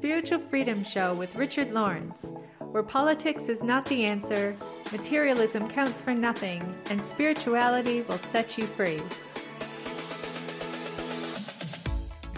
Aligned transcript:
Spiritual 0.00 0.38
Freedom 0.38 0.82
Show 0.82 1.12
with 1.12 1.36
Richard 1.36 1.72
Lawrence, 1.72 2.32
where 2.70 2.82
politics 2.82 3.50
is 3.50 3.62
not 3.62 3.84
the 3.84 4.06
answer, 4.06 4.56
materialism 4.92 5.68
counts 5.68 6.00
for 6.00 6.14
nothing, 6.14 6.74
and 6.88 7.04
spirituality 7.04 8.00
will 8.00 8.16
set 8.16 8.56
you 8.56 8.64
free. 8.64 9.02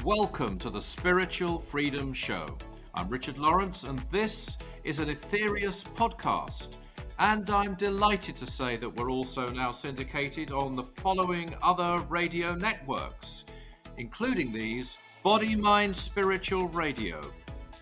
Welcome 0.03 0.59
to 0.59 0.71
the 0.71 0.83
Spiritual 0.83 1.61
Freedom 1.61 2.13
Show. 2.13 2.59
I'm 2.95 3.09
Richard 3.09 3.39
Lawrence, 3.39 3.85
and 3.85 4.03
this 4.11 4.59
is 4.83 4.99
an 4.99 5.09
Aetherius 5.09 5.85
podcast. 5.85 6.71
And 7.21 7.49
I'm 7.49 7.77
delighted 7.77 8.37
to 8.39 8.47
say 8.47 8.77
that 8.79 8.91
we're 8.97 9.13
also 9.13 9.49
now 9.51 9.71
syndicated 9.71 10.51
on 10.51 10.75
the 10.75 10.83
following 10.83 11.55
other 11.63 12.05
radio 12.09 12.57
networks, 12.57 13.45
including 13.99 14.51
these 14.51 14.99
Body 15.23 15.55
Mind 15.55 15.97
Spiritual 15.97 16.67
Radio, 16.71 17.21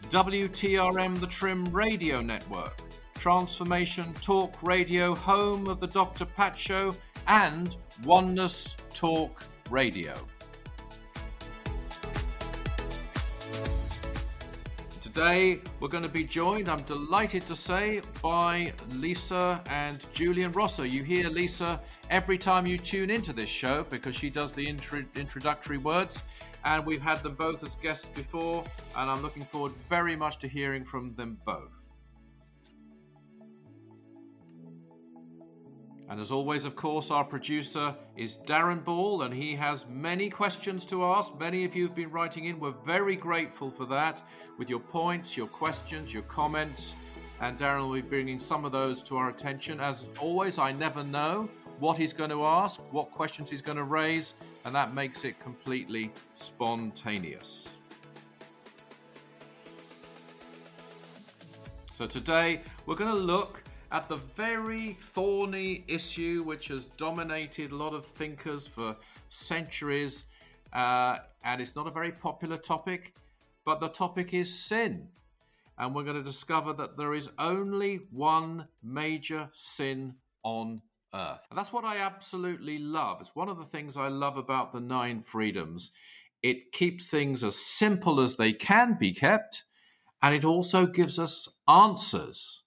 WTRM 0.09 1.21
The 1.21 1.27
Trim 1.27 1.65
Radio 1.67 2.21
Network, 2.21 2.81
Transformation 3.15 4.13
Talk 4.15 4.63
Radio, 4.63 5.15
home 5.15 5.69
of 5.69 5.79
the 5.79 5.87
Dr. 5.87 6.25
Pat 6.25 6.59
Show, 6.59 6.95
and 7.29 7.77
Oneness 8.05 8.77
Talk 8.93 9.45
Radio. 9.71 10.15
Today, 15.13 15.59
we're 15.81 15.89
going 15.89 16.05
to 16.05 16.09
be 16.09 16.23
joined, 16.23 16.69
I'm 16.69 16.83
delighted 16.83 17.45
to 17.49 17.57
say, 17.57 18.01
by 18.23 18.73
Lisa 18.91 19.61
and 19.69 20.07
Julian 20.13 20.53
Rosser. 20.53 20.87
You 20.87 21.03
hear 21.03 21.29
Lisa 21.29 21.81
every 22.11 22.39
time 22.39 22.65
you 22.65 22.79
tune 22.79 23.11
into 23.11 23.33
this 23.33 23.49
show 23.49 23.85
because 23.91 24.15
she 24.15 24.31
does 24.31 24.53
the 24.53 24.65
intro- 24.65 25.05
introductory 25.17 25.79
words. 25.79 26.23
And 26.65 26.87
we've 26.87 27.03
had 27.03 27.25
them 27.25 27.35
both 27.35 27.65
as 27.65 27.75
guests 27.75 28.07
before, 28.07 28.63
and 28.97 29.11
I'm 29.11 29.21
looking 29.21 29.43
forward 29.43 29.73
very 29.89 30.15
much 30.15 30.39
to 30.39 30.47
hearing 30.47 30.85
from 30.85 31.13
them 31.17 31.39
both. 31.45 31.80
And 36.11 36.21
as 36.21 36.33
always, 36.33 36.65
of 36.65 36.75
course, 36.75 37.13
our 37.13 37.23
producer 37.23 37.95
is 38.17 38.39
Darren 38.39 38.85
Ball, 38.85 39.23
and 39.23 39.33
he 39.33 39.55
has 39.55 39.87
many 39.89 40.29
questions 40.29 40.85
to 40.87 41.05
ask. 41.05 41.39
Many 41.39 41.65
of 41.65 41.77
you 41.77 41.85
have 41.85 41.95
been 41.95 42.11
writing 42.11 42.47
in. 42.47 42.59
We're 42.59 42.75
very 42.85 43.15
grateful 43.15 43.71
for 43.71 43.87
that 43.87 44.21
with 44.59 44.69
your 44.69 44.81
points, 44.81 45.37
your 45.37 45.47
questions, 45.47 46.13
your 46.13 46.25
comments. 46.25 46.97
And 47.41 47.57
Darren 47.57 47.87
will 47.87 47.95
be 47.95 48.01
bringing 48.01 48.41
some 48.41 48.65
of 48.65 48.73
those 48.73 49.05
to 49.05 49.17
our 49.19 49.29
attention. 49.29 49.79
As 49.79 50.09
always, 50.21 50.59
I 50.59 50.73
never 50.73 51.05
know 51.05 51.49
what 51.79 51.97
he's 51.97 52.13
going 52.13 52.31
to 52.31 52.45
ask, 52.45 52.81
what 52.93 53.13
questions 53.13 53.49
he's 53.49 53.63
going 53.63 53.79
to 53.79 53.85
raise, 53.85 54.35
and 54.65 54.75
that 54.75 54.93
makes 54.93 55.25
it 55.25 55.39
completely 55.39 56.11
spontaneous. 56.35 57.79
So 61.95 62.05
today, 62.09 62.63
we're 62.85 62.97
going 62.97 63.15
to 63.15 63.21
look 63.21 63.63
at 63.93 64.09
the 64.09 64.17
very 64.17 64.93
thorny 64.93 65.85
issue 65.89 66.43
which 66.45 66.69
has 66.69 66.87
dominated 66.87 67.73
a 67.73 67.77
lot 67.77 67.93
of 67.93 68.05
thinkers 68.05 68.67
for 68.67 68.97
centuries. 69.29 70.27
Uh, 70.73 71.19
and 71.45 71.61
it's 71.61 71.75
not 71.75 71.87
a 71.87 71.91
very 71.91 72.13
popular 72.13 72.57
topic, 72.57 73.15
but 73.65 73.81
the 73.81 73.89
topic 73.89 74.33
is 74.33 74.53
sin. 74.53 75.09
And 75.79 75.95
we're 75.95 76.05
going 76.05 76.17
to 76.17 76.23
discover 76.23 76.73
that 76.75 76.97
there 76.97 77.15
is 77.15 77.31
only 77.39 78.01
one 78.11 78.69
major 78.83 79.49
sin 79.53 80.15
on 80.45 80.83
earth. 81.15 81.47
And 81.51 81.59
that's 81.59 81.73
what 81.73 81.85
I 81.85 81.97
absolutely 81.97 82.79
love. 82.79 83.21
It's 83.21 83.35
one 83.35 83.49
of 83.49 83.59
the 83.59 83.65
things 83.65 83.97
I 83.97 84.09
love 84.09 84.37
about 84.37 84.73
the 84.73 84.81
nine 84.81 85.23
freedoms. 85.23 85.91
It 86.43 86.73
keeps 86.73 87.07
things 87.07 87.43
as 87.43 87.57
simple 87.57 88.21
as 88.21 88.37
they 88.37 88.53
can 88.53 88.97
be 88.99 89.13
kept, 89.13 89.65
and 90.23 90.35
it 90.35 90.45
also 90.45 90.87
gives 90.87 91.19
us 91.19 91.49
answers 91.67 92.63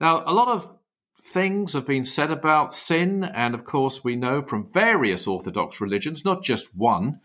now, 0.00 0.22
a 0.26 0.34
lot 0.34 0.48
of 0.48 0.76
things 1.20 1.72
have 1.72 1.86
been 1.86 2.04
said 2.04 2.30
about 2.30 2.74
sin, 2.74 3.24
and 3.24 3.54
of 3.54 3.64
course, 3.64 4.02
we 4.02 4.16
know 4.16 4.42
from 4.42 4.70
various 4.72 5.26
Orthodox 5.26 5.80
religions, 5.80 6.24
not 6.24 6.42
just 6.42 6.74
one, 6.74 7.20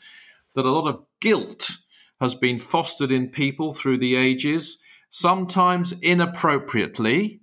that 0.56 0.66
a 0.66 0.72
lot 0.72 0.88
of 0.88 1.03
guilt 1.19 1.72
has 2.22 2.35
been 2.35 2.59
fostered 2.59 3.12
in 3.12 3.30
people 3.30 3.74
through 3.74 3.97
the 3.97 4.16
ages, 4.16 4.78
sometimes 5.09 5.94
inappropriately. 6.02 7.41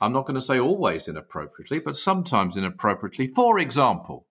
I'm 0.00 0.12
not 0.12 0.26
going 0.26 0.36
to 0.36 0.40
say 0.40 0.58
always 0.58 1.08
inappropriately, 1.08 1.80
but 1.80 1.96
sometimes 1.96 2.56
inappropriately. 2.56 3.26
For 3.26 3.58
example, 3.58 4.26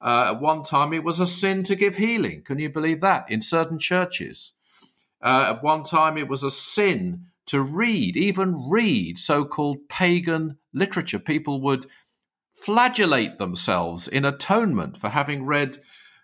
uh, 0.00 0.32
at 0.34 0.40
one 0.40 0.62
time 0.62 0.92
it 0.92 1.04
was 1.04 1.20
a 1.20 1.26
sin 1.26 1.62
to 1.64 1.76
give 1.76 1.96
healing. 1.96 2.42
Can 2.42 2.58
you 2.58 2.68
believe 2.68 3.00
that? 3.00 3.30
In 3.30 3.40
certain 3.40 3.78
churches. 3.78 4.52
Uh, 5.22 5.54
at 5.54 5.62
one 5.62 5.82
time 5.82 6.18
it 6.18 6.28
was 6.28 6.42
a 6.42 6.50
sin 6.50 7.26
to 7.46 7.60
read, 7.60 8.16
even 8.16 8.68
read 8.70 9.18
so 9.18 9.44
called 9.44 9.88
pagan 9.88 10.58
literature. 10.72 11.18
People 11.18 11.60
would 11.62 11.86
flagellate 12.54 13.38
themselves 13.38 14.08
in 14.08 14.24
atonement 14.24 14.96
for 14.96 15.08
having 15.08 15.44
read 15.44 15.78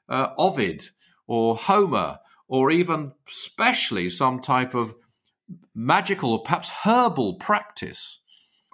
uh, 0.09 0.29
Ovid 0.39 0.87
or 1.27 1.57
Homer 1.57 2.19
or 2.49 2.71
even 2.71 3.13
especially 3.29 4.11
some 4.11 4.41
type 4.41 4.75
of 4.75 4.95
magical 5.75 6.33
or 6.33 6.43
perhaps 6.43 6.71
herbal 6.85 7.35
practice 7.35 8.21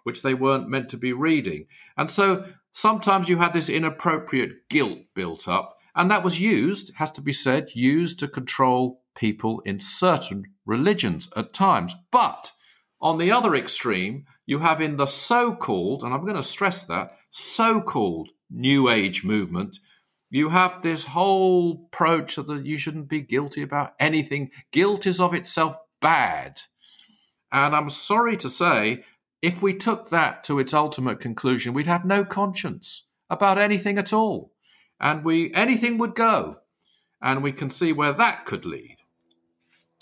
which 0.07 0.23
they 0.23 0.35
weren't 0.35 0.69
meant 0.69 0.89
to 0.89 0.97
be 0.97 1.13
reading. 1.13 1.67
And 1.97 2.09
so 2.09 2.45
sometimes 2.71 3.29
you 3.29 3.39
had 3.39 3.53
this 3.53 3.69
inappropriate 3.69 4.69
guilt 4.71 5.01
built 5.17 5.49
up, 5.49 5.75
and 5.97 6.09
that 6.13 6.23
was 6.23 6.39
used, 6.39 6.93
has 6.95 7.11
to 7.13 7.21
be 7.21 7.33
said, 7.33 7.75
used 7.75 8.21
to 8.21 8.29
control 8.29 9.03
people 9.17 9.61
in 9.65 9.81
certain 9.81 10.45
religions 10.65 11.29
at 11.35 11.53
times. 11.53 11.95
But 12.13 12.53
on 13.01 13.19
the 13.19 13.33
other 13.33 13.55
extreme, 13.55 14.25
you 14.47 14.61
have 14.61 14.81
in 14.81 14.97
the 14.97 15.07
so 15.07 15.55
called, 15.55 16.03
and 16.05 16.15
I'm 16.15 16.25
going 16.25 16.37
to 16.37 16.43
stress 16.43 16.85
that, 16.85 17.17
so 17.31 17.81
called 17.81 18.29
New 18.51 18.89
Age 18.89 19.25
movement, 19.25 19.79
you 20.31 20.49
have 20.49 20.83
this 20.83 21.05
whole 21.05 21.89
approach 21.93 22.37
that 22.37 22.67
you 22.67 22.79
shouldn't 22.79 23.09
be 23.09 23.21
guilty 23.21 23.63
about 23.63 23.95
anything. 23.99 24.51
Guilt 24.73 25.07
is 25.07 25.21
of 25.21 25.35
itself 25.35 25.77
bad. 26.01 26.63
And 27.53 27.75
I'm 27.75 27.91
sorry 27.91 28.37
to 28.39 28.51
say, 28.51 29.05
if 29.41 29.63
we 29.63 29.75
took 29.75 30.11
that 30.11 30.43
to 30.45 30.59
its 30.59 30.75
ultimate 30.75 31.21
conclusion, 31.21 31.75
we'd 31.75 31.87
have 31.87 32.05
no 32.05 32.25
conscience 32.25 33.07
about 33.31 33.59
anything 33.59 33.99
at 33.99 34.13
all. 34.13 34.53
And 35.01 35.25
we 35.25 35.53
anything 35.55 35.99
would 35.99 36.15
go. 36.15 36.57
And 37.23 37.43
we 37.43 37.53
can 37.53 37.71
see 37.71 37.93
where 37.93 38.13
that 38.13 38.45
could 38.45 38.65
lead. 38.65 38.96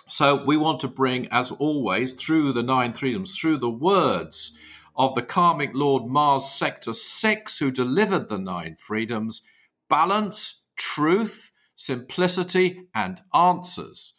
So 0.07 0.45
we 0.45 0.57
want 0.57 0.81
to 0.81 0.89
bring, 0.89 1.29
as 1.31 1.51
always, 1.51 2.15
through 2.15 2.53
the 2.53 2.63
nine 2.63 2.93
freedoms, 2.93 3.39
through 3.39 3.59
the 3.59 3.71
words 3.71 4.57
of 4.97 5.15
the 5.15 5.23
karmic 5.23 5.71
lord 5.75 6.07
Mars 6.07 6.51
Sector 6.51 6.93
6, 6.93 7.59
who 7.59 7.71
delivered 7.71 8.29
the 8.29 8.39
nine 8.39 8.77
freedoms, 8.79 9.43
balance, 9.89 10.63
truth, 10.77 11.51
simplicity, 11.75 12.87
and 12.95 13.23
answers. 13.33 14.15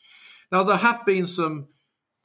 Now, 0.51 0.63
there 0.63 0.78
have 0.78 1.06
been 1.06 1.28
some 1.28 1.68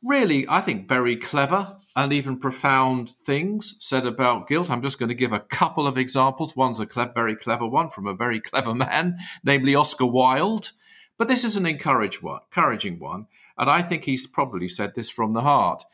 really, 0.03 0.47
I 0.49 0.60
think, 0.60 0.88
very 0.88 1.16
clever 1.16 1.76
and 1.94 2.12
even 2.12 2.38
profound 2.38 3.10
things 3.25 3.76
said 3.78 4.06
about 4.06 4.49
guilt. 4.49 4.70
I'm 4.70 4.82
just 4.82 4.99
going 4.99 5.09
to 5.09 5.15
give 5.15 5.32
a 5.32 5.41
couple 5.41 5.87
of 5.87 5.99
examples. 5.99 6.56
One's 6.56 6.81
a 6.81 6.87
very 7.15 7.37
clever 7.37 7.66
one 7.66 7.91
from 7.91 8.06
a 8.06 8.15
very 8.15 8.41
clever 8.41 8.75
man, 8.75 9.19
namely 9.44 9.75
Oscar 9.75 10.06
Wilde. 10.06 10.72
But 11.20 11.28
this 11.28 11.44
is 11.44 11.56
an 11.56 11.66
encouraging 11.66 12.98
one, 12.98 13.26
and 13.58 13.69
I 13.69 13.82
think 13.82 14.04
he's 14.04 14.26
probably 14.26 14.69
said 14.69 14.94
this 14.94 15.10
from 15.10 15.34
the 15.34 15.42
heart. 15.42 15.84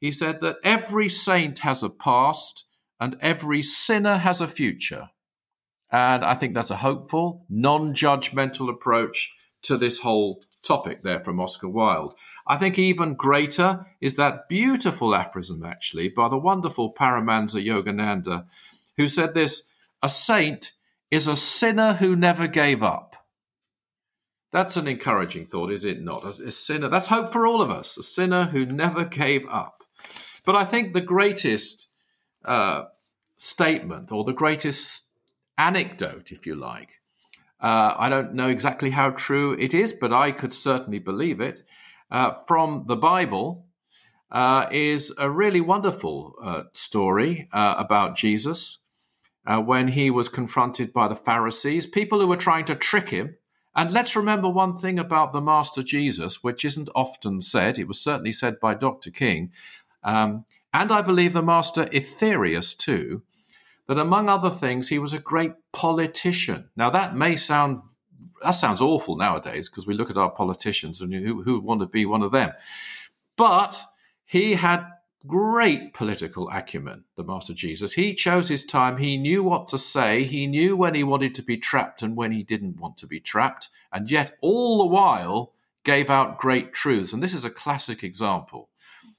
He 0.00 0.12
said 0.12 0.40
that 0.42 0.58
every 0.62 1.08
saint 1.08 1.58
has 1.58 1.82
a 1.82 1.90
past 1.90 2.64
and 3.00 3.16
every 3.20 3.60
sinner 3.60 4.18
has 4.18 4.40
a 4.40 4.46
future. 4.46 5.10
And 5.90 6.24
I 6.24 6.34
think 6.34 6.54
that's 6.54 6.70
a 6.70 6.76
hopeful, 6.76 7.44
non 7.48 7.92
judgmental 7.92 8.70
approach 8.70 9.34
to 9.62 9.76
this 9.76 9.98
whole 9.98 10.44
topic 10.62 11.02
there 11.02 11.24
from 11.24 11.40
Oscar 11.40 11.68
Wilde. 11.68 12.14
I 12.46 12.56
think 12.56 12.78
even 12.78 13.14
greater 13.14 13.84
is 14.00 14.14
that 14.14 14.48
beautiful 14.48 15.12
aphorism, 15.12 15.64
actually, 15.64 16.08
by 16.08 16.28
the 16.28 16.38
wonderful 16.38 16.94
Paramahansa 16.94 17.66
Yogananda, 17.66 18.46
who 18.96 19.08
said 19.08 19.34
this 19.34 19.64
A 20.04 20.08
saint 20.08 20.70
is 21.10 21.26
a 21.26 21.34
sinner 21.34 21.94
who 21.94 22.14
never 22.14 22.46
gave 22.46 22.84
up. 22.84 23.07
That's 24.50 24.76
an 24.76 24.88
encouraging 24.88 25.46
thought, 25.46 25.70
is 25.70 25.84
it 25.84 26.02
not? 26.02 26.40
A, 26.40 26.50
sinner, 26.50 26.88
that's 26.88 27.08
hope 27.08 27.32
for 27.32 27.46
all 27.46 27.60
of 27.60 27.70
us, 27.70 27.98
a 27.98 28.02
sinner 28.02 28.44
who 28.44 28.64
never 28.64 29.04
gave 29.04 29.46
up. 29.48 29.84
But 30.44 30.56
I 30.56 30.64
think 30.64 30.94
the 30.94 31.02
greatest 31.02 31.88
uh, 32.44 32.84
statement 33.36 34.10
or 34.10 34.24
the 34.24 34.32
greatest 34.32 35.04
anecdote, 35.58 36.32
if 36.32 36.46
you 36.46 36.54
like, 36.54 36.88
uh, 37.60 37.94
I 37.98 38.08
don't 38.08 38.34
know 38.34 38.48
exactly 38.48 38.90
how 38.90 39.10
true 39.10 39.52
it 39.52 39.74
is, 39.74 39.92
but 39.92 40.12
I 40.12 40.30
could 40.30 40.54
certainly 40.54 40.98
believe 40.98 41.40
it, 41.40 41.64
uh, 42.10 42.34
from 42.46 42.84
the 42.86 42.96
Bible 42.96 43.66
uh, 44.30 44.66
is 44.70 45.12
a 45.18 45.28
really 45.28 45.60
wonderful 45.60 46.34
uh, 46.42 46.62
story 46.72 47.48
uh, 47.52 47.74
about 47.76 48.16
Jesus 48.16 48.78
when 49.64 49.88
he 49.88 50.10
was 50.10 50.28
confronted 50.28 50.92
by 50.92 51.08
the 51.08 51.16
Pharisees, 51.16 51.86
people 51.86 52.20
who 52.20 52.26
were 52.26 52.36
trying 52.36 52.66
to 52.66 52.74
trick 52.74 53.08
him 53.08 53.36
And 53.78 53.92
let's 53.92 54.16
remember 54.16 54.48
one 54.48 54.74
thing 54.74 54.98
about 54.98 55.32
the 55.32 55.40
Master 55.40 55.84
Jesus, 55.84 56.42
which 56.42 56.64
isn't 56.64 56.88
often 56.96 57.40
said. 57.40 57.78
It 57.78 57.86
was 57.86 58.00
certainly 58.00 58.32
said 58.32 58.58
by 58.58 58.74
Dr. 58.74 59.12
King, 59.12 59.52
um, 60.02 60.46
and 60.74 60.90
I 60.90 61.00
believe 61.00 61.32
the 61.32 61.42
Master 61.42 61.84
Aetherius 61.84 62.76
too, 62.76 63.22
that 63.86 63.96
among 63.96 64.28
other 64.28 64.50
things, 64.50 64.88
he 64.88 64.98
was 64.98 65.12
a 65.12 65.20
great 65.20 65.52
politician. 65.72 66.70
Now, 66.76 66.90
that 66.90 67.14
may 67.14 67.36
sound 67.36 67.82
that 68.42 68.50
sounds 68.52 68.80
awful 68.80 69.16
nowadays 69.16 69.68
because 69.68 69.86
we 69.86 69.94
look 69.94 70.10
at 70.10 70.16
our 70.16 70.30
politicians 70.30 71.00
and 71.00 71.14
who, 71.14 71.42
who 71.44 71.54
would 71.54 71.64
want 71.64 71.80
to 71.80 71.86
be 71.86 72.04
one 72.04 72.22
of 72.22 72.32
them. 72.32 72.50
But 73.36 73.80
he 74.24 74.54
had 74.54 74.86
great 75.26 75.92
political 75.94 76.48
acumen, 76.50 77.04
the 77.16 77.24
Master 77.24 77.52
Jesus. 77.52 77.94
He 77.94 78.14
chose 78.14 78.48
his 78.48 78.64
time. 78.64 78.98
He 78.98 79.16
knew 79.16 79.42
what 79.42 79.68
to 79.68 79.78
say. 79.78 80.24
He 80.24 80.46
knew 80.46 80.76
when 80.76 80.94
he 80.94 81.04
wanted 81.04 81.34
to 81.36 81.42
be 81.42 81.56
trapped 81.56 82.02
and 82.02 82.16
when 82.16 82.32
he 82.32 82.42
didn't 82.42 82.80
want 82.80 82.98
to 82.98 83.06
be 83.06 83.20
trapped. 83.20 83.68
And 83.92 84.10
yet, 84.10 84.36
all 84.40 84.78
the 84.78 84.86
while, 84.86 85.52
gave 85.84 86.10
out 86.10 86.38
great 86.38 86.72
truths. 86.72 87.12
And 87.12 87.22
this 87.22 87.34
is 87.34 87.44
a 87.44 87.50
classic 87.50 88.04
example. 88.04 88.68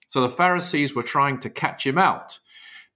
So 0.09 0.21
the 0.21 0.29
Pharisees 0.29 0.95
were 0.95 1.03
trying 1.03 1.39
to 1.41 1.49
catch 1.49 1.85
him 1.85 1.97
out 1.97 2.39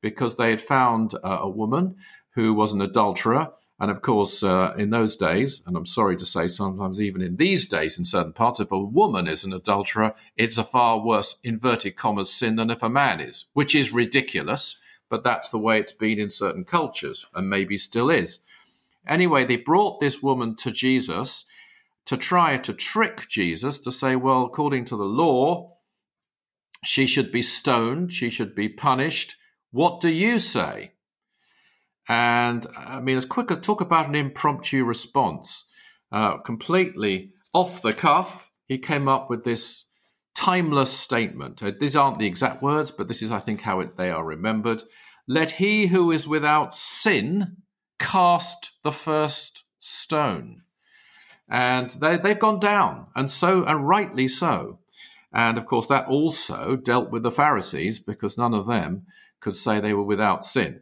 because 0.02 0.38
they 0.38 0.50
had 0.50 0.62
found 0.62 1.16
uh, 1.16 1.40
a 1.42 1.50
woman 1.50 1.96
who 2.32 2.54
was 2.54 2.74
an 2.74 2.82
adulterer 2.82 3.52
and 3.80 3.90
of 3.90 4.02
course, 4.02 4.44
uh, 4.44 4.74
in 4.78 4.92
those 4.92 5.16
days, 5.16 5.62
and 5.66 5.75
I'm 5.75 5.86
sorry 5.86 6.16
to 6.18 6.25
say, 6.25 6.48
sometimes 6.48 7.02
even 7.02 7.22
in 7.22 7.38
these 7.38 7.68
days, 7.68 7.98
in 7.98 8.06
certain 8.06 8.34
parts, 8.34 8.60
if 8.60 8.72
a 8.72 8.80
woman 8.80 9.28
is 9.28 9.44
an 9.44 9.52
adulterer, 9.52 10.14
it's 10.38 10.58
a 10.58 10.64
far 10.64 11.00
worse, 11.00 11.38
inverted 11.44 11.96
commas, 11.96 12.31
sin 12.31 12.56
than 12.56 12.70
if 12.70 12.84
a 12.84 12.90
man 12.90 13.20
is, 13.20 13.46
which 13.54 13.74
is 13.74 13.92
ridiculous, 13.92 14.78
but 15.10 15.24
that's 15.24 15.50
the 15.50 15.60
way 15.60 15.80
it's 15.80 15.92
been 15.92 16.20
in 16.20 16.30
certain 16.30 16.64
cultures, 16.64 17.25
and 17.34 17.50
maybe 17.50 17.78
still 17.78 18.10
is. 18.10 18.40
Anyway, 19.08 19.44
they 19.44 19.58
brought 19.58 20.00
this 20.00 20.24
woman 20.24 20.56
to 20.56 20.72
Jesus 20.72 21.46
to 22.06 22.16
try 22.16 22.58
to 22.58 22.74
trick 22.74 23.28
Jesus 23.28 23.80
to 23.80 23.92
say, 23.92 24.16
well, 24.16 24.44
according 24.44 24.86
to 24.86 24.96
the 24.96 25.04
law, 25.04 25.78
she 26.84 27.06
should 27.06 27.31
be 27.31 27.42
stoned, 27.42 28.12
she 28.12 28.30
should 28.30 28.54
be 28.56 28.69
punished. 28.69 29.36
What 29.72 30.00
do 30.00 30.10
you 30.10 30.40
say? 30.40 30.93
And 32.08 32.68
I 32.78 33.00
mean, 33.00 33.18
as 33.18 33.26
quick 33.26 33.52
as 33.52 33.60
talk 33.60 33.82
about 33.82 34.08
an 34.08 34.16
impromptu 34.16 34.84
response, 34.84 35.66
uh, 36.12 36.38
completely 36.38 37.32
off 37.54 37.82
the 37.82 37.94
cuff, 37.94 38.52
he 38.68 38.78
came 38.78 39.08
up 39.08 39.30
with 39.30 39.44
this 39.44 39.86
timeless 40.36 40.92
statement. 40.92 41.62
Uh, 41.62 41.72
these 41.80 41.96
aren't 41.96 42.20
the 42.20 42.28
exact 42.28 42.62
words, 42.62 42.92
but 42.92 43.08
this 43.08 43.22
is, 43.22 43.32
I 43.32 43.40
think, 43.40 43.62
how 43.62 43.80
it, 43.80 43.96
they 43.98 44.10
are 44.10 44.26
remembered. 44.26 44.84
Let 45.28 45.52
he 45.52 45.88
who 45.88 46.12
is 46.12 46.28
without 46.28 46.76
sin 46.76 47.58
cast 48.00 48.72
the 48.84 48.92
first 48.92 49.64
stone. 49.80 50.64
And 51.50 51.92
they, 51.92 52.18
they've 52.18 52.40
gone 52.40 52.60
down, 52.60 53.08
and 53.16 53.30
so, 53.30 53.64
and 53.64 53.88
rightly 53.88 54.28
so. 54.28 54.80
And 55.34 55.58
of 55.58 55.66
course, 55.66 55.88
that 55.88 56.08
also 56.08 56.76
dealt 56.76 57.12
with 57.12 57.24
the 57.24 57.32
Pharisees 57.32 58.00
because 58.00 58.38
none 58.38 58.54
of 58.54 58.68
them 58.68 59.06
could 59.40 59.56
say 59.56 59.80
they 59.80 59.94
were 59.94 60.04
without 60.04 60.46
sin. 60.46 60.82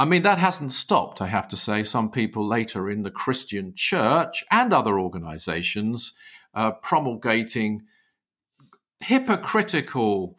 I 0.00 0.06
mean, 0.06 0.22
that 0.22 0.38
hasn't 0.38 0.72
stopped, 0.72 1.20
I 1.20 1.26
have 1.26 1.46
to 1.48 1.58
say. 1.58 1.84
Some 1.84 2.10
people 2.10 2.48
later 2.48 2.88
in 2.88 3.02
the 3.02 3.10
Christian 3.10 3.74
church 3.76 4.42
and 4.50 4.72
other 4.72 4.98
organizations 4.98 6.14
uh, 6.54 6.70
promulgating 6.70 7.82
hypocritical 9.00 10.38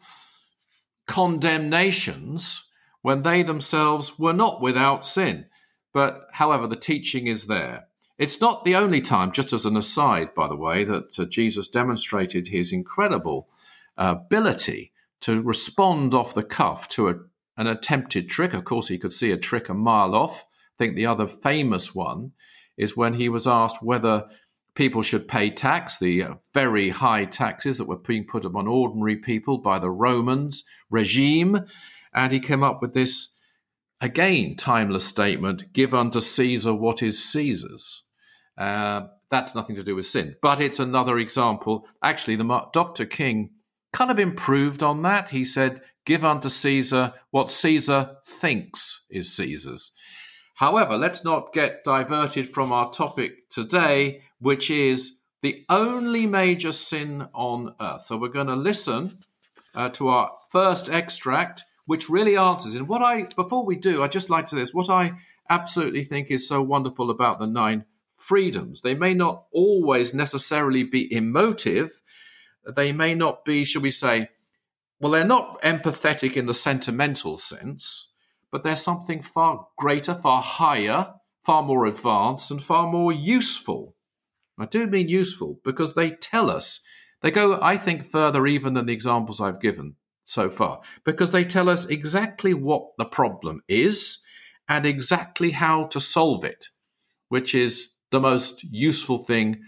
condemnations 1.06 2.64
when 3.02 3.22
they 3.22 3.44
themselves 3.44 4.18
were 4.18 4.32
not 4.32 4.60
without 4.60 5.04
sin. 5.04 5.46
But 5.92 6.26
however, 6.32 6.66
the 6.66 6.74
teaching 6.74 7.28
is 7.28 7.46
there. 7.46 7.86
It's 8.18 8.40
not 8.40 8.64
the 8.64 8.74
only 8.74 9.00
time, 9.00 9.30
just 9.30 9.52
as 9.52 9.64
an 9.64 9.76
aside, 9.76 10.34
by 10.34 10.48
the 10.48 10.56
way, 10.56 10.82
that 10.82 11.16
uh, 11.16 11.24
Jesus 11.26 11.68
demonstrated 11.68 12.48
his 12.48 12.72
incredible 12.72 13.48
uh, 13.96 14.16
ability 14.24 14.90
to 15.20 15.40
respond 15.40 16.14
off 16.14 16.34
the 16.34 16.42
cuff 16.42 16.88
to 16.88 17.08
a 17.08 17.14
an 17.56 17.66
attempted 17.66 18.28
trick. 18.28 18.54
Of 18.54 18.64
course, 18.64 18.88
he 18.88 18.98
could 18.98 19.12
see 19.12 19.30
a 19.30 19.36
trick 19.36 19.68
a 19.68 19.74
mile 19.74 20.14
off. 20.14 20.46
I 20.78 20.84
think 20.84 20.96
the 20.96 21.06
other 21.06 21.26
famous 21.26 21.94
one 21.94 22.32
is 22.76 22.96
when 22.96 23.14
he 23.14 23.28
was 23.28 23.46
asked 23.46 23.82
whether 23.82 24.28
people 24.74 25.02
should 25.02 25.28
pay 25.28 25.50
tax, 25.50 25.98
the 25.98 26.24
very 26.54 26.90
high 26.90 27.24
taxes 27.24 27.78
that 27.78 27.86
were 27.86 27.98
being 27.98 28.24
put 28.24 28.44
upon 28.44 28.66
ordinary 28.66 29.16
people 29.16 29.58
by 29.58 29.78
the 29.78 29.90
Romans 29.90 30.64
regime. 30.90 31.66
And 32.14 32.32
he 32.32 32.40
came 32.40 32.62
up 32.62 32.80
with 32.80 32.94
this, 32.94 33.30
again, 34.00 34.56
timeless 34.56 35.04
statement 35.04 35.72
give 35.72 35.94
unto 35.94 36.20
Caesar 36.20 36.74
what 36.74 37.02
is 37.02 37.22
Caesar's. 37.32 38.04
Uh, 38.56 39.02
that's 39.30 39.54
nothing 39.54 39.76
to 39.76 39.82
do 39.82 39.96
with 39.96 40.06
sin. 40.06 40.34
But 40.42 40.60
it's 40.60 40.78
another 40.78 41.18
example. 41.18 41.86
Actually, 42.02 42.36
the 42.36 42.68
Dr. 42.72 43.06
King 43.06 43.50
kind 43.92 44.10
of 44.10 44.18
improved 44.18 44.82
on 44.82 45.02
that. 45.02 45.30
He 45.30 45.44
said, 45.44 45.82
Give 46.04 46.24
unto 46.24 46.48
Caesar 46.48 47.14
what 47.30 47.50
Caesar 47.50 48.16
thinks 48.26 49.04
is 49.08 49.34
Caesar's. 49.36 49.92
However, 50.56 50.96
let's 50.96 51.24
not 51.24 51.52
get 51.52 51.84
diverted 51.84 52.48
from 52.48 52.72
our 52.72 52.90
topic 52.90 53.48
today, 53.50 54.22
which 54.40 54.70
is 54.70 55.16
the 55.42 55.64
only 55.68 56.26
major 56.26 56.72
sin 56.72 57.28
on 57.34 57.74
earth. 57.80 58.02
So 58.02 58.16
we're 58.16 58.28
going 58.28 58.48
to 58.48 58.56
listen 58.56 59.18
uh, 59.74 59.88
to 59.90 60.08
our 60.08 60.30
first 60.50 60.88
extract, 60.88 61.64
which 61.86 62.08
really 62.08 62.36
answers. 62.36 62.74
And 62.74 62.88
what 62.88 63.02
I, 63.02 63.24
before 63.36 63.64
we 63.64 63.76
do, 63.76 64.02
I 64.02 64.08
just 64.08 64.30
like 64.30 64.46
to 64.46 64.56
this, 64.56 64.74
what 64.74 64.90
I 64.90 65.12
absolutely 65.48 66.04
think 66.04 66.30
is 66.30 66.46
so 66.46 66.62
wonderful 66.62 67.10
about 67.10 67.38
the 67.38 67.46
nine 67.46 67.84
freedoms. 68.16 68.82
They 68.82 68.94
may 68.94 69.14
not 69.14 69.44
always 69.52 70.14
necessarily 70.14 70.84
be 70.84 71.12
emotive, 71.12 72.00
they 72.64 72.92
may 72.92 73.14
not 73.14 73.44
be, 73.44 73.64
shall 73.64 73.82
we 73.82 73.90
say, 73.90 74.28
well, 75.00 75.12
they're 75.12 75.24
not 75.24 75.60
empathetic 75.62 76.36
in 76.36 76.46
the 76.46 76.54
sentimental 76.54 77.38
sense, 77.38 78.08
but 78.50 78.62
they're 78.62 78.76
something 78.76 79.20
far 79.22 79.66
greater, 79.76 80.14
far 80.14 80.42
higher, 80.42 81.14
far 81.44 81.62
more 81.62 81.86
advanced, 81.86 82.50
and 82.50 82.62
far 82.62 82.86
more 82.86 83.12
useful. 83.12 83.96
I 84.58 84.66
do 84.66 84.86
mean 84.86 85.08
useful 85.08 85.58
because 85.64 85.94
they 85.94 86.10
tell 86.10 86.50
us, 86.50 86.80
they 87.20 87.30
go, 87.30 87.58
I 87.60 87.76
think, 87.76 88.10
further 88.10 88.46
even 88.46 88.74
than 88.74 88.86
the 88.86 88.92
examples 88.92 89.40
I've 89.40 89.60
given 89.60 89.96
so 90.24 90.50
far, 90.50 90.82
because 91.04 91.32
they 91.32 91.44
tell 91.44 91.68
us 91.68 91.84
exactly 91.86 92.54
what 92.54 92.90
the 92.96 93.04
problem 93.04 93.62
is 93.66 94.20
and 94.68 94.86
exactly 94.86 95.50
how 95.50 95.86
to 95.86 95.98
solve 95.98 96.44
it, 96.44 96.66
which 97.28 97.54
is 97.54 97.90
the 98.10 98.20
most 98.20 98.62
useful 98.62 99.18
thing 99.18 99.60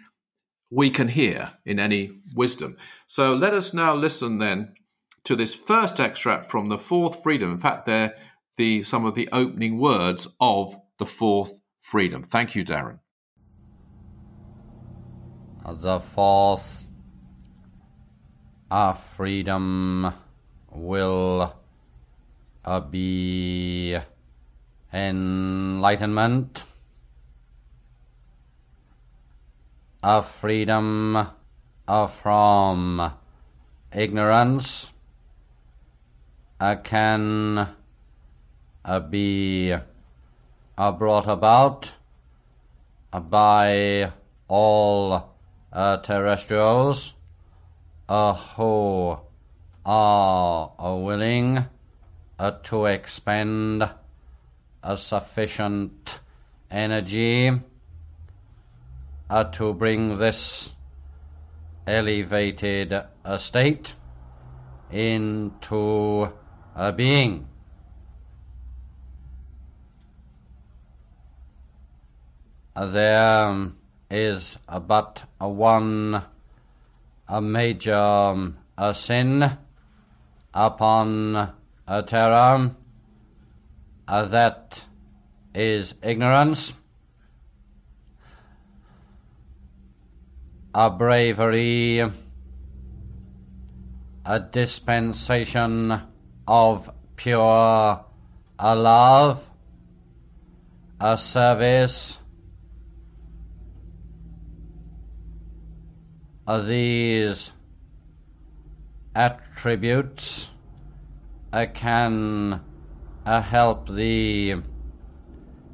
we 0.70 0.90
can 0.90 1.08
hear 1.08 1.52
in 1.64 1.78
any 1.78 2.11
wisdom. 2.35 2.76
So 3.06 3.35
let 3.35 3.54
us 3.54 3.73
now 3.75 3.94
listen 3.94 4.38
then 4.38 4.75
to 5.25 5.37
this 5.37 5.54
first 5.54 6.00
extract 6.00 6.50
from 6.50 6.68
the 6.68 6.78
fourth 6.78 7.23
freedom. 7.23 7.50
In 7.50 7.59
fact, 7.59 7.87
they're 7.87 8.14
the, 8.56 8.83
some 8.83 9.04
of 9.04 9.14
the 9.14 9.28
opening 9.33 9.78
words 9.78 10.28
of 10.40 10.76
the 10.99 11.06
fourth 11.06 11.52
freedom. 11.80 12.23
Thank 12.23 12.54
you, 12.54 12.64
Darren. 12.64 12.99
The 15.66 15.99
fourth 15.99 16.87
uh, 18.71 18.92
freedom 18.92 20.12
will 20.71 21.54
uh, 22.64 22.80
be 22.80 23.97
enlightenment, 24.92 26.64
a 30.06 30.20
freedom 30.20 31.26
from 31.87 33.12
ignorance, 33.90 34.92
uh, 36.61 36.76
can 36.76 37.66
uh, 38.84 39.00
be 39.00 39.75
uh, 40.76 40.92
brought 40.92 41.26
about 41.26 41.94
by 43.30 44.12
all 44.46 45.34
terrestrials 46.02 47.14
who 48.06 49.16
are 49.87 50.99
willing 50.99 51.64
to 52.62 52.84
expend 52.84 53.88
a 54.82 54.96
sufficient 54.99 56.20
energy 56.70 57.58
Uh, 59.31 59.45
to 59.45 59.73
bring 59.73 60.19
this 60.19 60.76
elevated 61.87 62.95
state 63.38 63.95
into 64.90 66.31
a 66.75 66.93
being. 66.93 67.49
There 72.76 73.47
um, 73.47 73.78
is 74.11 74.59
but 74.87 75.25
one 75.38 76.23
a 77.28 77.40
major 77.40 77.95
um, 77.95 78.59
a 78.76 78.93
sin 78.93 79.49
upon 80.52 81.52
a 81.87 82.02
Terra 82.02 82.75
uh, 84.07 84.25
that 84.26 84.85
is 85.54 85.95
ignorance. 86.02 86.75
A 90.75 90.90
bravery, 90.90 92.02
a 94.25 94.40
dispensation 94.40 96.00
of 96.49 96.90
pure 97.16 98.04
a 98.59 98.76
love, 98.76 99.50
a 101.00 101.19
service, 101.19 102.23
of 106.47 106.66
these 106.66 107.52
attributes 109.14 110.50
uh, 111.52 111.66
can 111.73 112.61
uh, 113.25 113.40
help 113.40 113.88
the 113.88 114.57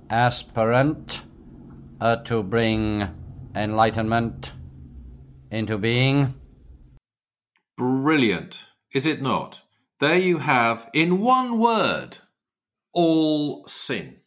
aspirant 0.08 1.24
uh, 2.00 2.16
to 2.16 2.42
bring 2.42 3.08
enlightenment 3.54 4.52
into 5.50 5.76
being. 5.78 6.34
Brilliant, 7.76 8.66
is 8.92 9.06
it 9.06 9.22
not? 9.22 9.62
There 9.98 10.18
you 10.18 10.38
have, 10.38 10.88
in 10.92 11.20
one 11.20 11.58
word, 11.58 12.18
all 12.92 13.66
sin. 13.66 14.20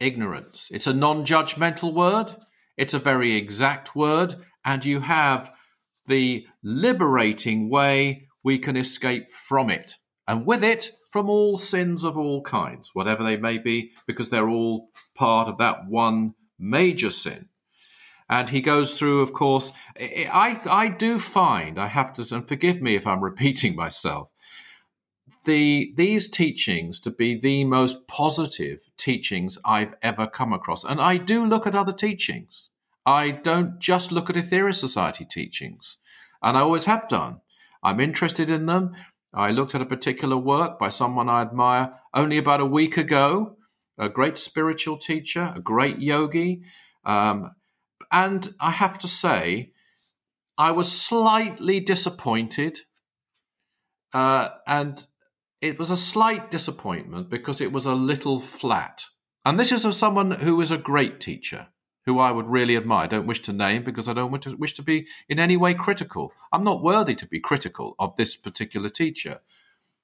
Ignorance. 0.00 0.68
It's 0.72 0.86
a 0.86 0.92
non 0.92 1.24
judgmental 1.24 1.94
word, 1.94 2.36
it's 2.76 2.94
a 2.94 2.98
very 2.98 3.32
exact 3.34 3.94
word, 3.94 4.34
and 4.64 4.84
you 4.84 5.00
have 5.00 5.52
the 6.06 6.46
liberating 6.62 7.70
way 7.70 8.28
we 8.42 8.58
can 8.58 8.76
escape 8.76 9.30
from 9.30 9.70
it. 9.70 9.94
And 10.26 10.46
with 10.46 10.64
it, 10.64 10.90
from 11.10 11.30
all 11.30 11.56
sins 11.56 12.02
of 12.02 12.18
all 12.18 12.42
kinds, 12.42 12.90
whatever 12.92 13.22
they 13.22 13.36
may 13.36 13.58
be, 13.58 13.92
because 14.06 14.30
they're 14.30 14.48
all 14.48 14.90
part 15.14 15.48
of 15.48 15.58
that 15.58 15.86
one 15.86 16.34
major 16.58 17.10
sin. 17.10 17.48
And 18.28 18.48
he 18.48 18.60
goes 18.60 18.98
through, 18.98 19.20
of 19.20 19.32
course, 19.32 19.70
I, 19.98 20.60
I 20.64 20.88
do 20.88 21.18
find, 21.18 21.78
I 21.78 21.88
have 21.88 22.12
to, 22.14 22.34
and 22.34 22.48
forgive 22.48 22.80
me 22.80 22.94
if 22.94 23.06
I'm 23.06 23.22
repeating 23.30 23.76
myself, 23.76 24.30
the, 25.44 25.92
these 25.96 26.28
teachings 26.28 27.00
to 27.00 27.10
be 27.10 27.38
the 27.38 27.64
most 27.64 28.06
positive 28.06 28.80
teachings 28.96 29.58
I've 29.64 29.94
ever 30.02 30.26
come 30.26 30.52
across. 30.52 30.84
And 30.84 31.00
I 31.00 31.18
do 31.18 31.44
look 31.44 31.66
at 31.66 31.74
other 31.74 31.92
teachings. 31.92 32.70
I 33.06 33.30
don't 33.30 33.78
just 33.78 34.12
look 34.12 34.30
at 34.30 34.36
Aetherius 34.36 34.76
Society 34.76 35.26
teachings, 35.26 35.98
and 36.42 36.56
I 36.56 36.60
always 36.60 36.86
have 36.86 37.06
done. 37.08 37.40
I'm 37.82 38.00
interested 38.00 38.48
in 38.48 38.64
them. 38.64 38.92
I 39.34 39.50
looked 39.50 39.74
at 39.74 39.82
a 39.82 39.86
particular 39.86 40.38
work 40.38 40.78
by 40.78 40.88
someone 40.88 41.28
I 41.28 41.42
admire 41.42 41.92
only 42.14 42.38
about 42.38 42.60
a 42.60 42.66
week 42.66 42.96
ago, 42.96 43.56
a 43.98 44.08
great 44.08 44.38
spiritual 44.38 44.96
teacher, 44.96 45.52
a 45.54 45.60
great 45.60 45.98
yogi. 45.98 46.62
Um, 47.04 47.50
and 48.10 48.54
I 48.60 48.70
have 48.70 48.98
to 49.00 49.08
say, 49.08 49.72
I 50.56 50.70
was 50.70 50.90
slightly 50.90 51.80
disappointed. 51.80 52.80
Uh, 54.12 54.50
and 54.66 55.06
it 55.60 55.78
was 55.78 55.90
a 55.90 55.96
slight 55.96 56.50
disappointment 56.50 57.28
because 57.28 57.60
it 57.60 57.72
was 57.72 57.86
a 57.86 57.94
little 57.94 58.38
flat. 58.38 59.04
And 59.44 59.58
this 59.58 59.72
is 59.72 59.84
of 59.84 59.94
someone 59.94 60.30
who 60.30 60.60
is 60.60 60.70
a 60.70 60.78
great 60.78 61.20
teacher, 61.20 61.68
who 62.06 62.18
I 62.18 62.30
would 62.30 62.46
really 62.46 62.76
admire. 62.76 63.04
I 63.04 63.08
don't 63.08 63.26
wish 63.26 63.42
to 63.42 63.52
name 63.52 63.82
because 63.82 64.08
I 64.08 64.12
don't 64.12 64.30
want 64.30 64.44
to 64.44 64.56
wish 64.56 64.74
to 64.74 64.82
be 64.82 65.06
in 65.28 65.38
any 65.38 65.56
way 65.56 65.74
critical. 65.74 66.32
I'm 66.52 66.64
not 66.64 66.82
worthy 66.82 67.14
to 67.16 67.26
be 67.26 67.40
critical 67.40 67.96
of 67.98 68.16
this 68.16 68.36
particular 68.36 68.88
teacher. 68.88 69.40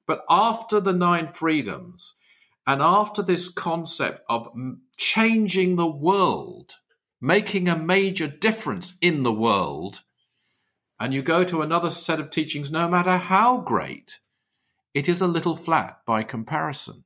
But 0.06 0.24
after 0.28 0.80
the 0.80 0.92
nine 0.92 1.32
freedoms, 1.32 2.14
and 2.66 2.82
after 2.82 3.22
this 3.22 3.48
concept 3.48 4.22
of 4.28 4.48
changing 4.96 5.76
the 5.76 5.90
world, 5.90 6.79
making 7.20 7.68
a 7.68 7.76
major 7.76 8.26
difference 8.26 8.94
in 9.00 9.22
the 9.22 9.32
world, 9.32 10.02
and 10.98 11.14
you 11.14 11.22
go 11.22 11.44
to 11.44 11.62
another 11.62 11.90
set 11.90 12.20
of 12.20 12.30
teachings, 12.30 12.70
no 12.70 12.88
matter 12.88 13.16
how 13.16 13.58
great, 13.58 14.20
it 14.94 15.08
is 15.08 15.20
a 15.20 15.26
little 15.26 15.56
flat 15.56 16.00
by 16.06 16.22
comparison. 16.22 17.04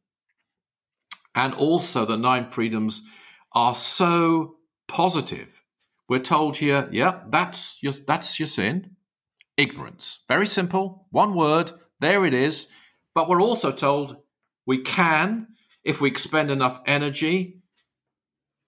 And 1.35 1.53
also, 1.55 2.05
the 2.05 2.17
nine 2.17 2.49
freedoms 2.51 3.03
are 3.53 3.75
so 3.75 4.57
positive. 4.87 5.63
We're 6.09 6.21
told 6.21 6.59
here, 6.59 6.89
yeah, 6.93 7.21
that's 7.29 7.83
your, 7.83 7.93
that's 7.93 8.39
your 8.39 8.47
sin. 8.47 8.97
Ignorance. 9.57 10.21
Very 10.29 10.47
simple. 10.47 11.07
One 11.11 11.35
word. 11.35 11.73
There 12.01 12.25
it 12.25 12.35
is. 12.35 12.67
But 13.15 13.29
we're 13.29 13.43
also 13.43 13.73
told 13.73 14.17
we 14.67 14.79
can, 14.79 15.49
if 15.83 16.01
we 16.01 16.09
expend 16.09 16.51
enough 16.51 16.81
energy, 16.87 17.63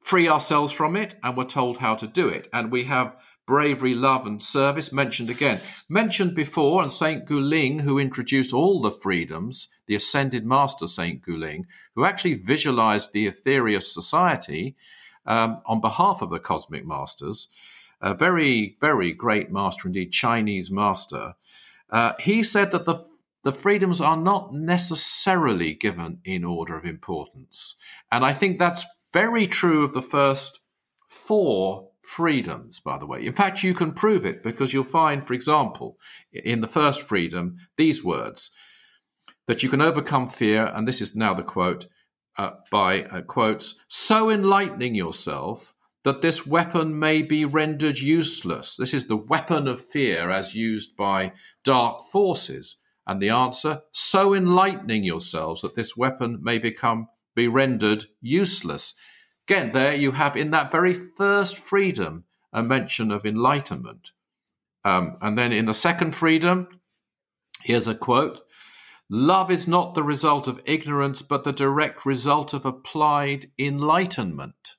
free 0.06 0.28
ourselves 0.28 0.72
from 0.72 0.94
it. 0.94 1.16
And 1.25 1.36
we're 1.36 1.44
told 1.44 1.78
how 1.78 1.96
to 1.96 2.06
do 2.06 2.28
it. 2.28 2.48
And 2.52 2.70
we 2.70 2.84
have 2.84 3.16
bravery, 3.44 3.92
love, 3.92 4.25
and 4.25 4.40
service 4.40 4.92
mentioned 4.92 5.30
again. 5.30 5.60
Mentioned 5.88 6.36
before, 6.36 6.80
and 6.80 6.92
Saint 6.92 7.25
Goo-Ling, 7.25 7.80
who 7.80 7.98
introduced 7.98 8.52
all 8.52 8.80
the 8.80 8.92
freedoms, 8.92 9.68
the 9.86 9.96
ascended 9.96 10.46
master 10.46 10.86
Saint 10.86 11.22
Goo-Ling, 11.22 11.66
who 11.96 12.04
actually 12.04 12.34
visualized 12.34 13.12
the 13.12 13.26
Aetherius 13.26 13.92
Society 13.92 14.76
um, 15.26 15.60
on 15.66 15.80
behalf 15.80 16.22
of 16.22 16.30
the 16.30 16.38
Cosmic 16.38 16.86
Masters, 16.86 17.48
a 18.00 18.14
very, 18.14 18.76
very 18.80 19.12
great 19.12 19.50
master 19.50 19.88
indeed, 19.88 20.12
Chinese 20.12 20.70
master. 20.70 21.34
Uh, 21.90 22.12
he 22.20 22.44
said 22.44 22.70
that 22.70 22.84
the 22.84 23.04
the 23.46 23.52
freedoms 23.52 24.00
are 24.00 24.16
not 24.16 24.52
necessarily 24.52 25.72
given 25.72 26.18
in 26.25 26.42
order 26.44 26.76
of 26.76 26.84
importance. 26.84 27.76
And 28.10 28.25
I 28.25 28.32
think 28.32 28.58
that's 28.58 28.84
very 29.16 29.46
true 29.46 29.82
of 29.82 29.94
the 29.94 30.02
first 30.02 30.61
four 31.08 31.88
freedoms, 32.02 32.80
by 32.80 32.99
the 32.99 33.06
way. 33.06 33.25
In 33.25 33.32
fact, 33.32 33.62
you 33.62 33.73
can 33.73 33.92
prove 33.92 34.26
it 34.26 34.42
because 34.42 34.75
you'll 34.75 34.85
find, 34.85 35.26
for 35.26 35.32
example, 35.32 35.96
in 36.35 36.61
the 36.61 36.68
first 36.68 37.00
freedom, 37.00 37.56
these 37.78 38.04
words 38.04 38.50
that 39.46 39.62
you 39.62 39.70
can 39.70 39.80
overcome 39.80 40.28
fear, 40.28 40.70
and 40.75 40.87
this 40.87 41.00
is 41.00 41.16
now 41.16 41.32
the 41.32 41.42
quote 41.42 41.87
uh, 42.37 42.50
by 42.70 43.04
uh, 43.04 43.23
quotes, 43.23 43.76
so 43.88 44.28
enlightening 44.28 44.94
yourself 44.94 45.75
that 46.04 46.20
this 46.20 46.46
weapon 46.46 46.99
may 46.99 47.23
be 47.23 47.46
rendered 47.46 47.99
useless. 47.99 48.76
This 48.76 48.92
is 48.92 49.06
the 49.06 49.16
weapon 49.16 49.66
of 49.66 49.80
fear 49.80 50.28
as 50.28 50.54
used 50.54 50.94
by 50.94 51.32
dark 51.64 52.04
forces. 52.12 52.76
And 53.06 53.23
the 53.23 53.30
answer, 53.30 53.80
so 53.92 54.35
enlightening 54.35 55.04
yourselves 55.04 55.62
that 55.62 55.75
this 55.75 55.96
weapon 55.96 56.40
may 56.42 56.58
become 56.58 57.08
be 57.36 57.46
rendered 57.46 58.06
useless. 58.20 58.94
Again, 59.46 59.70
there 59.70 59.94
you 59.94 60.12
have 60.12 60.36
in 60.36 60.50
that 60.50 60.72
very 60.72 60.94
first 60.94 61.56
freedom 61.56 62.24
a 62.52 62.64
mention 62.64 63.12
of 63.12 63.24
enlightenment. 63.24 64.10
Um, 64.84 65.18
and 65.20 65.38
then 65.38 65.52
in 65.52 65.66
the 65.66 65.74
second 65.74 66.16
freedom, 66.16 66.80
here's 67.62 67.86
a 67.86 67.94
quote 67.94 68.40
Love 69.08 69.52
is 69.52 69.68
not 69.68 69.94
the 69.94 70.02
result 70.02 70.48
of 70.48 70.60
ignorance, 70.64 71.22
but 71.22 71.44
the 71.44 71.52
direct 71.52 72.04
result 72.04 72.52
of 72.52 72.66
applied 72.66 73.52
enlightenment. 73.56 74.74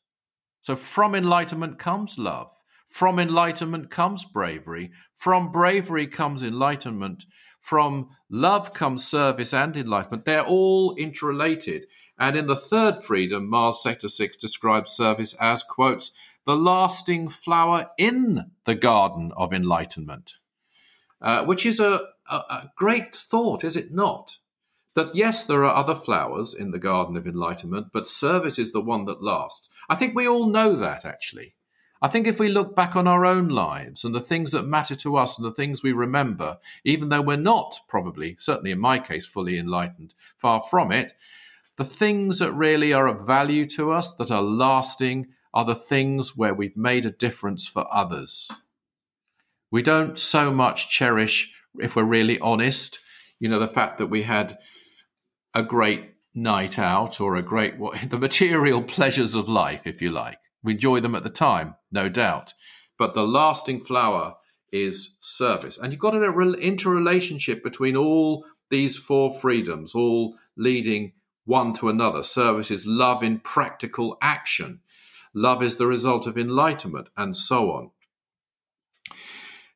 So 0.62 0.76
from 0.76 1.16
enlightenment 1.16 1.80
comes 1.80 2.18
love. 2.18 2.52
From 2.88 3.20
enlightenment 3.20 3.90
comes 3.90 4.26
bravery. 4.26 4.92
From 5.16 5.52
bravery 5.52 6.08
comes 6.08 6.44
enlightenment. 6.44 7.26
From 7.62 8.10
love 8.30 8.74
comes 8.74 9.06
service 9.06 9.54
and 9.54 9.78
enlightenment. 9.78 10.26
They're 10.26 10.46
all 10.46 10.96
interrelated. 10.96 11.86
And 12.20 12.36
in 12.36 12.48
the 12.48 12.56
third 12.56 13.04
freedom, 13.04 13.48
Mars 13.48 13.82
Sector 13.82 14.10
6 14.10 14.38
describes 14.38 14.92
service 14.92 15.36
as, 15.40 15.64
quotes, 15.64 16.12
the 16.46 16.56
lasting 16.56 17.30
flower 17.30 17.92
in 17.98 18.52
the 18.66 18.76
garden 18.76 19.32
of 19.36 19.54
enlightenment, 19.54 20.38
uh, 21.22 21.46
which 21.46 21.66
is 21.66 21.80
a, 21.80 22.02
a, 22.30 22.36
a 22.36 22.72
great 22.76 23.16
thought, 23.16 23.64
is 23.64 23.76
it 23.76 23.94
not? 23.94 24.38
That 24.96 25.14
yes, 25.14 25.44
there 25.44 25.64
are 25.64 25.76
other 25.76 25.94
flowers 25.94 26.56
in 26.56 26.72
the 26.72 26.80
garden 26.80 27.18
of 27.18 27.28
enlightenment, 27.28 27.88
but 27.94 28.08
service 28.08 28.58
is 28.58 28.72
the 28.72 28.82
one 28.82 29.06
that 29.06 29.22
lasts. 29.22 29.70
I 29.88 29.96
think 29.96 30.16
we 30.16 30.28
all 30.28 30.48
know 30.48 30.74
that, 30.74 31.06
actually. 31.06 31.54
I 32.02 32.08
think 32.08 32.28
if 32.28 32.40
we 32.40 32.50
look 32.50 32.76
back 32.76 32.96
on 32.96 33.08
our 33.08 33.26
own 33.26 33.48
lives 33.48 34.04
and 34.04 34.14
the 34.14 34.22
things 34.22 34.52
that 34.52 34.64
matter 34.64 34.96
to 34.96 35.18
us 35.18 35.38
and 35.38 35.46
the 35.46 35.54
things 35.54 35.84
we 35.84 35.92
remember, 35.92 36.58
even 36.84 37.10
though 37.10 37.22
we're 37.22 37.38
not 37.38 37.80
probably, 37.88 38.36
certainly 38.40 38.72
in 38.72 38.80
my 38.80 39.00
case, 39.00 39.26
fully 39.26 39.58
enlightened, 39.58 40.14
far 40.38 40.62
from 40.62 40.92
it, 40.92 41.14
the 41.78 41.86
things 41.86 42.40
that 42.40 42.52
really 42.52 42.92
are 42.92 43.08
of 43.08 43.26
value 43.26 43.66
to 43.68 43.92
us, 43.92 44.14
that 44.16 44.32
are 44.32 44.42
lasting, 44.42 45.28
are 45.54 45.66
the 45.66 45.76
things 45.76 46.36
where 46.36 46.54
we've 46.54 46.76
made 46.76 47.06
a 47.06 47.12
difference 47.12 47.68
for 47.68 47.88
others. 47.94 48.50
We 49.72 49.82
don't 49.82 50.18
so 50.18 50.52
much 50.52 50.90
cherish, 50.90 51.54
if 51.80 51.96
we're 51.96 52.04
really 52.04 52.40
honest, 52.40 53.00
you 53.40 53.48
know, 53.48 53.60
the 53.60 53.68
fact 53.68 54.00
that 54.00 54.08
we 54.08 54.24
had 54.24 54.58
a 55.54 55.64
great 55.64 56.14
night 56.34 56.80
out 56.80 57.20
or 57.22 57.36
a 57.36 57.42
great, 57.42 57.78
what, 57.78 57.98
the 58.10 58.18
material 58.18 58.82
pleasures 58.82 59.36
of 59.36 59.48
life, 59.48 59.82
if 59.86 60.02
you 60.02 60.12
like. 60.12 60.40
We 60.64 60.74
enjoy 60.74 61.00
them 61.00 61.16
at 61.16 61.24
the 61.24 61.30
time, 61.30 61.76
no 61.92 62.10
doubt. 62.10 62.54
But 62.98 63.14
the 63.14 63.28
lasting 63.28 63.86
flower 63.86 64.36
is 64.72 65.16
service. 65.22 65.78
And 65.78 65.92
you've 65.92 66.02
got 66.02 66.16
an 66.16 66.56
interrelationship 66.56 67.64
between 67.64 67.96
all 67.96 68.46
these 68.70 68.98
four 68.98 69.40
freedoms, 69.40 69.94
all 69.94 70.36
leading 70.58 71.14
one 71.48 71.74
to 71.74 71.90
another. 71.90 72.22
Service 72.22 72.70
is 72.70 72.86
love 72.86 73.24
in 73.24 73.40
practical 73.40 74.18
action. 74.22 74.82
Love 75.34 75.64
is 75.64 75.78
the 75.78 75.88
result 75.88 76.28
of 76.28 76.38
enlightenment, 76.38 77.08
and 77.18 77.36
so 77.36 77.72
on. 77.72 77.92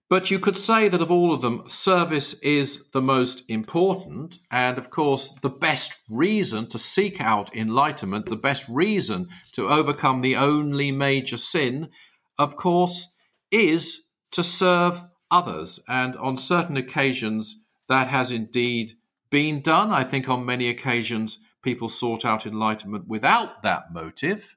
But 0.10 0.30
you 0.30 0.40
could 0.40 0.58
say 0.58 0.90
that 0.90 1.02
of 1.02 1.10
all 1.10 1.34
of 1.34 1.40
them, 1.40 1.64
service 1.68 2.34
is 2.42 2.84
the 2.92 3.02
most 3.02 3.44
important. 3.48 4.40
And 4.52 4.78
of 4.78 4.90
course, 4.90 5.34
the 5.42 5.50
best 5.50 6.02
reason 6.10 6.68
to 6.68 6.78
seek 6.78 7.22
out 7.22 7.56
enlightenment, 7.56 8.26
the 8.26 8.36
best 8.36 8.68
reason 8.68 9.30
to 9.54 9.70
overcome 9.70 10.20
the 10.20 10.36
only 10.36 10.92
major 10.92 11.38
sin, 11.38 11.90
of 12.38 12.58
course, 12.58 13.08
is 13.52 14.04
to 14.32 14.44
serve 14.44 15.02
others. 15.30 15.80
And 15.88 16.18
on 16.18 16.38
certain 16.38 16.76
occasions, 16.76 17.62
that 17.88 18.08
has 18.08 18.32
indeed 18.32 18.92
been 19.30 19.62
done. 19.62 19.92
I 19.92 20.04
think 20.04 20.28
on 20.28 20.46
many 20.46 20.68
occasions, 20.68 21.40
people 21.62 21.90
sought 21.90 22.26
out 22.26 22.46
enlightenment 22.46 23.08
without 23.08 23.64
that 23.64 23.94
motive 23.94 24.56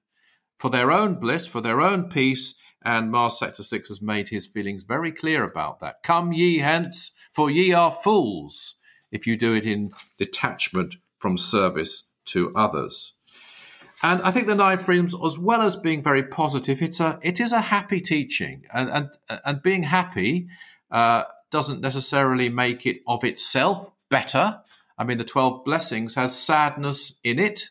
for 0.59 0.71
their 0.71 0.91
own 0.91 1.15
bliss, 1.15 1.47
for 1.47 1.61
their 1.61 1.81
own 1.81 2.09
peace 2.09 2.55
and 2.85 3.11
Mars 3.11 3.39
Sector 3.39 3.63
6 3.63 3.89
has 3.89 4.03
made 4.03 4.29
his 4.29 4.47
feelings 4.47 4.83
very 4.83 5.11
clear 5.11 5.43
about 5.43 5.81
that. 5.81 6.03
Come 6.03 6.33
ye 6.33 6.59
hence, 6.59 7.13
for 7.33 7.51
ye 7.51 7.73
are 7.73 7.91
fools, 7.91 8.75
if 9.11 9.27
you 9.27 9.37
do 9.37 9.55
it 9.55 9.65
in 9.65 9.91
detachment 10.19 10.97
from 11.19 11.39
service 11.39 12.05
to 12.27 12.53
others. 12.55 13.15
And 14.03 14.21
I 14.21 14.31
think 14.31 14.47
the 14.47 14.55
Nine 14.55 14.79
Freedoms, 14.79 15.15
as 15.25 15.39
well 15.39 15.63
as 15.63 15.77
being 15.77 16.03
very 16.03 16.23
positive, 16.23 16.83
it's 16.83 17.01
a 17.01 17.19
it 17.23 17.41
is 17.41 17.53
a 17.53 17.61
happy 17.61 18.03
teaching, 18.03 18.65
and 18.75 18.91
and 18.91 19.09
and 19.47 19.63
being 19.63 19.85
happy 19.85 20.49
uh, 20.91 21.25
doesn't 21.51 21.81
necessarily 21.81 22.51
make 22.51 22.85
it 22.85 23.01
of 23.07 23.25
itself 23.25 23.91
better. 24.11 24.61
I 24.97 25.05
mean, 25.05 25.19
the 25.19 25.25
twelve 25.25 25.65
blessings 25.65 26.15
has 26.15 26.39
sadness 26.39 27.19
in 27.23 27.39
it. 27.39 27.71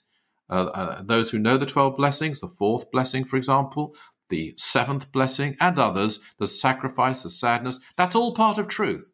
Uh, 0.50 0.66
uh, 0.66 1.04
those 1.04 1.32
who 1.32 1.40
know 1.40 1.58
the 1.58 1.66
twelve 1.66 1.96
blessings, 1.96 2.40
the 2.40 2.48
fourth 2.48 2.92
blessing, 2.92 3.24
for 3.26 3.38
example, 3.38 3.96
the 4.30 4.54
seventh 4.58 5.12
blessing, 5.12 5.56
and 5.60 5.80
others, 5.80 6.20
the 6.38 6.48
sacrifice, 6.48 7.24
the 7.24 7.30
sadness, 7.30 7.80
that's 7.98 8.16
all 8.16 8.34
part 8.34 8.58
of 8.58 8.68
truth. 8.68 9.12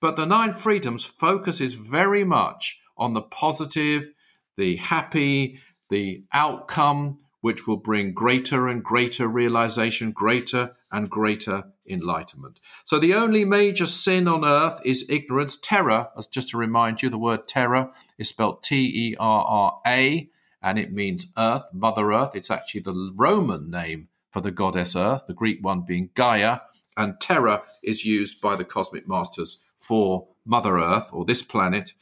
But 0.00 0.16
the 0.16 0.26
nine 0.26 0.54
freedoms 0.54 1.04
focuses 1.04 1.74
very 1.74 2.24
much 2.24 2.78
on 2.96 3.14
the 3.14 3.22
positive, 3.22 4.10
the 4.56 4.76
happy, 4.76 5.60
the 5.90 6.24
outcome, 6.32 7.18
which 7.42 7.66
will 7.66 7.76
bring 7.76 8.14
greater 8.14 8.66
and 8.68 8.82
greater 8.82 9.28
realization, 9.28 10.12
greater 10.12 10.74
and 10.90 11.10
greater 11.10 11.64
enlightenment. 11.86 12.58
So 12.84 12.98
the 12.98 13.14
only 13.14 13.44
major 13.44 13.86
sin 13.86 14.26
on 14.26 14.44
earth 14.44 14.80
is 14.84 15.04
ignorance. 15.08 15.58
Terra, 15.60 16.10
as 16.16 16.26
just 16.26 16.48
to 16.50 16.56
remind 16.56 17.02
you, 17.02 17.10
the 17.10 17.18
word 17.18 17.46
Terra 17.46 17.90
is 18.16 18.28
spelled 18.28 18.62
T 18.62 19.10
E 19.10 19.16
R 19.18 19.44
R 19.46 19.80
A, 19.86 20.30
and 20.62 20.78
it 20.78 20.92
means 20.92 21.32
earth, 21.36 21.64
Mother 21.74 22.12
Earth. 22.12 22.34
It's 22.34 22.50
actually 22.50 22.82
the 22.82 23.12
Roman 23.16 23.70
name 23.70 24.08
for 24.30 24.40
the 24.40 24.52
goddess 24.52 24.96
Earth, 24.96 25.26
the 25.26 25.34
Greek 25.34 25.58
one 25.62 25.82
being 25.82 26.10
Gaia, 26.14 26.60
and 26.96 27.20
Terra 27.20 27.62
is 27.82 28.04
used 28.04 28.40
by 28.40 28.54
the 28.56 28.64
cosmic 28.64 29.08
masters 29.08 29.58
for 29.76 30.28
Mother 30.44 30.78
Earth 30.78 31.08
or 31.12 31.24
this 31.24 31.42
planet. 31.42 31.92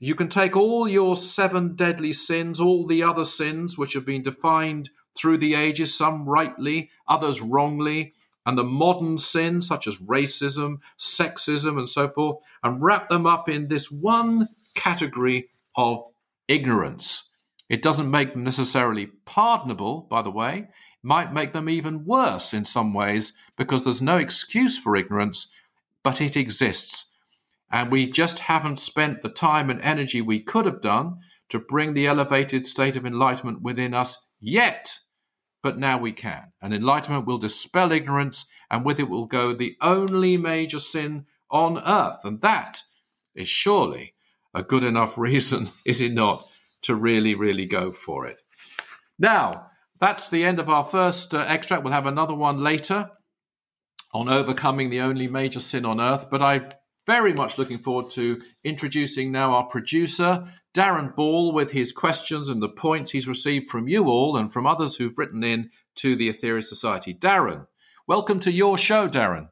You 0.00 0.14
can 0.14 0.28
take 0.28 0.56
all 0.56 0.88
your 0.88 1.16
seven 1.16 1.74
deadly 1.74 2.12
sins, 2.12 2.60
all 2.60 2.86
the 2.86 3.02
other 3.02 3.24
sins 3.24 3.76
which 3.76 3.94
have 3.94 4.06
been 4.06 4.22
defined 4.22 4.90
through 5.16 5.38
the 5.38 5.54
ages, 5.54 5.96
some 5.96 6.28
rightly, 6.28 6.90
others 7.08 7.40
wrongly, 7.40 8.12
and 8.46 8.56
the 8.56 8.64
modern 8.64 9.18
sins 9.18 9.66
such 9.66 9.88
as 9.88 9.98
racism, 9.98 10.78
sexism, 10.98 11.78
and 11.78 11.88
so 11.90 12.08
forth, 12.08 12.36
and 12.62 12.82
wrap 12.82 13.08
them 13.08 13.26
up 13.26 13.48
in 13.48 13.68
this 13.68 13.90
one 13.90 14.48
category 14.74 15.48
of 15.76 16.04
ignorance. 16.46 17.28
It 17.68 17.82
doesn't 17.82 18.10
make 18.10 18.32
them 18.32 18.44
necessarily 18.44 19.06
pardonable, 19.26 20.06
by 20.08 20.22
the 20.22 20.30
way 20.30 20.58
It 20.58 20.68
might 21.02 21.32
make 21.32 21.52
them 21.52 21.68
even 21.68 22.04
worse 22.06 22.54
in 22.54 22.64
some 22.64 22.94
ways 22.94 23.32
because 23.56 23.84
there's 23.84 24.00
no 24.00 24.16
excuse 24.16 24.78
for 24.78 24.96
ignorance, 24.96 25.48
but 26.04 26.20
it 26.20 26.36
exists. 26.36 27.06
And 27.70 27.90
we 27.90 28.06
just 28.06 28.40
haven't 28.40 28.78
spent 28.78 29.22
the 29.22 29.28
time 29.28 29.68
and 29.70 29.80
energy 29.80 30.22
we 30.22 30.40
could 30.40 30.64
have 30.66 30.80
done 30.80 31.18
to 31.50 31.58
bring 31.58 31.94
the 31.94 32.06
elevated 32.06 32.66
state 32.66 32.96
of 32.96 33.06
enlightenment 33.06 33.62
within 33.62 33.94
us 33.94 34.18
yet. 34.40 34.98
But 35.62 35.78
now 35.78 35.98
we 35.98 36.12
can. 36.12 36.52
And 36.62 36.72
enlightenment 36.72 37.26
will 37.26 37.38
dispel 37.38 37.92
ignorance, 37.92 38.46
and 38.70 38.84
with 38.84 39.00
it 39.00 39.08
will 39.08 39.26
go 39.26 39.52
the 39.52 39.76
only 39.80 40.36
major 40.36 40.78
sin 40.78 41.26
on 41.50 41.78
earth. 41.78 42.24
And 42.24 42.40
that 42.42 42.82
is 43.34 43.48
surely 43.48 44.14
a 44.54 44.62
good 44.62 44.84
enough 44.84 45.18
reason, 45.18 45.68
is 45.84 46.00
it 46.00 46.12
not, 46.12 46.44
to 46.82 46.94
really, 46.94 47.34
really 47.34 47.66
go 47.66 47.92
for 47.92 48.26
it. 48.26 48.42
Now, 49.18 49.70
that's 50.00 50.30
the 50.30 50.44
end 50.44 50.60
of 50.60 50.68
our 50.68 50.84
first 50.84 51.34
uh, 51.34 51.44
extract. 51.48 51.82
We'll 51.82 51.92
have 51.92 52.06
another 52.06 52.34
one 52.34 52.62
later 52.62 53.10
on 54.14 54.28
overcoming 54.28 54.90
the 54.90 55.00
only 55.00 55.26
major 55.26 55.60
sin 55.60 55.84
on 55.84 56.00
earth. 56.00 56.30
But 56.30 56.40
I'm 56.40 56.68
very 57.08 57.32
much 57.32 57.56
looking 57.56 57.78
forward 57.78 58.10
to 58.10 58.38
introducing 58.64 59.32
now 59.32 59.52
our 59.52 59.64
producer, 59.64 60.46
Darren 60.74 61.16
Ball, 61.16 61.52
with 61.52 61.70
his 61.70 61.90
questions 61.90 62.50
and 62.50 62.62
the 62.62 62.68
points 62.68 63.12
he's 63.12 63.26
received 63.26 63.70
from 63.70 63.88
you 63.88 64.04
all 64.04 64.36
and 64.36 64.52
from 64.52 64.66
others 64.66 64.96
who've 64.96 65.16
written 65.16 65.42
in 65.42 65.70
to 65.94 66.14
the 66.14 66.30
Aetherius 66.30 66.66
Society. 66.66 67.14
Darren, 67.14 67.66
welcome 68.06 68.38
to 68.40 68.52
your 68.52 68.76
show, 68.76 69.08
Darren. 69.08 69.48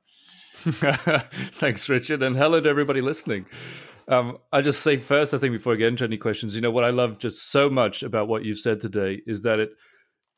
Thanks, 1.54 1.88
Richard, 1.88 2.22
and 2.22 2.36
hello 2.36 2.60
to 2.60 2.68
everybody 2.68 3.00
listening. 3.00 3.46
Um, 4.06 4.36
I 4.52 4.60
just 4.60 4.82
say 4.82 4.98
first, 4.98 5.32
I 5.32 5.38
think 5.38 5.54
before 5.54 5.72
I 5.72 5.76
get 5.76 5.88
into 5.88 6.04
any 6.04 6.18
questions, 6.18 6.54
you 6.54 6.60
know 6.60 6.70
what 6.70 6.84
I 6.84 6.90
love 6.90 7.16
just 7.16 7.50
so 7.50 7.70
much 7.70 8.02
about 8.02 8.28
what 8.28 8.44
you've 8.44 8.58
said 8.58 8.82
today 8.82 9.22
is 9.26 9.42
that 9.44 9.60
it 9.60 9.70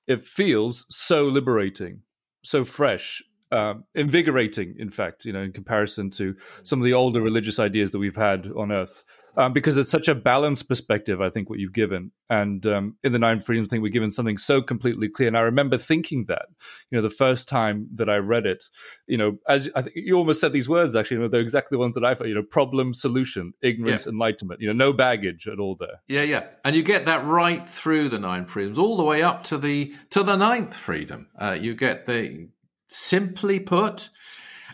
it 0.07 0.23
feels 0.23 0.87
so 0.89 1.25
liberating, 1.25 2.03
so 2.45 2.65
fresh, 2.65 3.25
um, 3.51 3.85
invigorating, 3.95 4.75
in 4.79 4.91
fact, 4.91 5.25
you 5.25 5.33
know, 5.33 5.43
in 5.43 5.53
comparison 5.53 6.11
to 6.11 6.37
some 6.63 6.81
of 6.81 6.85
the 6.85 6.95
older 6.95 7.21
religious 7.21 7.59
ideas 7.59 7.91
that 7.93 7.99
we've 7.99 8.17
had 8.17 8.49
on 8.57 8.73
earth. 8.73 9.05
Um, 9.37 9.53
because 9.53 9.77
it's 9.77 9.91
such 9.91 10.09
a 10.09 10.17
balanced 10.17 10.69
perspective, 10.69 11.21
I 11.21 11.31
think, 11.31 11.49
what 11.49 11.61
you've 11.61 11.73
given. 11.73 12.11
And 12.29 12.67
um, 12.67 12.97
in 13.05 13.13
the 13.13 13.21
Nine 13.21 13.39
Freedoms, 13.39 13.69
I 13.69 13.71
think 13.71 13.85
we're 13.85 13.91
given 13.91 14.11
something 14.11 14.37
so 14.37 14.61
completely 14.61 15.09
clear. 15.09 15.29
And 15.29 15.39
I 15.39 15.43
remember 15.43 15.79
thinking 15.79 16.25
that, 16.27 16.47
you 16.91 16.99
know, 16.99 17.03
the 17.03 17.09
first 17.09 17.49
time 17.49 17.87
that 17.95 18.09
I 18.09 18.17
read 18.17 18.47
it, 18.47 18.65
you 19.07 19.17
know, 19.17 19.39
as 19.49 19.71
I 19.77 19.83
think 19.83 19.95
you 19.95 20.17
almost 20.17 20.41
said 20.41 20.53
these 20.53 20.69
words, 20.69 20.97
actually, 20.97 21.19
you 21.19 21.23
know, 21.23 21.29
they're 21.29 21.41
exactly 21.41 21.77
the 21.77 21.79
ones 21.79 21.95
that 21.95 22.05
I 22.05 22.17
thought, 22.17 22.27
you 22.27 22.35
know, 22.35 22.43
problem, 22.43 22.93
solution, 22.93 23.53
ignorance, 23.63 24.07
yeah. 24.07 24.11
enlightenment, 24.11 24.61
you 24.61 24.67
know, 24.67 24.73
no 24.73 24.93
baggage 24.93 25.47
at 25.47 25.61
all 25.61 25.77
there. 25.79 26.01
Yeah, 26.09 26.23
yeah. 26.23 26.47
And 26.65 26.75
you 26.75 26.83
get 26.83 27.07
that 27.07 27.25
right 27.25 27.69
through 27.69 28.09
the 28.09 28.19
Nine 28.19 28.47
Freedoms, 28.47 28.77
all 28.77 28.97
the 28.97 29.05
way 29.05 29.23
up 29.23 29.45
to 29.45 29.57
the 29.57 29.95
to 30.11 30.25
the 30.25 30.35
ninth 30.35 30.75
freedom. 30.75 31.29
Uh, 31.39 31.57
you 31.59 31.77
get 31.77 32.07
the 32.07 32.49
simply 32.89 33.61
put, 33.61 34.09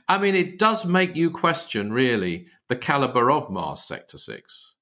I 0.09 0.19
mean, 0.19 0.35
it 0.35 0.59
does 0.59 0.87
make 0.87 1.15
you 1.17 1.31
question, 1.31 1.93
really, 1.93 2.47
the 2.69 2.77
caliber 2.77 3.31
of 3.31 3.51
Mars 3.51 3.83
Sector 3.83 4.19
6. 4.19 4.75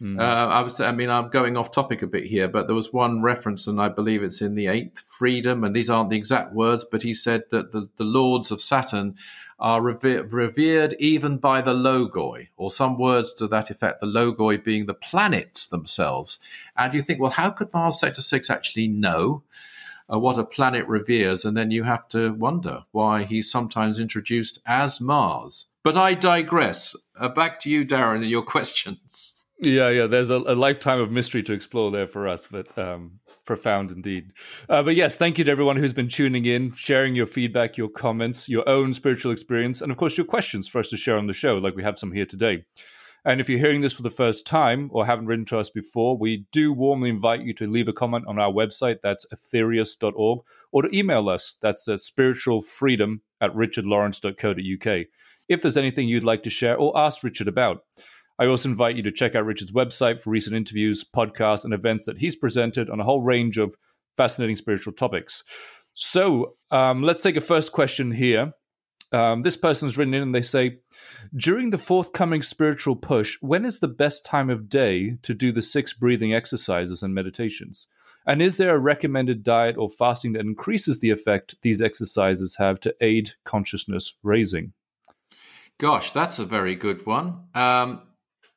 Mm. 0.00 0.20
Uh, 0.20 0.22
I 0.22 0.62
was, 0.62 0.80
I 0.80 0.92
mean, 0.92 1.08
I'm 1.08 1.30
going 1.30 1.56
off 1.56 1.70
topic 1.70 2.02
a 2.02 2.06
bit 2.06 2.24
here, 2.24 2.48
but 2.48 2.66
there 2.66 2.74
was 2.74 2.92
one 2.92 3.22
reference, 3.22 3.66
and 3.66 3.80
I 3.80 3.88
believe 3.88 4.22
it's 4.22 4.42
in 4.42 4.54
the 4.54 4.66
Eighth 4.66 5.00
Freedom, 5.00 5.64
and 5.64 5.74
these 5.74 5.88
aren't 5.88 6.10
the 6.10 6.16
exact 6.16 6.52
words, 6.52 6.84
but 6.84 7.02
he 7.02 7.14
said 7.14 7.44
that 7.50 7.72
the, 7.72 7.88
the 7.96 8.04
lords 8.04 8.50
of 8.50 8.60
Saturn 8.60 9.14
are 9.58 9.80
revered, 9.80 10.32
revered 10.32 10.94
even 10.98 11.38
by 11.38 11.60
the 11.60 11.72
Logoi, 11.72 12.48
or 12.56 12.70
some 12.70 12.98
words 12.98 13.32
to 13.34 13.46
that 13.46 13.70
effect, 13.70 14.00
the 14.00 14.06
Logoi 14.06 14.62
being 14.62 14.86
the 14.86 14.94
planets 14.94 15.66
themselves. 15.66 16.40
And 16.76 16.92
you 16.92 17.00
think, 17.00 17.20
well, 17.20 17.30
how 17.30 17.50
could 17.50 17.72
Mars 17.72 18.00
Sector 18.00 18.22
6 18.22 18.50
actually 18.50 18.88
know? 18.88 19.42
Uh, 20.12 20.18
what 20.18 20.38
a 20.38 20.44
planet 20.44 20.86
reveres, 20.86 21.44
and 21.44 21.56
then 21.56 21.70
you 21.70 21.84
have 21.84 22.08
to 22.08 22.32
wonder 22.34 22.84
why 22.92 23.24
he's 23.24 23.50
sometimes 23.50 23.98
introduced 23.98 24.58
as 24.66 25.00
Mars. 25.00 25.66
But 25.82 25.96
I 25.96 26.14
digress. 26.14 26.96
Uh, 27.18 27.28
back 27.28 27.58
to 27.60 27.70
you, 27.70 27.84
Darren, 27.84 28.16
and 28.16 28.30
your 28.30 28.42
questions. 28.56 29.44
Yeah, 29.58 29.88
yeah. 29.90 30.06
There's 30.06 30.30
a, 30.30 30.36
a, 30.36 30.54
lifetime 30.54 31.00
of 31.00 31.12
mystery 31.12 31.42
to 31.44 31.52
explore 31.52 31.90
there 31.90 32.08
for 32.08 32.26
us, 32.26 32.48
but 32.50 32.76
um, 32.76 33.20
profound 33.44 33.92
indeed. 33.92 34.32
Uh, 34.68 34.82
but 34.82 34.96
yes, 34.96 35.16
thank 35.16 35.38
you 35.38 35.44
to 35.44 35.50
everyone 35.50 35.76
who's 35.76 35.92
been 35.92 36.08
tuning 36.08 36.44
in, 36.44 36.72
sharing 36.72 37.14
your 37.14 37.26
feedback, 37.26 37.76
your 37.76 37.88
comments, 37.88 38.48
your 38.48 38.68
own 38.68 38.92
spiritual 38.92 39.32
experience, 39.32 39.80
and 39.80 39.92
of 39.92 39.98
course 39.98 40.16
your 40.16 40.26
questions 40.26 40.68
for 40.68 40.80
us 40.80 40.90
to 40.90 40.96
share 40.96 41.16
on 41.16 41.28
the 41.28 41.32
show, 41.32 41.56
like 41.56 41.76
we 41.76 41.82
have 41.82 41.98
some 41.98 42.12
here 42.12 42.26
today. 42.26 42.64
And 43.24 43.40
if 43.40 43.48
you're 43.48 43.58
hearing 43.58 43.80
this 43.80 43.94
for 43.94 44.02
the 44.02 44.10
first 44.10 44.46
time 44.46 44.90
or 44.92 45.06
haven't 45.06 45.26
written 45.26 45.46
to 45.46 45.58
us 45.58 45.70
before, 45.70 46.16
we 46.16 46.44
do 46.52 46.72
warmly 46.72 47.08
invite 47.08 47.40
you 47.40 47.54
to 47.54 47.66
leave 47.66 47.88
a 47.88 47.92
comment 47.92 48.26
on 48.28 48.38
our 48.38 48.52
website, 48.52 48.98
that's 49.02 49.24
aetherius.org, 49.32 50.40
or 50.72 50.82
to 50.82 50.96
email 50.96 51.30
us, 51.30 51.56
that's 51.62 51.86
spiritualfreedom 51.86 53.20
at 53.40 53.54
richardlawrence.co.uk, 53.54 55.06
if 55.48 55.62
there's 55.62 55.76
anything 55.76 56.06
you'd 56.06 56.24
like 56.24 56.42
to 56.42 56.50
share 56.50 56.76
or 56.76 56.96
ask 56.98 57.22
Richard 57.22 57.48
about. 57.48 57.84
I 58.38 58.46
also 58.46 58.68
invite 58.68 58.96
you 58.96 59.02
to 59.04 59.12
check 59.12 59.34
out 59.34 59.46
Richard's 59.46 59.72
website 59.72 60.20
for 60.20 60.30
recent 60.30 60.56
interviews, 60.56 61.04
podcasts, 61.04 61.64
and 61.64 61.72
events 61.72 62.04
that 62.06 62.18
he's 62.18 62.36
presented 62.36 62.90
on 62.90 63.00
a 63.00 63.04
whole 63.04 63.22
range 63.22 63.58
of 63.58 63.76
fascinating 64.16 64.56
spiritual 64.56 64.92
topics. 64.92 65.44
So 65.94 66.56
um, 66.70 67.02
let's 67.02 67.22
take 67.22 67.36
a 67.36 67.40
first 67.40 67.72
question 67.72 68.10
here. 68.10 68.52
Um, 69.12 69.42
this 69.42 69.56
person's 69.56 69.96
written 69.96 70.14
in 70.14 70.22
and 70.22 70.34
they 70.34 70.42
say, 70.42 70.78
during 71.36 71.70
the 71.70 71.78
forthcoming 71.78 72.42
spiritual 72.42 72.96
push, 72.96 73.36
when 73.40 73.64
is 73.64 73.78
the 73.78 73.88
best 73.88 74.24
time 74.24 74.50
of 74.50 74.68
day 74.68 75.16
to 75.22 75.34
do 75.34 75.52
the 75.52 75.62
six 75.62 75.92
breathing 75.92 76.34
exercises 76.34 77.02
and 77.02 77.14
meditations? 77.14 77.86
And 78.26 78.40
is 78.40 78.56
there 78.56 78.74
a 78.74 78.78
recommended 78.78 79.44
diet 79.44 79.76
or 79.76 79.90
fasting 79.90 80.32
that 80.32 80.40
increases 80.40 81.00
the 81.00 81.10
effect 81.10 81.56
these 81.62 81.82
exercises 81.82 82.56
have 82.58 82.80
to 82.80 82.94
aid 83.00 83.32
consciousness 83.44 84.16
raising? 84.22 84.72
Gosh, 85.78 86.12
that's 86.12 86.38
a 86.38 86.46
very 86.46 86.74
good 86.74 87.04
one. 87.04 87.44
Um, 87.54 88.02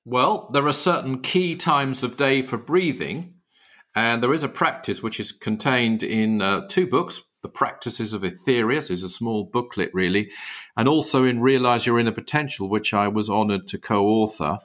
well, 0.05 0.49
there 0.53 0.65
are 0.67 0.73
certain 0.73 1.21
key 1.21 1.55
times 1.55 2.01
of 2.01 2.15
day 2.15 2.41
for 2.41 2.57
breathing, 2.57 3.33
and 3.95 4.23
there 4.23 4.33
is 4.33 4.43
a 4.43 4.47
practice 4.47 5.03
which 5.03 5.19
is 5.19 5.31
contained 5.31 6.03
in 6.03 6.41
uh, 6.41 6.67
two 6.67 6.87
books. 6.87 7.21
The 7.47 7.51
Practices 7.53 8.11
of 8.11 8.23
Aetherius 8.23 8.91
is 8.91 9.03
a 9.03 9.09
small 9.09 9.45
booklet, 9.45 9.89
really, 9.93 10.31
and 10.75 10.85
also 10.85 11.23
in 11.23 11.39
Realize 11.39 11.85
Your 11.85 11.97
Inner 11.97 12.11
Potential, 12.11 12.67
which 12.67 12.93
I 12.93 13.07
was 13.07 13.29
honored 13.29 13.69
to 13.69 13.77
co 13.77 14.05
author 14.05 14.59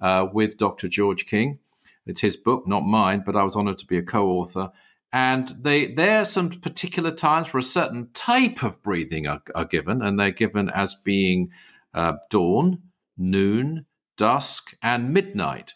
uh, 0.00 0.28
with 0.32 0.56
Dr. 0.56 0.86
George 0.86 1.26
King. 1.26 1.58
It's 2.06 2.20
his 2.20 2.36
book, 2.36 2.68
not 2.68 2.82
mine, 2.82 3.24
but 3.26 3.34
I 3.34 3.42
was 3.42 3.56
honored 3.56 3.78
to 3.78 3.86
be 3.86 3.98
a 3.98 4.02
co 4.04 4.28
author. 4.28 4.70
And 5.12 5.48
they, 5.60 5.92
there 5.92 6.20
are 6.20 6.24
some 6.24 6.50
particular 6.50 7.10
times 7.10 7.48
for 7.48 7.58
a 7.58 7.62
certain 7.62 8.10
type 8.14 8.62
of 8.62 8.80
breathing 8.80 9.26
are, 9.26 9.42
are 9.56 9.64
given, 9.64 10.00
and 10.00 10.16
they're 10.16 10.30
given 10.30 10.70
as 10.70 10.94
being 10.94 11.50
uh, 11.94 12.12
dawn, 12.30 12.82
noon, 13.18 13.86
dusk, 14.16 14.76
and 14.80 15.12
midnight. 15.12 15.74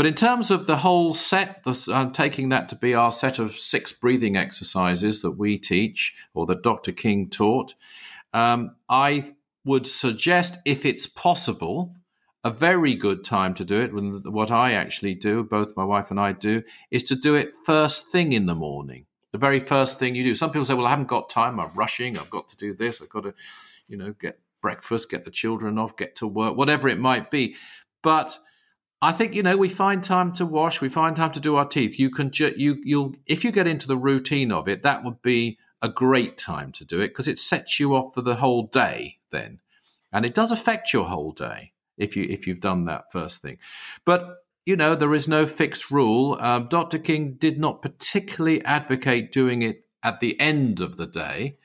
But 0.00 0.06
in 0.06 0.14
terms 0.14 0.50
of 0.50 0.66
the 0.66 0.78
whole 0.78 1.12
set, 1.12 1.62
I'm 1.88 2.12
taking 2.12 2.48
that 2.48 2.70
to 2.70 2.74
be 2.74 2.94
our 2.94 3.12
set 3.12 3.38
of 3.38 3.52
six 3.52 3.92
breathing 3.92 4.34
exercises 4.34 5.20
that 5.20 5.32
we 5.32 5.58
teach 5.58 6.14
or 6.32 6.46
that 6.46 6.62
Dr. 6.62 6.90
King 6.90 7.28
taught. 7.28 7.74
Um, 8.32 8.76
I 8.88 9.24
would 9.62 9.86
suggest, 9.86 10.56
if 10.64 10.86
it's 10.86 11.06
possible, 11.06 11.96
a 12.42 12.50
very 12.50 12.94
good 12.94 13.24
time 13.24 13.52
to 13.56 13.64
do 13.66 13.78
it, 13.78 13.92
When 13.92 14.22
what 14.22 14.50
I 14.50 14.72
actually 14.72 15.16
do, 15.16 15.44
both 15.44 15.76
my 15.76 15.84
wife 15.84 16.10
and 16.10 16.18
I 16.18 16.32
do, 16.32 16.62
is 16.90 17.02
to 17.02 17.14
do 17.14 17.34
it 17.34 17.52
first 17.66 18.06
thing 18.06 18.32
in 18.32 18.46
the 18.46 18.54
morning. 18.54 19.04
The 19.32 19.38
very 19.38 19.60
first 19.60 19.98
thing 19.98 20.14
you 20.14 20.24
do. 20.24 20.34
Some 20.34 20.50
people 20.50 20.64
say, 20.64 20.72
well, 20.72 20.86
I 20.86 20.90
haven't 20.96 21.08
got 21.08 21.28
time. 21.28 21.60
I'm 21.60 21.74
rushing. 21.74 22.16
I've 22.16 22.30
got 22.30 22.48
to 22.48 22.56
do 22.56 22.72
this. 22.72 23.02
I've 23.02 23.10
got 23.10 23.24
to, 23.24 23.34
you 23.86 23.98
know, 23.98 24.14
get 24.18 24.38
breakfast, 24.62 25.10
get 25.10 25.26
the 25.26 25.30
children 25.30 25.78
off, 25.78 25.98
get 25.98 26.16
to 26.16 26.26
work, 26.26 26.56
whatever 26.56 26.88
it 26.88 26.98
might 26.98 27.30
be. 27.30 27.56
But 28.02 28.38
I 29.02 29.12
think 29.12 29.34
you 29.34 29.42
know 29.42 29.56
we 29.56 29.68
find 29.68 30.04
time 30.04 30.32
to 30.32 30.44
wash, 30.44 30.80
we 30.80 30.90
find 30.90 31.16
time 31.16 31.32
to 31.32 31.40
do 31.40 31.56
our 31.56 31.66
teeth. 31.66 31.98
You 31.98 32.10
can 32.10 32.30
ju- 32.30 32.54
you 32.56 32.78
you'll 32.84 33.14
if 33.26 33.44
you 33.44 33.50
get 33.50 33.66
into 33.66 33.88
the 33.88 33.96
routine 33.96 34.52
of 34.52 34.68
it, 34.68 34.82
that 34.82 35.04
would 35.04 35.22
be 35.22 35.58
a 35.82 35.88
great 35.88 36.36
time 36.36 36.72
to 36.72 36.84
do 36.84 37.00
it 37.00 37.08
because 37.08 37.28
it 37.28 37.38
sets 37.38 37.80
you 37.80 37.94
off 37.94 38.14
for 38.14 38.20
the 38.20 38.36
whole 38.36 38.64
day 38.64 39.18
then, 39.30 39.60
and 40.12 40.26
it 40.26 40.34
does 40.34 40.52
affect 40.52 40.92
your 40.92 41.06
whole 41.06 41.32
day 41.32 41.72
if 41.96 42.14
you 42.14 42.26
if 42.28 42.46
you've 42.46 42.60
done 42.60 42.84
that 42.84 43.10
first 43.10 43.40
thing. 43.40 43.56
But 44.04 44.44
you 44.66 44.76
know 44.76 44.94
there 44.94 45.14
is 45.14 45.26
no 45.26 45.46
fixed 45.46 45.90
rule. 45.90 46.36
Um, 46.38 46.68
Dr. 46.68 46.98
King 46.98 47.34
did 47.34 47.58
not 47.58 47.80
particularly 47.80 48.62
advocate 48.64 49.32
doing 49.32 49.62
it 49.62 49.86
at 50.02 50.20
the 50.20 50.38
end 50.38 50.78
of 50.78 50.98
the 50.98 51.06
day, 51.06 51.56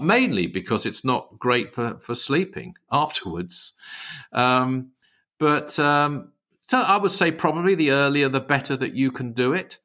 mainly 0.00 0.48
because 0.48 0.84
it's 0.84 1.04
not 1.04 1.38
great 1.38 1.72
for 1.72 1.98
for 1.98 2.16
sleeping 2.16 2.74
afterwards. 2.90 3.74
Um, 4.32 4.90
but 5.38 5.78
um, 5.78 6.32
so 6.68 6.78
I 6.78 6.96
would 6.98 7.10
say 7.10 7.32
probably 7.32 7.74
the 7.74 7.90
earlier 7.90 8.28
the 8.28 8.40
better 8.40 8.76
that 8.76 8.94
you 8.94 9.10
can 9.10 9.32
do 9.32 9.52
it. 9.52 9.78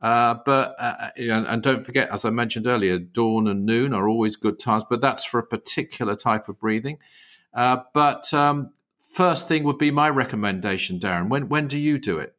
Uh, 0.00 0.36
but 0.46 0.74
uh, 0.78 1.10
and, 1.16 1.46
and, 1.46 1.62
don't 1.62 1.84
forget, 1.84 2.08
as 2.10 2.24
I 2.24 2.30
mentioned 2.30 2.66
earlier, 2.66 2.98
dawn 2.98 3.46
and 3.46 3.66
noon 3.66 3.92
are 3.92 4.08
always 4.08 4.36
good 4.36 4.58
times. 4.58 4.84
But 4.88 5.02
that's 5.02 5.24
for 5.24 5.38
a 5.38 5.46
particular 5.46 6.16
type 6.16 6.48
of 6.48 6.58
breathing. 6.58 6.98
Uh, 7.52 7.78
but 7.92 8.32
um, 8.32 8.72
first 8.98 9.46
thing 9.46 9.64
would 9.64 9.76
be 9.76 9.90
my 9.90 10.08
recommendation, 10.08 10.98
Darren. 10.98 11.28
When 11.28 11.48
when 11.48 11.68
do 11.68 11.76
you 11.76 11.98
do 11.98 12.18
it? 12.18 12.34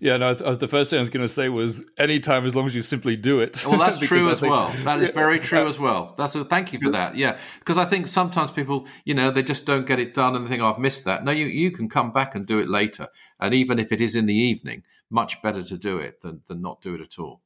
Yeah, 0.00 0.16
no. 0.16 0.34
The 0.34 0.68
first 0.68 0.90
thing 0.90 0.98
I 0.98 1.00
was 1.00 1.10
going 1.10 1.26
to 1.26 1.32
say 1.32 1.48
was 1.48 1.82
anytime, 1.98 2.44
as 2.46 2.54
long 2.54 2.66
as 2.66 2.74
you 2.74 2.82
simply 2.82 3.16
do 3.16 3.40
it. 3.40 3.64
Well, 3.66 3.78
that's 3.78 3.98
true 4.06 4.30
as 4.30 4.40
think, 4.40 4.50
well. 4.50 4.72
That 4.84 5.00
is 5.00 5.10
very 5.10 5.38
true 5.38 5.66
as 5.68 5.78
well. 5.78 6.14
That's 6.16 6.34
a 6.34 6.44
thank 6.44 6.72
you 6.72 6.80
for 6.80 6.90
that. 6.90 7.16
Yeah, 7.16 7.38
because 7.58 7.78
I 7.78 7.84
think 7.84 8.08
sometimes 8.08 8.50
people, 8.50 8.86
you 9.04 9.14
know, 9.14 9.30
they 9.30 9.42
just 9.42 9.66
don't 9.66 9.86
get 9.86 9.98
it 9.98 10.14
done 10.14 10.36
and 10.36 10.44
they 10.44 10.50
think, 10.50 10.62
oh, 10.62 10.72
"I've 10.72 10.78
missed 10.78 11.04
that." 11.04 11.24
No, 11.24 11.32
you 11.32 11.46
you 11.46 11.70
can 11.70 11.88
come 11.88 12.12
back 12.12 12.34
and 12.34 12.46
do 12.46 12.58
it 12.58 12.68
later, 12.68 13.08
and 13.40 13.54
even 13.54 13.78
if 13.78 13.92
it 13.92 14.00
is 14.00 14.16
in 14.16 14.26
the 14.26 14.34
evening, 14.34 14.82
much 15.10 15.40
better 15.42 15.62
to 15.62 15.76
do 15.76 15.98
it 15.98 16.20
than 16.22 16.42
than 16.46 16.60
not 16.60 16.80
do 16.80 16.94
it 16.94 17.00
at 17.00 17.18
all. 17.18 17.40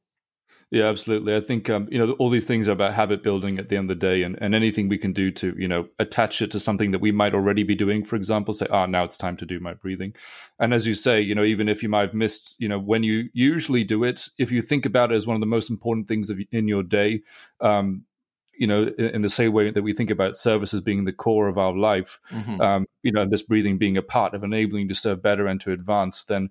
Yeah, 0.71 0.85
absolutely. 0.85 1.35
I 1.35 1.41
think 1.41 1.69
um, 1.69 1.89
you 1.91 1.99
know 1.99 2.13
all 2.13 2.29
these 2.29 2.45
things 2.45 2.69
are 2.69 2.71
about 2.71 2.93
habit 2.93 3.23
building 3.23 3.59
at 3.59 3.67
the 3.67 3.75
end 3.75 3.91
of 3.91 3.99
the 3.99 4.07
day, 4.07 4.23
and, 4.23 4.37
and 4.41 4.55
anything 4.55 4.87
we 4.87 4.97
can 4.97 5.11
do 5.11 5.29
to 5.29 5.53
you 5.57 5.67
know 5.67 5.89
attach 5.99 6.41
it 6.41 6.49
to 6.51 6.61
something 6.61 6.91
that 6.91 6.99
we 6.99 7.11
might 7.11 7.35
already 7.35 7.63
be 7.63 7.75
doing. 7.75 8.05
For 8.05 8.15
example, 8.15 8.53
say, 8.53 8.67
"Ah, 8.71 8.83
oh, 8.83 8.85
now 8.85 9.03
it's 9.03 9.17
time 9.17 9.35
to 9.37 9.45
do 9.45 9.59
my 9.59 9.73
breathing." 9.73 10.15
And 10.59 10.73
as 10.73 10.87
you 10.87 10.93
say, 10.93 11.19
you 11.19 11.35
know, 11.35 11.43
even 11.43 11.67
if 11.67 11.83
you 11.83 11.89
might 11.89 12.03
have 12.03 12.13
missed, 12.13 12.55
you 12.57 12.69
know, 12.69 12.79
when 12.79 13.03
you 13.03 13.27
usually 13.33 13.83
do 13.83 14.05
it, 14.05 14.29
if 14.37 14.49
you 14.49 14.61
think 14.61 14.85
about 14.85 15.11
it 15.11 15.15
as 15.15 15.27
one 15.27 15.35
of 15.35 15.41
the 15.41 15.45
most 15.45 15.69
important 15.69 16.07
things 16.07 16.29
of, 16.29 16.39
in 16.53 16.69
your 16.69 16.83
day, 16.83 17.21
um, 17.59 18.05
you 18.53 18.65
know, 18.65 18.83
in, 18.97 19.05
in, 19.07 19.21
the 19.23 19.29
same 19.29 19.51
way 19.51 19.71
that 19.71 19.83
we 19.83 19.91
think 19.91 20.09
about 20.09 20.37
service 20.37 20.73
as 20.73 20.79
being 20.79 21.03
the 21.03 21.11
core 21.11 21.49
of 21.49 21.57
our 21.57 21.75
life, 21.75 22.17
mm-hmm. 22.29 22.61
um, 22.61 22.85
you 23.03 23.11
know, 23.11 23.27
this 23.27 23.41
breathing 23.41 23.77
being 23.77 23.97
a 23.97 24.01
part 24.01 24.33
of 24.33 24.43
enabling 24.43 24.87
to 24.87 24.95
serve 24.95 25.21
better 25.21 25.47
and 25.47 25.59
to 25.59 25.73
advance, 25.73 26.23
then 26.23 26.49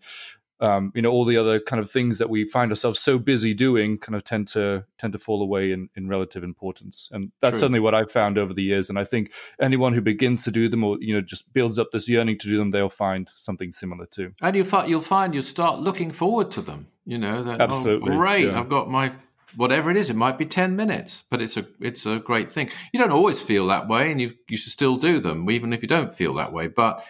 um, 0.61 0.93
you 0.95 1.03
know 1.03 1.11
all 1.11 1.25
the 1.25 1.37
other 1.37 1.59
kind 1.59 1.81
of 1.81 1.91
things 1.91 2.19
that 2.19 2.29
we 2.29 2.45
find 2.45 2.71
ourselves 2.71 3.01
so 3.01 3.19
busy 3.19 3.55
doing 3.55 3.99
kind 3.99 4.15
of 4.15 4.25
tend 4.25 4.49
to 4.49 4.85
tend 4.99 5.13
to 5.13 5.19
fall 5.19 5.43
away 5.43 5.73
in, 5.73 5.89
in 5.97 6.09
relative 6.09 6.45
importance. 6.45 7.09
And 7.13 7.33
that's 7.41 7.55
True. 7.55 7.61
certainly 7.61 7.81
what 7.81 7.95
i've 7.95 8.13
found 8.13 8.39
over 8.39 8.53
the 8.53 8.63
years. 8.63 8.89
And 8.89 8.99
i 8.99 9.05
think 9.05 9.33
anyone 9.61 9.95
who 9.95 10.01
begins 10.01 10.45
to 10.45 10.51
do 10.51 10.69
them 10.69 10.85
or 10.85 10.99
you 11.01 11.15
know 11.15 11.21
just 11.21 11.53
builds 11.53 11.79
up 11.79 11.91
this 11.93 12.09
yearning 12.09 12.39
to 12.39 12.49
do 12.49 12.59
them 12.59 12.71
they'll 12.71 12.89
find 12.89 13.31
something 13.37 13.73
similar 13.73 14.07
too. 14.07 14.33
And 14.43 14.57
you'll 14.57 14.67
find 14.67 14.89
you'll 14.89 15.01
find 15.01 15.35
you 15.35 15.43
start 15.43 15.81
looking 15.81 16.11
forward 16.11 16.51
to 16.53 16.63
them 16.63 16.89
you 17.07 17.19
know 17.19 17.43
that 17.43 17.61
oh, 17.61 17.65
absolutely 17.65 18.13
oh, 18.13 18.17
great 18.17 18.47
yeah. 18.47 18.61
i've 18.61 18.69
got 18.69 18.91
my 18.91 19.13
whatever 19.57 19.91
it 19.91 19.97
is 19.97 20.11
it 20.11 20.17
might 20.17 20.39
be 20.39 20.47
10 20.47 20.77
minutes 20.77 21.25
but 21.31 21.41
it's 21.41 21.57
a 21.57 21.67
it's 21.81 22.07
a 22.07 22.19
great 22.19 22.53
thing. 22.53 22.71
You 22.93 23.01
don't 23.01 23.13
always 23.13 23.41
feel 23.41 23.67
that 23.69 23.89
way 23.89 24.11
and 24.11 24.21
you 24.21 24.35
you 24.49 24.57
should 24.57 24.73
still 24.73 24.97
do 24.97 25.21
them 25.21 25.51
even 25.51 25.73
if 25.73 25.83
you 25.83 25.89
don't 25.89 26.15
feel 26.15 26.35
that 26.35 26.53
way. 26.53 26.69
But 26.69 27.05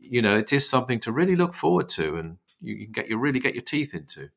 you 0.00 0.22
know 0.22 0.36
it 0.36 0.52
is 0.52 0.68
something 0.68 1.00
to 1.00 1.12
really 1.12 1.36
look 1.36 1.54
forward 1.54 1.88
to 1.90 2.16
and 2.16 2.38
you, 2.64 2.84
can 2.86 2.92
get 2.92 3.08
you 3.10 3.18
really 3.18 3.40
get 3.40 3.54
your 3.54 3.62
teeth 3.62 3.94
into. 3.94 4.30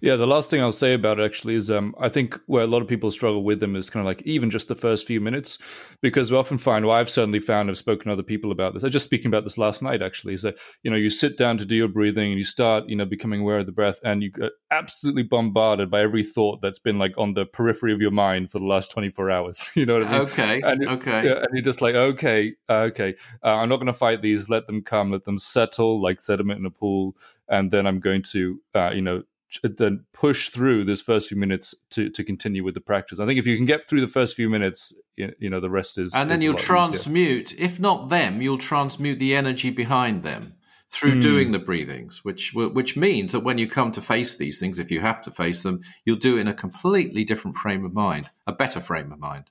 Yeah, 0.00 0.16
the 0.16 0.26
last 0.26 0.50
thing 0.50 0.60
I'll 0.60 0.72
say 0.72 0.94
about 0.94 1.18
it 1.18 1.24
actually 1.24 1.54
is 1.54 1.70
um, 1.70 1.94
I 1.98 2.08
think 2.08 2.38
where 2.46 2.62
a 2.62 2.66
lot 2.66 2.82
of 2.82 2.88
people 2.88 3.10
struggle 3.10 3.42
with 3.42 3.60
them 3.60 3.76
is 3.76 3.90
kind 3.90 4.00
of 4.00 4.06
like 4.06 4.22
even 4.22 4.50
just 4.50 4.68
the 4.68 4.74
first 4.74 5.06
few 5.06 5.20
minutes, 5.20 5.58
because 6.02 6.30
we 6.30 6.36
often 6.36 6.58
find, 6.58 6.84
well, 6.84 6.96
I've 6.96 7.10
certainly 7.10 7.40
found, 7.40 7.70
I've 7.70 7.78
spoken 7.78 8.06
to 8.06 8.12
other 8.12 8.22
people 8.22 8.52
about 8.52 8.74
this. 8.74 8.82
I 8.82 8.86
was 8.86 8.92
just 8.92 9.06
speaking 9.06 9.28
about 9.28 9.44
this 9.44 9.58
last 9.58 9.82
night 9.82 10.02
actually, 10.02 10.34
is 10.34 10.42
that, 10.42 10.56
you 10.82 10.90
know, 10.90 10.96
you 10.96 11.10
sit 11.10 11.38
down 11.38 11.58
to 11.58 11.64
do 11.64 11.76
your 11.76 11.88
breathing 11.88 12.30
and 12.30 12.38
you 12.38 12.44
start, 12.44 12.88
you 12.88 12.96
know, 12.96 13.04
becoming 13.04 13.40
aware 13.40 13.58
of 13.58 13.66
the 13.66 13.72
breath 13.72 13.98
and 14.04 14.22
you 14.22 14.30
get 14.30 14.52
absolutely 14.70 15.22
bombarded 15.22 15.90
by 15.90 16.00
every 16.00 16.22
thought 16.22 16.60
that's 16.60 16.78
been 16.78 16.98
like 16.98 17.14
on 17.16 17.34
the 17.34 17.46
periphery 17.46 17.92
of 17.92 18.00
your 18.00 18.10
mind 18.10 18.50
for 18.50 18.58
the 18.58 18.66
last 18.66 18.90
24 18.90 19.30
hours. 19.30 19.70
you 19.74 19.86
know 19.86 19.94
what 19.94 20.06
I 20.06 20.12
mean? 20.12 20.20
Okay. 20.28 20.60
And 20.62 20.88
okay. 20.88 21.24
Yeah, 21.24 21.38
and 21.38 21.48
you're 21.52 21.62
just 21.62 21.80
like, 21.80 21.94
okay, 21.94 22.54
uh, 22.68 22.86
okay, 22.90 23.14
uh, 23.42 23.56
I'm 23.56 23.68
not 23.68 23.76
going 23.76 23.86
to 23.86 23.92
fight 23.92 24.22
these. 24.22 24.48
Let 24.48 24.66
them 24.66 24.82
come, 24.82 25.10
let 25.10 25.24
them 25.24 25.38
settle 25.38 26.02
like 26.02 26.20
sediment 26.20 26.60
in 26.60 26.66
a 26.66 26.70
pool. 26.70 27.16
And 27.48 27.70
then 27.70 27.86
I'm 27.86 28.00
going 28.00 28.22
to, 28.32 28.60
uh, 28.74 28.90
you 28.90 29.02
know, 29.02 29.22
then 29.62 30.04
push 30.12 30.50
through 30.50 30.84
this 30.84 31.00
first 31.00 31.28
few 31.28 31.36
minutes 31.36 31.74
to, 31.90 32.10
to 32.10 32.24
continue 32.24 32.64
with 32.64 32.74
the 32.74 32.80
practice. 32.80 33.20
I 33.20 33.26
think 33.26 33.38
if 33.38 33.46
you 33.46 33.56
can 33.56 33.66
get 33.66 33.88
through 33.88 34.00
the 34.00 34.06
first 34.06 34.34
few 34.34 34.48
minutes, 34.48 34.92
you, 35.16 35.32
you 35.38 35.50
know 35.50 35.60
the 35.60 35.70
rest 35.70 35.98
is. 35.98 36.14
And 36.14 36.30
then 36.30 36.38
is 36.38 36.44
you'll 36.44 36.54
transmute, 36.54 37.54
easier. 37.54 37.64
if 37.64 37.80
not 37.80 38.08
them, 38.08 38.42
you'll 38.42 38.58
transmute 38.58 39.18
the 39.18 39.34
energy 39.34 39.70
behind 39.70 40.22
them 40.22 40.54
through 40.88 41.16
mm. 41.16 41.20
doing 41.20 41.52
the 41.52 41.58
breathings, 41.58 42.24
which 42.24 42.52
which 42.54 42.96
means 42.96 43.32
that 43.32 43.40
when 43.40 43.58
you 43.58 43.68
come 43.68 43.92
to 43.92 44.02
face 44.02 44.36
these 44.36 44.58
things, 44.58 44.78
if 44.78 44.90
you 44.90 45.00
have 45.00 45.22
to 45.22 45.30
face 45.30 45.62
them, 45.62 45.80
you'll 46.04 46.16
do 46.16 46.36
it 46.36 46.42
in 46.42 46.48
a 46.48 46.54
completely 46.54 47.24
different 47.24 47.56
frame 47.56 47.84
of 47.84 47.92
mind, 47.92 48.30
a 48.46 48.52
better 48.52 48.80
frame 48.80 49.12
of 49.12 49.18
mind. 49.18 49.50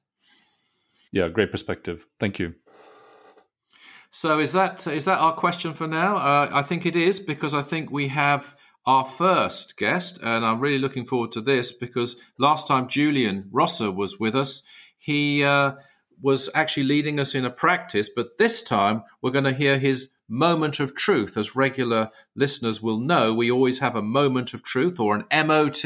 Yeah, 1.11 1.29
great 1.29 1.51
perspective. 1.51 2.05
Thank 2.19 2.39
you. 2.39 2.55
So 4.09 4.39
is 4.39 4.53
that 4.53 4.87
is 4.87 5.05
that 5.05 5.19
our 5.19 5.33
question 5.33 5.73
for 5.73 5.87
now? 5.87 6.15
Uh, 6.15 6.49
I 6.51 6.61
think 6.61 6.85
it 6.85 6.95
is 6.95 7.19
because 7.19 7.53
I 7.53 7.61
think 7.61 7.91
we 7.91 8.07
have 8.07 8.54
our 8.85 9.05
first 9.05 9.77
guest, 9.77 10.19
and 10.21 10.45
I'm 10.45 10.59
really 10.59 10.77
looking 10.77 11.05
forward 11.05 11.31
to 11.33 11.41
this 11.41 11.71
because 11.71 12.17
last 12.37 12.67
time 12.67 12.87
Julian 12.87 13.49
Rosser 13.51 13.91
was 13.91 14.19
with 14.19 14.35
us, 14.35 14.61
he 14.97 15.43
uh, 15.43 15.73
was 16.21 16.49
actually 16.53 16.83
leading 16.83 17.19
us 17.19 17.33
in 17.33 17.45
a 17.45 17.49
practice, 17.49 18.09
but 18.15 18.37
this 18.37 18.61
time 18.61 19.03
we're 19.21 19.31
going 19.31 19.43
to 19.45 19.53
hear 19.53 19.77
his 19.77 20.09
moment 20.27 20.79
of 20.79 20.95
truth. 20.95 21.37
As 21.37 21.55
regular 21.55 22.09
listeners 22.35 22.81
will 22.81 22.99
know, 22.99 23.33
we 23.33 23.51
always 23.51 23.79
have 23.79 23.95
a 23.95 24.01
moment 24.01 24.53
of 24.53 24.63
truth 24.63 24.99
or 24.99 25.15
an 25.15 25.47
MOT, 25.47 25.85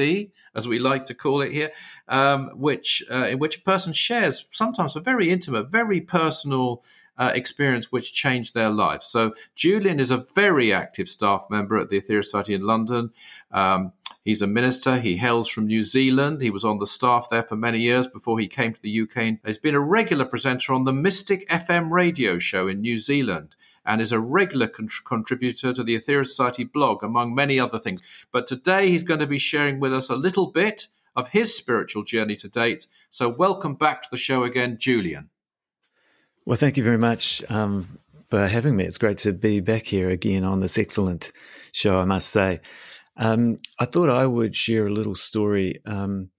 as 0.56 0.68
we 0.68 0.80
like 0.80 1.06
to 1.06 1.14
call 1.14 1.42
it 1.42 1.52
here, 1.52 1.72
um, 2.08 2.50
which 2.56 3.04
uh, 3.12 3.28
in 3.30 3.40
which 3.40 3.58
a 3.58 3.62
person 3.62 3.94
shares 3.94 4.46
sometimes 4.52 4.96
a 4.96 5.02
very 5.02 5.30
intimate, 5.30 5.70
very 5.70 6.02
personal 6.02 6.84
uh, 7.20 7.32
experience 7.36 7.92
which 7.92 8.14
changed 8.14 8.54
their 8.54 8.70
lives. 8.70 9.06
So 9.06 9.34
Julian 9.54 10.00
is 10.00 10.10
a 10.10 10.26
very 10.34 10.72
active 10.74 11.10
staff 11.10 11.46
member 11.50 11.78
at 11.78 11.90
the 11.90 12.00
Aetherius 12.00 12.26
Society 12.26 12.54
in 12.54 12.62
London. 12.62 13.12
Um, 13.52 13.92
he's 14.24 14.42
a 14.42 14.48
minister. 14.48 14.98
He 14.98 15.18
hails 15.18 15.50
from 15.50 15.68
New 15.68 15.84
Zealand. 15.84 16.42
He 16.42 16.50
was 16.50 16.64
on 16.64 16.80
the 16.80 16.88
staff 16.88 17.28
there 17.30 17.44
for 17.44 17.58
many 17.58 17.80
years 17.80 18.08
before 18.08 18.40
he 18.40 18.48
came 18.48 18.74
to 18.74 18.82
the 18.82 19.02
UK. 19.02 19.40
He's 19.46 19.58
been 19.58 19.76
a 19.76 19.82
regular 19.82 20.24
presenter 20.24 20.74
on 20.74 20.86
the 20.86 20.94
Mystic 20.94 21.48
FM 21.50 21.92
radio 21.92 22.40
show 22.40 22.68
in 22.68 22.80
New 22.80 22.98
Zealand 22.98 23.58
and 23.86 24.02
is 24.02 24.14
a 24.14 24.20
regular 24.20 24.68
con- 24.68 24.90
contributor 25.04 25.74
to 25.74 25.84
the 25.84 26.00
Aetherius 26.00 26.28
Society 26.28 26.64
blog, 26.64 27.04
among 27.04 27.36
many 27.36 27.60
other 27.60 27.80
things. 27.80 28.02
But 28.32 28.48
today 28.48 28.90
he's 28.92 29.04
going 29.04 29.20
to 29.20 29.28
be 29.28 29.40
sharing 29.40 29.82
with 29.82 29.94
us 29.94 30.10
a 30.10 30.16
little 30.16 30.52
bit 30.52 30.88
of 31.18 31.30
his 31.30 31.54
spiritual 31.56 32.04
journey 32.04 32.38
to 32.38 32.48
date. 32.48 32.88
So 33.10 33.28
welcome 33.28 33.76
back 33.76 34.04
to 34.04 34.10
the 34.10 34.18
show 34.18 34.44
again, 34.44 34.78
Julian. 34.80 35.32
Well, 36.50 36.58
thank 36.58 36.78
you 36.78 36.84
very 36.84 36.98
much 36.98 37.44
um, 37.48 38.00
for 38.32 38.48
having 38.48 38.76
me. 38.76 38.84
It's 38.84 38.98
great 38.98 39.20
to 39.20 39.34
be 39.34 39.60
back 39.60 39.86
here 39.86 40.10
again 40.10 40.44
on 40.44 40.62
this 40.62 40.80
excellent 40.80 41.32
show, 41.72 42.00
I 42.00 42.06
must 42.06 42.28
say. 42.28 42.60
Um, 43.18 43.60
I 43.78 43.86
thought 43.86 44.10
I 44.10 44.26
would 44.26 44.56
share 44.56 44.88
a 44.88 44.92
little 44.92 45.14
story. 45.14 45.80
Um, 45.86 46.32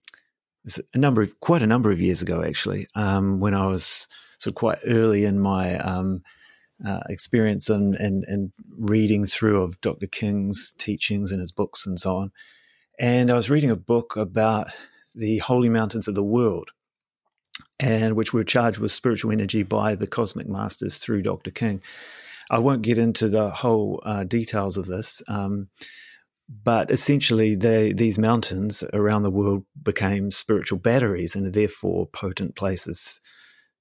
a 0.92 0.98
number 0.98 1.22
of 1.22 1.38
quite 1.38 1.62
a 1.62 1.66
number 1.68 1.92
of 1.92 2.00
years 2.00 2.22
ago, 2.22 2.42
actually, 2.42 2.88
um, 2.96 3.38
when 3.38 3.54
I 3.54 3.68
was 3.68 4.08
sort 4.40 4.50
of 4.50 4.56
quite 4.56 4.78
early 4.84 5.24
in 5.24 5.38
my 5.38 5.78
um, 5.78 6.24
uh, 6.84 7.02
experience 7.08 7.70
and, 7.70 7.94
and, 7.94 8.24
and 8.26 8.50
reading 8.76 9.26
through 9.26 9.62
of 9.62 9.80
Dr. 9.80 10.08
King's 10.08 10.72
teachings 10.76 11.30
and 11.30 11.40
his 11.40 11.52
books 11.52 11.86
and 11.86 12.00
so 12.00 12.16
on. 12.16 12.32
And 12.98 13.30
I 13.30 13.34
was 13.34 13.48
reading 13.48 13.70
a 13.70 13.76
book 13.76 14.16
about 14.16 14.76
the 15.14 15.38
holy 15.38 15.68
mountains 15.68 16.08
of 16.08 16.16
the 16.16 16.24
world, 16.24 16.72
and 17.80 18.14
which 18.14 18.32
were 18.32 18.44
charged 18.44 18.78
with 18.78 18.92
spiritual 18.92 19.32
energy 19.32 19.62
by 19.62 19.94
the 19.94 20.06
cosmic 20.06 20.46
masters 20.46 20.98
through 20.98 21.22
Dr. 21.22 21.50
King. 21.50 21.82
I 22.50 22.58
won't 22.58 22.82
get 22.82 22.98
into 22.98 23.28
the 23.28 23.50
whole 23.50 24.02
uh, 24.04 24.24
details 24.24 24.76
of 24.76 24.86
this, 24.86 25.22
um, 25.28 25.68
but 26.48 26.90
essentially, 26.90 27.54
they, 27.54 27.92
these 27.92 28.18
mountains 28.18 28.82
around 28.92 29.22
the 29.22 29.30
world 29.30 29.64
became 29.80 30.30
spiritual 30.30 30.78
batteries 30.78 31.34
and 31.34 31.46
are 31.46 31.50
therefore 31.50 32.06
potent 32.06 32.56
places 32.56 33.20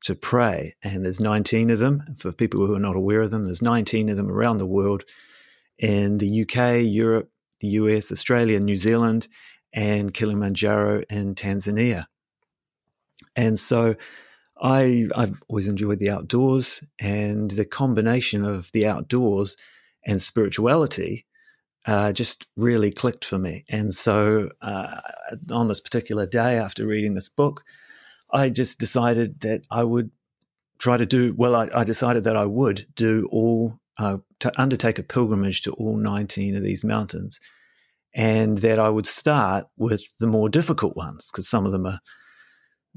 to 0.04 0.16
pray. 0.16 0.76
And 0.84 1.04
there's 1.04 1.20
19 1.20 1.72
of 1.72 1.80
them. 1.80 2.04
For 2.18 2.32
people 2.32 2.66
who 2.66 2.76
are 2.76 2.80
not 2.80 2.96
aware 2.96 3.22
of 3.22 3.32
them, 3.32 3.46
there's 3.46 3.62
19 3.62 4.10
of 4.10 4.18
them 4.18 4.30
around 4.30 4.58
the 4.58 4.68
world 4.68 5.04
in 5.80 6.20
the 6.20 6.42
UK, 6.44 6.84
Europe, 6.84 7.32
the 7.60 7.70
US, 7.70 8.12
Australia, 8.12 8.60
New 8.60 8.78
Zealand, 8.78 9.28
and 9.74 10.14
Kilimanjaro 10.14 11.04
in 11.10 11.34
Tanzania. 11.34 12.06
And 13.40 13.58
so 13.58 13.96
I, 14.62 15.08
I've 15.16 15.42
always 15.48 15.70
enjoyed 15.70 16.00
the 16.00 16.10
outdoors 16.10 16.84
and 17.00 17.50
the 17.52 17.64
combination 17.64 18.44
of 18.44 18.70
the 18.74 18.86
outdoors 18.86 19.56
and 20.06 20.22
spirituality 20.22 21.26
uh, 21.86 22.12
just 22.12 22.48
really 22.58 22.92
clicked 22.92 23.24
for 23.24 23.38
me. 23.38 23.64
And 23.70 23.94
so 23.94 24.50
uh, 24.62 25.00
on 25.50 25.70
this 25.70 25.80
particular 25.80 26.26
day 26.26 26.58
after 26.58 26.86
reading 26.86 27.14
this 27.14 27.30
book, 27.30 27.64
I 28.30 28.50
just 28.50 28.78
decided 28.78 29.40
that 29.40 29.62
I 29.72 29.86
would 29.86 30.12
try 30.78 30.98
to 30.98 31.06
do 31.06 31.34
well. 31.38 31.56
I, 31.56 31.70
I 31.74 31.86
decided 31.86 32.26
that 32.26 32.36
I 32.36 32.46
would 32.46 32.88
do 32.94 33.30
all 33.32 33.80
uh, 33.98 34.18
to 34.42 34.52
undertake 34.62 35.00
a 35.00 35.04
pilgrimage 35.04 35.62
to 35.62 35.72
all 35.72 35.96
19 35.96 36.58
of 36.58 36.64
these 36.64 36.84
mountains, 36.84 37.40
and 38.14 38.58
that 38.58 38.80
I 38.80 38.90
would 38.90 39.06
start 39.06 39.68
with 39.78 40.04
the 40.20 40.28
more 40.28 40.50
difficult 40.50 40.98
ones 40.98 41.30
because 41.32 41.48
some 41.48 41.66
of 41.66 41.72
them 41.72 41.86
are, 41.86 42.02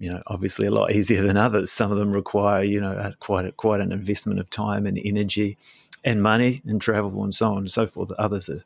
you 0.03 0.11
know, 0.11 0.21
obviously 0.27 0.67
a 0.67 0.71
lot 0.73 0.91
easier 0.91 1.23
than 1.23 1.37
others. 1.37 1.71
Some 1.71 1.93
of 1.93 1.99
them 1.99 2.11
require, 2.11 2.65
you 2.65 2.81
know, 2.81 3.13
quite 3.21 3.47
a, 3.47 3.53
quite 3.53 3.81
an 3.81 3.93
investment 3.93 4.41
of 4.41 4.51
time 4.51 4.85
and 4.85 5.01
energy, 5.05 5.57
and 6.05 6.21
money 6.21 6.61
and 6.67 6.81
travel 6.81 7.23
and 7.23 7.33
so 7.33 7.53
on 7.53 7.59
and 7.59 7.71
so 7.71 7.87
forth. 7.87 8.11
Others 8.19 8.49
are 8.49 8.65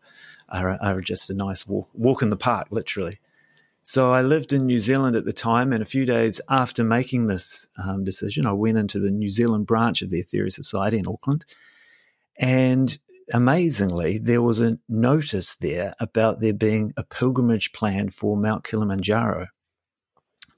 are, 0.48 0.78
are 0.80 1.00
just 1.02 1.28
a 1.28 1.34
nice 1.34 1.66
walk 1.66 1.90
walk 1.92 2.22
in 2.22 2.30
the 2.30 2.38
park, 2.38 2.68
literally. 2.70 3.18
So 3.82 4.12
I 4.12 4.22
lived 4.22 4.52
in 4.52 4.64
New 4.64 4.78
Zealand 4.78 5.14
at 5.14 5.26
the 5.26 5.32
time, 5.32 5.74
and 5.74 5.82
a 5.82 5.86
few 5.86 6.06
days 6.06 6.40
after 6.48 6.82
making 6.82 7.26
this 7.26 7.68
um, 7.76 8.02
decision, 8.02 8.46
I 8.46 8.52
went 8.52 8.78
into 8.78 8.98
the 8.98 9.10
New 9.10 9.28
Zealand 9.28 9.66
branch 9.66 10.00
of 10.00 10.08
the 10.08 10.22
Aetherius 10.22 10.54
Society 10.54 10.98
in 10.98 11.06
Auckland. 11.06 11.44
And 12.38 12.98
amazingly, 13.32 14.18
there 14.18 14.42
was 14.42 14.58
a 14.58 14.78
notice 14.88 15.54
there 15.54 15.94
about 16.00 16.40
there 16.40 16.54
being 16.54 16.94
a 16.96 17.04
pilgrimage 17.04 17.72
plan 17.72 18.08
for 18.08 18.36
Mount 18.36 18.64
Kilimanjaro. 18.64 19.48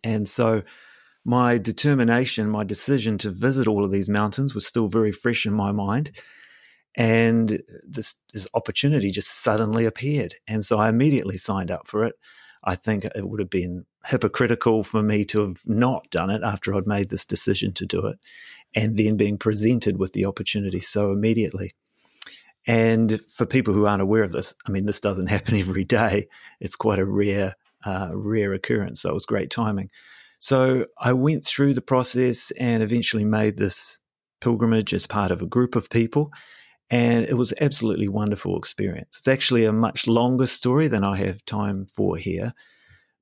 And 0.02 0.28
so 0.28 0.62
my 1.24 1.58
determination, 1.58 2.48
my 2.48 2.64
decision 2.64 3.18
to 3.18 3.30
visit 3.30 3.68
all 3.68 3.84
of 3.84 3.90
these 3.90 4.08
mountains 4.08 4.54
was 4.54 4.66
still 4.66 4.88
very 4.88 5.12
fresh 5.12 5.46
in 5.46 5.52
my 5.52 5.72
mind. 5.72 6.12
And 6.94 7.62
this, 7.86 8.16
this 8.32 8.48
opportunity 8.54 9.10
just 9.10 9.30
suddenly 9.30 9.84
appeared. 9.84 10.34
And 10.46 10.64
so 10.64 10.78
I 10.78 10.88
immediately 10.88 11.36
signed 11.36 11.70
up 11.70 11.86
for 11.86 12.04
it. 12.04 12.14
I 12.64 12.74
think 12.74 13.04
it 13.04 13.28
would 13.28 13.40
have 13.40 13.50
been 13.50 13.86
hypocritical 14.06 14.82
for 14.82 15.02
me 15.02 15.24
to 15.26 15.40
have 15.40 15.60
not 15.66 16.10
done 16.10 16.30
it 16.30 16.42
after 16.42 16.74
I'd 16.74 16.86
made 16.86 17.10
this 17.10 17.24
decision 17.24 17.72
to 17.74 17.86
do 17.86 18.06
it 18.06 18.18
and 18.74 18.96
then 18.96 19.16
being 19.16 19.38
presented 19.38 19.98
with 19.98 20.12
the 20.12 20.24
opportunity 20.24 20.80
so 20.80 21.12
immediately. 21.12 21.74
And 22.66 23.20
for 23.20 23.46
people 23.46 23.72
who 23.72 23.86
aren't 23.86 24.02
aware 24.02 24.24
of 24.24 24.32
this, 24.32 24.54
I 24.66 24.70
mean, 24.70 24.86
this 24.86 25.00
doesn't 25.00 25.26
happen 25.30 25.56
every 25.56 25.84
day. 25.84 26.28
It's 26.60 26.76
quite 26.76 26.98
a 26.98 27.04
rare, 27.04 27.54
uh, 27.84 28.10
rare 28.12 28.52
occurrence. 28.52 29.02
So 29.02 29.10
it 29.10 29.14
was 29.14 29.26
great 29.26 29.50
timing. 29.50 29.90
So 30.38 30.86
I 30.98 31.12
went 31.12 31.44
through 31.44 31.74
the 31.74 31.80
process 31.80 32.50
and 32.52 32.82
eventually 32.82 33.24
made 33.24 33.56
this 33.56 33.98
pilgrimage 34.40 34.94
as 34.94 35.06
part 35.06 35.30
of 35.30 35.42
a 35.42 35.46
group 35.46 35.74
of 35.74 35.90
people. 35.90 36.30
And 36.90 37.24
it 37.26 37.34
was 37.34 37.52
absolutely 37.60 38.08
wonderful 38.08 38.56
experience. 38.56 39.18
It's 39.18 39.28
actually 39.28 39.64
a 39.64 39.72
much 39.72 40.06
longer 40.06 40.46
story 40.46 40.88
than 40.88 41.04
I 41.04 41.16
have 41.16 41.44
time 41.44 41.86
for 41.86 42.16
here. 42.16 42.54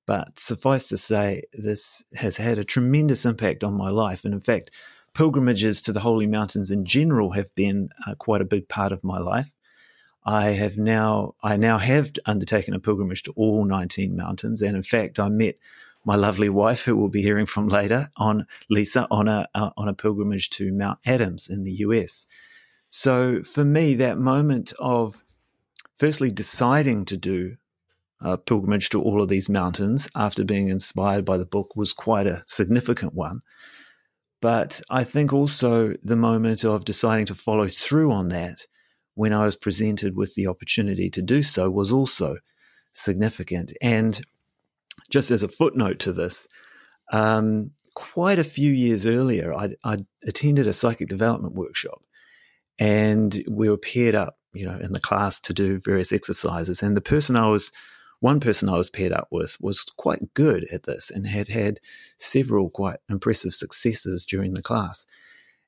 But 0.06 0.38
suffice 0.38 0.88
to 0.88 0.96
say, 0.96 1.42
this 1.52 2.04
has 2.14 2.36
had 2.36 2.58
a 2.58 2.64
tremendous 2.64 3.26
impact 3.26 3.64
on 3.64 3.74
my 3.74 3.88
life. 3.88 4.24
And 4.24 4.32
in 4.32 4.40
fact, 4.40 4.70
pilgrimages 5.14 5.82
to 5.82 5.92
the 5.92 6.00
holy 6.00 6.28
mountains 6.28 6.70
in 6.70 6.84
general 6.84 7.32
have 7.32 7.52
been 7.56 7.88
uh, 8.06 8.14
quite 8.14 8.40
a 8.40 8.44
big 8.44 8.68
part 8.68 8.92
of 8.92 9.02
my 9.02 9.18
life. 9.18 9.52
I 10.26 10.50
have 10.50 10.76
now 10.76 11.36
I 11.40 11.56
now 11.56 11.78
have 11.78 12.10
undertaken 12.26 12.74
a 12.74 12.80
pilgrimage 12.80 13.22
to 13.24 13.32
all 13.36 13.64
19 13.64 14.16
mountains, 14.16 14.60
and 14.60 14.76
in 14.76 14.82
fact, 14.82 15.20
I 15.20 15.28
met 15.28 15.56
my 16.04 16.16
lovely 16.16 16.48
wife, 16.48 16.84
who 16.84 16.96
we'll 16.96 17.08
be 17.08 17.22
hearing 17.22 17.46
from 17.46 17.68
later, 17.68 18.10
on 18.16 18.46
Lisa 18.68 19.06
on 19.08 19.28
a 19.28 19.48
uh, 19.54 19.70
on 19.76 19.88
a 19.88 19.94
pilgrimage 19.94 20.50
to 20.50 20.72
Mount 20.72 20.98
Adams 21.06 21.48
in 21.48 21.62
the 21.62 21.72
US. 21.72 22.26
So 22.90 23.40
for 23.42 23.64
me, 23.64 23.94
that 23.94 24.18
moment 24.18 24.72
of 24.80 25.22
firstly 25.96 26.30
deciding 26.30 27.04
to 27.06 27.16
do 27.16 27.56
a 28.20 28.36
pilgrimage 28.36 28.88
to 28.90 29.00
all 29.00 29.22
of 29.22 29.28
these 29.28 29.48
mountains 29.48 30.08
after 30.16 30.42
being 30.42 30.68
inspired 30.68 31.24
by 31.24 31.36
the 31.38 31.46
book 31.46 31.76
was 31.76 31.92
quite 31.92 32.26
a 32.26 32.42
significant 32.46 33.14
one. 33.14 33.42
But 34.40 34.80
I 34.90 35.04
think 35.04 35.32
also 35.32 35.94
the 36.02 36.16
moment 36.16 36.64
of 36.64 36.84
deciding 36.84 37.26
to 37.26 37.34
follow 37.34 37.68
through 37.68 38.10
on 38.12 38.28
that 38.28 38.66
when 39.16 39.32
I 39.32 39.44
was 39.44 39.56
presented 39.56 40.14
with 40.14 40.34
the 40.34 40.46
opportunity 40.46 41.08
to 41.10 41.22
do 41.22 41.42
so 41.42 41.70
was 41.70 41.90
also 41.90 42.36
significant. 42.92 43.72
And 43.80 44.20
just 45.10 45.30
as 45.30 45.42
a 45.42 45.48
footnote 45.48 45.98
to 46.00 46.12
this, 46.12 46.46
um, 47.12 47.70
quite 47.94 48.38
a 48.38 48.44
few 48.44 48.70
years 48.70 49.06
earlier, 49.06 49.54
I, 49.54 49.70
I 49.82 50.04
attended 50.26 50.66
a 50.66 50.74
psychic 50.74 51.08
development 51.08 51.54
workshop 51.54 52.02
and 52.78 53.42
we 53.50 53.70
were 53.70 53.78
paired 53.78 54.14
up, 54.14 54.38
you 54.52 54.66
know, 54.66 54.78
in 54.78 54.92
the 54.92 55.00
class 55.00 55.40
to 55.40 55.54
do 55.54 55.78
various 55.78 56.12
exercises. 56.12 56.82
And 56.82 56.94
the 56.94 57.00
person 57.00 57.36
I 57.36 57.48
was, 57.48 57.72
one 58.20 58.38
person 58.38 58.68
I 58.68 58.76
was 58.76 58.90
paired 58.90 59.12
up 59.12 59.28
with 59.30 59.56
was 59.62 59.82
quite 59.96 60.34
good 60.34 60.66
at 60.70 60.82
this 60.82 61.10
and 61.10 61.26
had 61.26 61.48
had 61.48 61.80
several 62.18 62.68
quite 62.68 62.98
impressive 63.08 63.54
successes 63.54 64.26
during 64.26 64.52
the 64.52 64.62
class. 64.62 65.06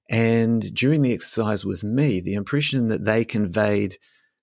And 0.08 0.74
during 0.74 1.02
the 1.02 1.12
exercise 1.12 1.64
with 1.64 1.84
me, 1.84 2.20
the 2.20 2.34
impression 2.34 2.88
that 2.88 3.04
they 3.04 3.24
conveyed, 3.24 3.98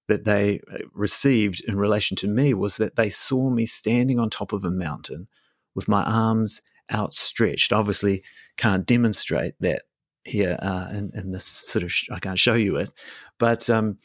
that 0.08 0.26
they 0.26 0.60
uh, 0.72 0.78
received 0.94 1.64
in 1.68 1.78
relation 1.78 2.16
to 2.18 2.28
me 2.28 2.54
was 2.54 2.78
that 2.78 2.96
they 2.96 3.10
saw 3.10 3.50
me 3.50 3.66
standing 3.66 4.20
on 4.20 4.30
top 4.30 4.54
of 4.54 4.64
a 4.64 4.72
mountain 4.72 5.28
with 5.74 5.88
my 5.88 6.04
arms 6.04 6.62
outstretched. 6.94 7.74
Obviously, 7.74 8.24
can't 8.58 8.86
demonstrate 8.86 9.56
that 9.60 9.84
here 10.24 10.58
uh, 10.62 10.90
in, 10.92 11.12
in, 11.16 11.32
this 11.32 11.46
sort 11.46 11.84
of, 11.84 11.92
sh- 11.92 12.10
I 12.12 12.20
can't 12.20 12.40
show 12.40 12.54
you 12.54 12.78
it, 12.78 12.92
but 13.40 13.70
um, 13.70 13.98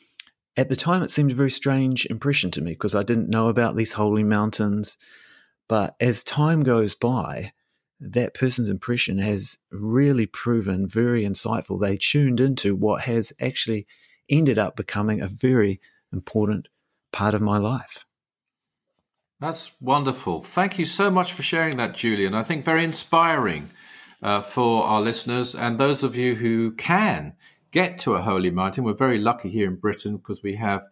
at 0.57 0.69
the 0.69 0.77
time 0.77 1.03
it 1.03 1.11
seemed 1.11 1.31
a 1.31 1.35
very 1.35 1.51
strange 1.51 2.07
impression 2.07 2.51
to 2.53 2.61
me 2.61 2.73
because 2.73 2.95
I 2.95 3.03
didn't 3.03 3.31
know 3.31 3.49
about 3.49 3.77
these 3.77 3.93
holy 3.93 4.25
mountains. 4.25 4.99
But 5.69 5.95
as 6.01 6.25
time 6.25 6.63
goes 6.63 6.95
by, 6.95 7.53
that 8.01 8.35
person's 8.35 8.69
impression 8.69 9.19
has 9.19 9.59
really 9.71 10.27
proven 10.27 10.89
very 10.89 11.23
insightful. 11.23 11.81
They 11.81 11.97
tuned 11.97 12.41
into 12.41 12.75
what 12.75 13.03
has 13.03 13.33
actually 13.41 13.87
ended 14.29 14.59
up 14.59 14.77
becoming 14.77 15.21
a 15.21 15.29
very 15.29 15.81
important 16.13 16.69
part 17.13 17.35
of 17.35 17.43
my 17.43 17.59
life. 17.59 18.07
That's 19.41 19.73
wonderful. 19.81 20.43
Thank 20.43 20.79
you 20.79 20.87
so 20.87 21.11
much 21.11 21.33
for 21.33 21.43
sharing 21.43 21.77
that, 21.79 21.95
Julian. 21.95 22.35
I 22.35 22.43
think 22.43 22.65
very 22.65 22.85
inspiring 22.85 23.71
uh, 24.23 24.43
for 24.43 24.85
our 24.85 25.01
listeners 25.01 25.55
and 25.55 25.79
those 25.79 26.03
of 26.03 26.17
you 26.17 26.35
who 26.35 26.73
can 26.73 27.35
get 27.71 27.99
to 28.01 28.15
a 28.15 28.23
holy 28.23 28.51
mountain. 28.51 28.85
We're 28.85 28.95
very 28.95 29.19
lucky 29.19 29.49
here 29.49 29.67
in 29.67 29.77
Britain 29.77 30.17
because 30.17 30.43
we 30.43 30.57
have 30.57 30.83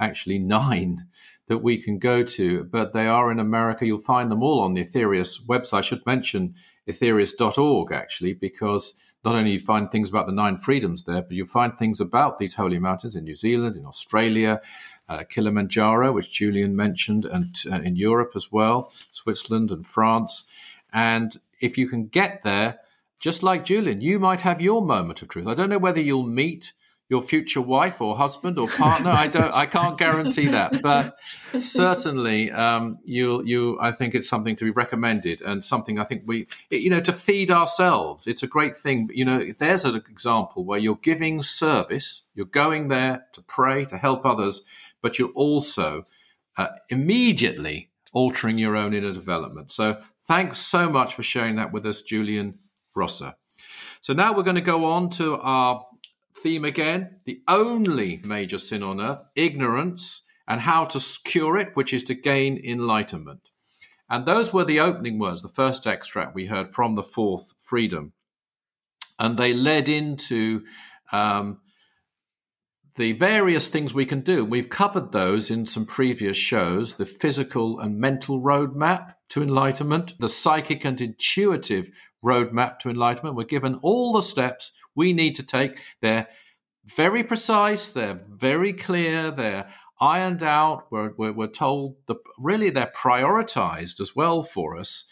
actually 0.00 0.38
nine 0.38 1.06
that 1.48 1.58
we 1.58 1.78
can 1.78 1.98
go 1.98 2.22
to, 2.22 2.64
but 2.64 2.92
they 2.92 3.06
are 3.06 3.30
in 3.30 3.40
America. 3.40 3.86
You'll 3.86 3.98
find 3.98 4.30
them 4.30 4.42
all 4.42 4.60
on 4.60 4.74
the 4.74 4.84
Aetherius 4.84 5.44
website. 5.46 5.78
I 5.78 5.80
should 5.80 6.06
mention 6.06 6.54
aetherius.org 6.88 7.92
actually, 7.92 8.34
because 8.34 8.94
not 9.24 9.34
only 9.34 9.52
you 9.52 9.60
find 9.60 9.90
things 9.90 10.08
about 10.08 10.26
the 10.26 10.32
nine 10.32 10.56
freedoms 10.56 11.04
there, 11.04 11.22
but 11.22 11.32
you 11.32 11.44
find 11.44 11.76
things 11.76 12.00
about 12.00 12.38
these 12.38 12.54
holy 12.54 12.78
mountains 12.78 13.16
in 13.16 13.24
New 13.24 13.34
Zealand, 13.34 13.76
in 13.76 13.84
Australia, 13.84 14.60
uh, 15.08 15.24
Kilimanjaro, 15.28 16.12
which 16.12 16.30
Julian 16.30 16.76
mentioned, 16.76 17.24
and 17.24 17.56
uh, 17.70 17.76
in 17.76 17.96
Europe 17.96 18.32
as 18.36 18.52
well, 18.52 18.92
Switzerland 19.10 19.70
and 19.70 19.86
France. 19.86 20.44
And 20.92 21.36
if 21.60 21.76
you 21.76 21.88
can 21.88 22.06
get 22.06 22.42
there, 22.42 22.78
just 23.18 23.42
like 23.42 23.64
Julian, 23.64 24.00
you 24.00 24.20
might 24.20 24.42
have 24.42 24.60
your 24.60 24.80
moment 24.80 25.22
of 25.22 25.28
truth. 25.28 25.48
I 25.48 25.54
don't 25.54 25.70
know 25.70 25.78
whether 25.78 26.00
you'll 26.00 26.26
meet 26.26 26.72
your 27.08 27.22
future 27.22 27.60
wife 27.60 28.02
or 28.02 28.16
husband 28.16 28.58
or 28.58 28.68
partner. 28.68 29.10
I 29.10 29.28
don't. 29.28 29.52
I 29.52 29.66
can't 29.66 29.96
guarantee 29.96 30.46
that, 30.48 30.82
but 30.82 31.16
certainly, 31.58 32.50
um, 32.50 32.98
you 33.04 33.42
you. 33.44 33.78
I 33.80 33.92
think 33.92 34.14
it's 34.14 34.28
something 34.28 34.56
to 34.56 34.64
be 34.64 34.70
recommended 34.70 35.40
and 35.40 35.64
something 35.64 35.98
I 35.98 36.04
think 36.04 36.24
we, 36.26 36.46
you 36.70 36.90
know, 36.90 37.00
to 37.00 37.12
feed 37.12 37.50
ourselves. 37.50 38.26
It's 38.26 38.42
a 38.42 38.46
great 38.46 38.76
thing. 38.76 39.08
You 39.12 39.24
know, 39.24 39.46
there's 39.58 39.84
an 39.84 39.96
example 39.96 40.64
where 40.64 40.78
you're 40.78 40.96
giving 40.96 41.42
service. 41.42 42.22
You're 42.34 42.46
going 42.46 42.88
there 42.88 43.26
to 43.32 43.42
pray 43.42 43.84
to 43.86 43.96
help 43.96 44.26
others, 44.26 44.62
but 45.00 45.18
you're 45.18 45.30
also 45.30 46.04
uh, 46.56 46.68
immediately 46.90 47.90
altering 48.12 48.58
your 48.58 48.76
own 48.76 48.92
inner 48.92 49.12
development. 49.12 49.72
So, 49.72 49.98
thanks 50.20 50.58
so 50.58 50.90
much 50.90 51.14
for 51.14 51.22
sharing 51.22 51.56
that 51.56 51.72
with 51.72 51.86
us, 51.86 52.02
Julian 52.02 52.58
Rosser. 52.94 53.34
So 54.00 54.12
now 54.12 54.34
we're 54.34 54.42
going 54.42 54.56
to 54.56 54.62
go 54.62 54.84
on 54.84 55.10
to 55.10 55.38
our 55.40 55.84
theme 56.42 56.64
again 56.64 57.16
the 57.24 57.42
only 57.48 58.20
major 58.24 58.58
sin 58.58 58.82
on 58.82 59.00
earth, 59.00 59.22
ignorance, 59.34 60.22
and 60.46 60.60
how 60.62 60.84
to 60.86 61.00
cure 61.24 61.58
it, 61.58 61.70
which 61.74 61.92
is 61.92 62.02
to 62.04 62.14
gain 62.14 62.60
enlightenment. 62.64 63.50
And 64.10 64.24
those 64.24 64.52
were 64.52 64.64
the 64.64 64.80
opening 64.80 65.18
words, 65.18 65.42
the 65.42 65.48
first 65.48 65.86
extract 65.86 66.34
we 66.34 66.46
heard 66.46 66.68
from 66.68 66.94
the 66.94 67.02
fourth 67.02 67.52
freedom. 67.58 68.14
And 69.18 69.38
they 69.38 69.52
led 69.52 69.88
into 69.88 70.64
um, 71.12 71.60
the 72.96 73.12
various 73.12 73.68
things 73.68 73.92
we 73.92 74.06
can 74.06 74.20
do. 74.20 74.44
We've 74.44 74.70
covered 74.70 75.12
those 75.12 75.50
in 75.50 75.66
some 75.66 75.84
previous 75.84 76.36
shows 76.36 76.96
the 76.96 77.06
physical 77.06 77.78
and 77.78 77.98
mental 77.98 78.40
roadmap 78.40 79.14
to 79.30 79.42
enlightenment, 79.42 80.14
the 80.18 80.28
psychic 80.28 80.84
and 80.84 81.00
intuitive 81.00 81.90
roadmap 82.24 82.78
to 82.80 82.90
enlightenment. 82.90 83.36
We're 83.36 83.44
given 83.44 83.78
all 83.82 84.12
the 84.12 84.22
steps 84.22 84.72
we 84.98 85.12
need 85.12 85.36
to 85.36 85.42
take. 85.42 85.78
They're 86.02 86.26
very 86.84 87.22
precise, 87.22 87.88
they're 87.88 88.20
very 88.28 88.72
clear, 88.72 89.30
they're 89.30 89.68
ironed 90.00 90.42
out. 90.42 90.90
We're, 90.90 91.12
we're, 91.16 91.32
we're 91.32 91.46
told 91.46 91.96
the, 92.06 92.16
really 92.38 92.70
they're 92.70 92.92
prioritized 92.94 94.00
as 94.00 94.16
well 94.16 94.42
for 94.42 94.76
us. 94.76 95.04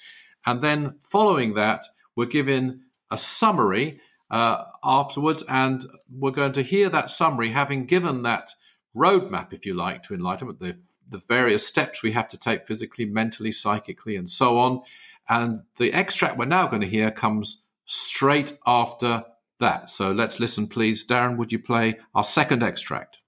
And 0.44 0.61
then 0.61 0.96
following 1.01 1.55
that, 1.55 1.85
we're 2.16 2.27
given 2.27 2.83
a 3.11 3.16
summary 3.16 4.01
uh, 4.31 4.64
afterwards, 4.83 5.44
and 5.49 5.87
we're 6.11 6.33
going 6.33 6.53
to 6.55 6.62
hear 6.62 6.88
that 6.88 7.11
summary, 7.11 7.51
having 7.51 7.87
given 7.87 8.22
that 8.22 8.51
roadmap, 8.96 9.53
if 9.53 9.64
you 9.64 9.75
like, 9.75 10.03
to 10.03 10.14
enlightenment, 10.14 10.59
the, 10.59 10.79
the 11.09 11.22
various 11.29 11.64
steps 11.64 12.03
we 12.03 12.12
have 12.12 12.29
to 12.31 12.38
take 12.38 12.66
physically, 12.66 13.05
mentally, 13.05 13.53
psychically, 13.53 14.16
and 14.16 14.29
so 14.29 14.59
on. 14.59 14.83
And 15.29 15.59
the 15.77 15.92
extract 15.92 16.38
we're 16.38 16.46
now 16.46 16.66
going 16.66 16.83
to 16.83 16.88
hear 16.88 17.11
comes 17.12 17.62
straight 17.85 18.59
after 18.66 19.25
that. 19.59 19.90
So 19.90 20.11
let's 20.11 20.40
listen, 20.40 20.66
please. 20.66 21.07
Darren, 21.07 21.37
would 21.37 21.53
you 21.53 21.59
play 21.59 21.99
our 22.14 22.25
second 22.25 22.62
extract? 22.62 23.19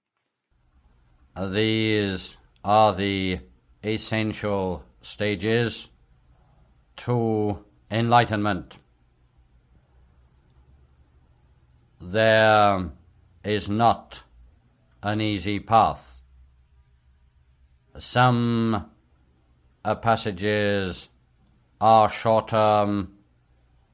These 1.39 2.37
are 2.63 2.93
the 2.93 3.39
essential 3.83 4.83
stages 5.01 5.89
to 6.97 7.63
enlightenment. 7.89 8.77
There 12.01 12.91
is 13.43 13.69
not 13.69 14.23
an 15.01 15.21
easy 15.21 15.59
path. 15.59 16.21
Some 17.97 18.89
uh, 19.83 19.95
passages 19.95 21.09
are 21.81 22.09
shorter, 22.09 23.07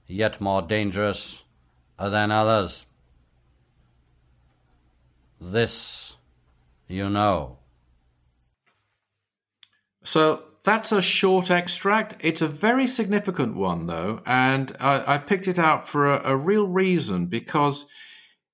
yet 0.07 0.41
more 0.41 0.61
dangerous 0.61 1.44
than 1.99 2.31
others. 2.31 2.85
This 5.39 6.17
you 6.87 7.09
know. 7.09 7.57
So 10.03 10.43
that's 10.63 10.91
a 10.91 11.01
short 11.01 11.49
extract. 11.51 12.15
It's 12.19 12.41
a 12.41 12.47
very 12.47 12.87
significant 12.87 13.55
one, 13.55 13.87
though, 13.87 14.21
and 14.25 14.75
I, 14.79 15.15
I 15.15 15.17
picked 15.17 15.47
it 15.47 15.59
out 15.59 15.87
for 15.87 16.11
a, 16.11 16.31
a, 16.31 16.37
real 16.37 16.67
reason 16.67 17.27
because 17.27 17.85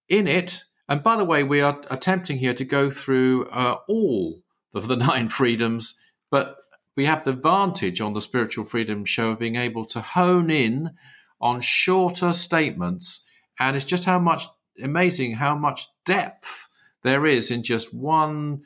in 0.08 0.27
it, 0.27 0.63
and 0.88 1.04
by 1.04 1.15
the 1.15 1.25
way, 1.25 1.43
we 1.43 1.62
are 1.62 1.82
attempting 1.89 2.38
here 2.38 2.54
to 2.54 2.65
go 2.65 2.89
through 2.89 3.47
uh, 3.49 3.77
all 3.88 4.41
of 4.73 4.88
the 4.88 4.95
nine 4.97 5.30
freedoms, 5.30 5.95
but 6.30 6.58
we 6.95 7.06
have 7.06 7.23
the 7.23 7.32
advantage 7.32 8.01
on 8.01 8.13
the 8.13 8.21
Spiritual 8.21 8.65
Freedom 8.65 9.06
Show 9.06 9.32
of 9.32 9.39
being 9.39 9.56
able 9.56 9.86
to 9.88 10.01
hone 10.01 10.49
in 10.49 10.91
on 11.39 11.62
shorter 11.62 12.34
statements 12.34 13.23
and 13.62 13.78
it's 13.78 13.86
just 13.86 14.06
how 14.06 14.19
much 14.19 14.47
amazing 14.82 15.36
how 15.36 15.56
much 15.56 15.88
depth 16.04 16.67
there 17.04 17.26
is 17.26 17.52
in 17.52 17.62
just 17.62 17.93
one, 17.93 18.63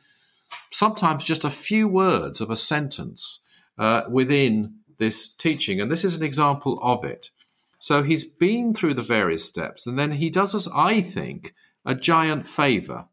sometimes 0.71 1.23
just 1.23 1.43
a 1.43 1.49
few 1.49 1.87
words 1.87 2.39
of 2.39 2.49
a 2.49 2.55
sentence 2.55 3.39
uh, 3.77 4.03
within 4.09 4.75
this 4.97 5.27
teaching. 5.27 5.81
And 5.81 5.91
this 5.91 6.05
is 6.05 6.15
an 6.15 6.23
example 6.23 6.79
of 6.81 7.03
it. 7.03 7.31
So 7.79 8.03
he's 8.03 8.23
been 8.23 8.73
through 8.73 8.93
the 8.95 9.03
various 9.03 9.45
steps, 9.45 9.85
and 9.85 9.99
then 9.99 10.13
he 10.13 10.29
does 10.29 10.55
us, 10.55 10.67
I 10.73 11.01
think, 11.01 11.53
a 11.85 11.93
giant 11.93 12.47
favor 12.47 13.07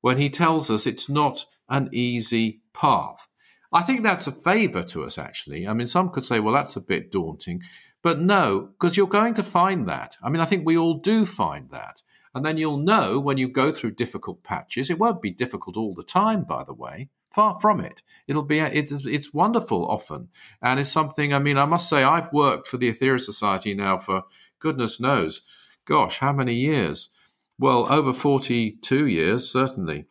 when 0.00 0.18
he 0.18 0.28
tells 0.28 0.70
us 0.70 0.86
it's 0.86 1.08
not 1.08 1.46
an 1.68 1.88
easy 1.92 2.60
path. 2.74 3.28
I 3.72 3.82
think 3.82 4.02
that's 4.02 4.26
a 4.26 4.32
favor 4.32 4.82
to 4.82 5.04
us, 5.04 5.18
actually. 5.18 5.68
I 5.68 5.72
mean, 5.72 5.86
some 5.86 6.10
could 6.10 6.24
say, 6.24 6.40
well, 6.40 6.54
that's 6.54 6.76
a 6.76 6.80
bit 6.80 7.12
daunting. 7.12 7.62
But 8.02 8.20
no, 8.20 8.70
because 8.72 8.96
you're 8.96 9.06
going 9.06 9.34
to 9.34 9.42
find 9.42 9.88
that. 9.88 10.16
I 10.22 10.30
mean, 10.30 10.40
I 10.40 10.44
think 10.44 10.64
we 10.64 10.78
all 10.78 10.94
do 10.94 11.26
find 11.26 11.70
that. 11.70 12.02
And 12.34 12.44
then 12.44 12.56
you'll 12.56 12.78
know 12.78 13.18
when 13.18 13.38
you 13.38 13.48
go 13.48 13.72
through 13.72 13.92
difficult 13.92 14.44
patches. 14.44 14.90
It 14.90 14.98
won't 14.98 15.22
be 15.22 15.30
difficult 15.30 15.76
all 15.76 15.94
the 15.94 16.04
time, 16.04 16.44
by 16.44 16.62
the 16.62 16.74
way. 16.74 17.08
Far 17.32 17.58
from 17.60 17.80
it. 17.80 18.02
It'll 18.26 18.42
be 18.42 18.58
it's, 18.58 18.90
it's 18.90 19.34
wonderful 19.34 19.86
often, 19.86 20.28
and 20.62 20.80
it's 20.80 20.90
something. 20.90 21.34
I 21.34 21.38
mean, 21.38 21.58
I 21.58 21.66
must 21.66 21.88
say, 21.88 22.02
I've 22.02 22.32
worked 22.32 22.66
for 22.66 22.78
the 22.78 22.90
Aetherius 22.90 23.20
Society 23.20 23.74
now 23.74 23.98
for 23.98 24.24
goodness 24.58 24.98
knows, 24.98 25.42
gosh, 25.84 26.18
how 26.18 26.32
many 26.32 26.54
years? 26.54 27.10
Well, 27.58 27.86
over 27.92 28.12
forty-two 28.14 29.06
years, 29.06 29.48
certainly 29.48 30.06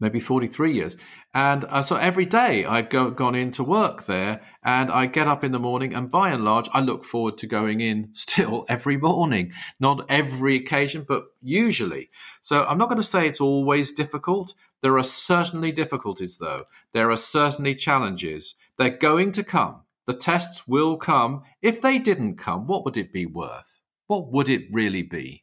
maybe 0.00 0.20
43 0.20 0.72
years. 0.72 0.96
And 1.34 1.64
uh, 1.64 1.82
so 1.82 1.96
every 1.96 2.26
day 2.26 2.64
I've 2.64 2.88
go, 2.88 3.10
gone 3.10 3.34
in 3.34 3.52
to 3.52 3.64
work 3.64 4.06
there 4.06 4.42
and 4.62 4.90
I 4.90 5.06
get 5.06 5.28
up 5.28 5.42
in 5.42 5.52
the 5.52 5.58
morning 5.58 5.94
and 5.94 6.10
by 6.10 6.30
and 6.30 6.44
large 6.44 6.68
I 6.72 6.80
look 6.80 7.04
forward 7.04 7.38
to 7.38 7.46
going 7.46 7.80
in 7.80 8.10
still 8.12 8.64
every 8.68 8.96
morning. 8.96 9.52
Not 9.80 10.06
every 10.08 10.56
occasion, 10.56 11.04
but 11.06 11.24
usually. 11.40 12.10
So 12.42 12.64
I'm 12.64 12.78
not 12.78 12.88
going 12.88 13.00
to 13.00 13.06
say 13.06 13.26
it's 13.26 13.40
always 13.40 13.92
difficult. 13.92 14.54
There 14.82 14.98
are 14.98 15.02
certainly 15.02 15.72
difficulties 15.72 16.38
though. 16.38 16.64
There 16.92 17.10
are 17.10 17.16
certainly 17.16 17.74
challenges. 17.74 18.54
They're 18.76 18.90
going 18.90 19.32
to 19.32 19.44
come. 19.44 19.82
The 20.06 20.14
tests 20.14 20.68
will 20.68 20.96
come. 20.96 21.42
If 21.62 21.80
they 21.80 21.98
didn't 21.98 22.36
come, 22.36 22.66
what 22.66 22.84
would 22.84 22.96
it 22.96 23.12
be 23.12 23.26
worth? 23.26 23.80
What 24.06 24.30
would 24.30 24.48
it 24.48 24.68
really 24.70 25.02
be? 25.02 25.42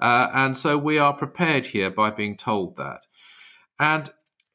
Uh, 0.00 0.28
and 0.34 0.58
so 0.58 0.76
we 0.76 0.98
are 0.98 1.12
prepared 1.12 1.66
here 1.66 1.88
by 1.88 2.10
being 2.10 2.36
told 2.36 2.76
that. 2.76 3.06
And 3.78 4.10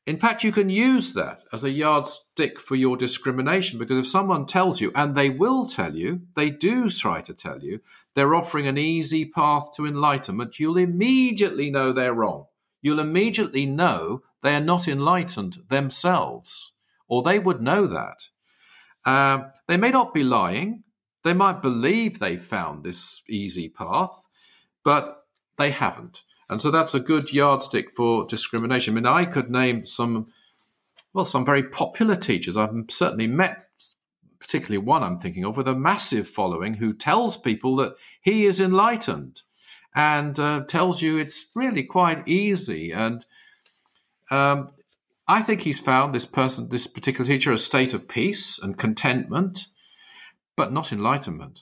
in 0.07 0.17
fact, 0.17 0.43
you 0.43 0.53
can 0.53 0.69
use 0.69 1.11
that 1.13 1.43
as 1.51 1.65
a 1.65 1.69
yardstick 1.69 2.61
for 2.61 2.75
your 2.75 2.95
discrimination 2.95 3.77
because 3.77 3.99
if 3.99 4.07
someone 4.07 4.45
tells 4.45 4.79
you, 4.79 4.91
and 4.95 5.15
they 5.15 5.29
will 5.29 5.67
tell 5.67 5.95
you, 5.95 6.21
they 6.35 6.49
do 6.49 6.89
try 6.89 7.19
to 7.21 7.33
tell 7.33 7.61
you, 7.61 7.81
they're 8.15 8.33
offering 8.33 8.67
an 8.67 8.77
easy 8.77 9.25
path 9.25 9.75
to 9.75 9.85
enlightenment, 9.85 10.59
you'll 10.59 10.77
immediately 10.77 11.69
know 11.69 11.91
they're 11.91 12.13
wrong. 12.13 12.45
You'll 12.81 13.01
immediately 13.01 13.65
know 13.65 14.21
they 14.41 14.55
are 14.55 14.61
not 14.61 14.87
enlightened 14.87 15.57
themselves, 15.67 16.71
or 17.09 17.21
they 17.21 17.37
would 17.37 17.61
know 17.61 17.85
that. 17.85 18.29
Uh, 19.05 19.49
they 19.67 19.75
may 19.75 19.91
not 19.91 20.13
be 20.13 20.23
lying. 20.23 20.83
They 21.25 21.33
might 21.33 21.61
believe 21.61 22.19
they 22.19 22.37
found 22.37 22.83
this 22.83 23.23
easy 23.27 23.67
path, 23.67 24.27
but 24.85 25.25
they 25.57 25.71
haven't. 25.71 26.23
And 26.49 26.61
so 26.61 26.71
that's 26.71 26.93
a 26.93 26.99
good 26.99 27.33
yardstick 27.33 27.95
for 27.95 28.25
discrimination. 28.25 28.93
I 28.93 28.95
mean, 28.95 29.05
I 29.05 29.25
could 29.25 29.51
name 29.51 29.85
some, 29.85 30.27
well, 31.13 31.25
some 31.25 31.45
very 31.45 31.63
popular 31.63 32.15
teachers. 32.15 32.55
I've 32.55 32.71
certainly 32.89 33.27
met, 33.27 33.67
particularly 34.39 34.77
one 34.77 35.03
I'm 35.03 35.19
thinking 35.19 35.43
of, 35.43 35.57
with 35.57 35.67
a 35.67 35.75
massive 35.75 36.27
following 36.27 36.75
who 36.75 36.93
tells 36.93 37.37
people 37.37 37.75
that 37.77 37.95
he 38.21 38.45
is 38.45 38.59
enlightened 38.59 39.41
and 39.93 40.39
uh, 40.39 40.63
tells 40.67 41.01
you 41.01 41.17
it's 41.17 41.47
really 41.53 41.83
quite 41.83 42.27
easy. 42.27 42.91
And 42.91 43.25
um, 44.31 44.69
I 45.27 45.41
think 45.41 45.61
he's 45.61 45.79
found 45.79 46.13
this 46.13 46.25
person, 46.25 46.69
this 46.69 46.87
particular 46.87 47.25
teacher, 47.25 47.51
a 47.51 47.57
state 47.57 47.93
of 47.93 48.07
peace 48.07 48.57
and 48.59 48.77
contentment, 48.77 49.67
but 50.55 50.71
not 50.71 50.93
enlightenment. 50.93 51.61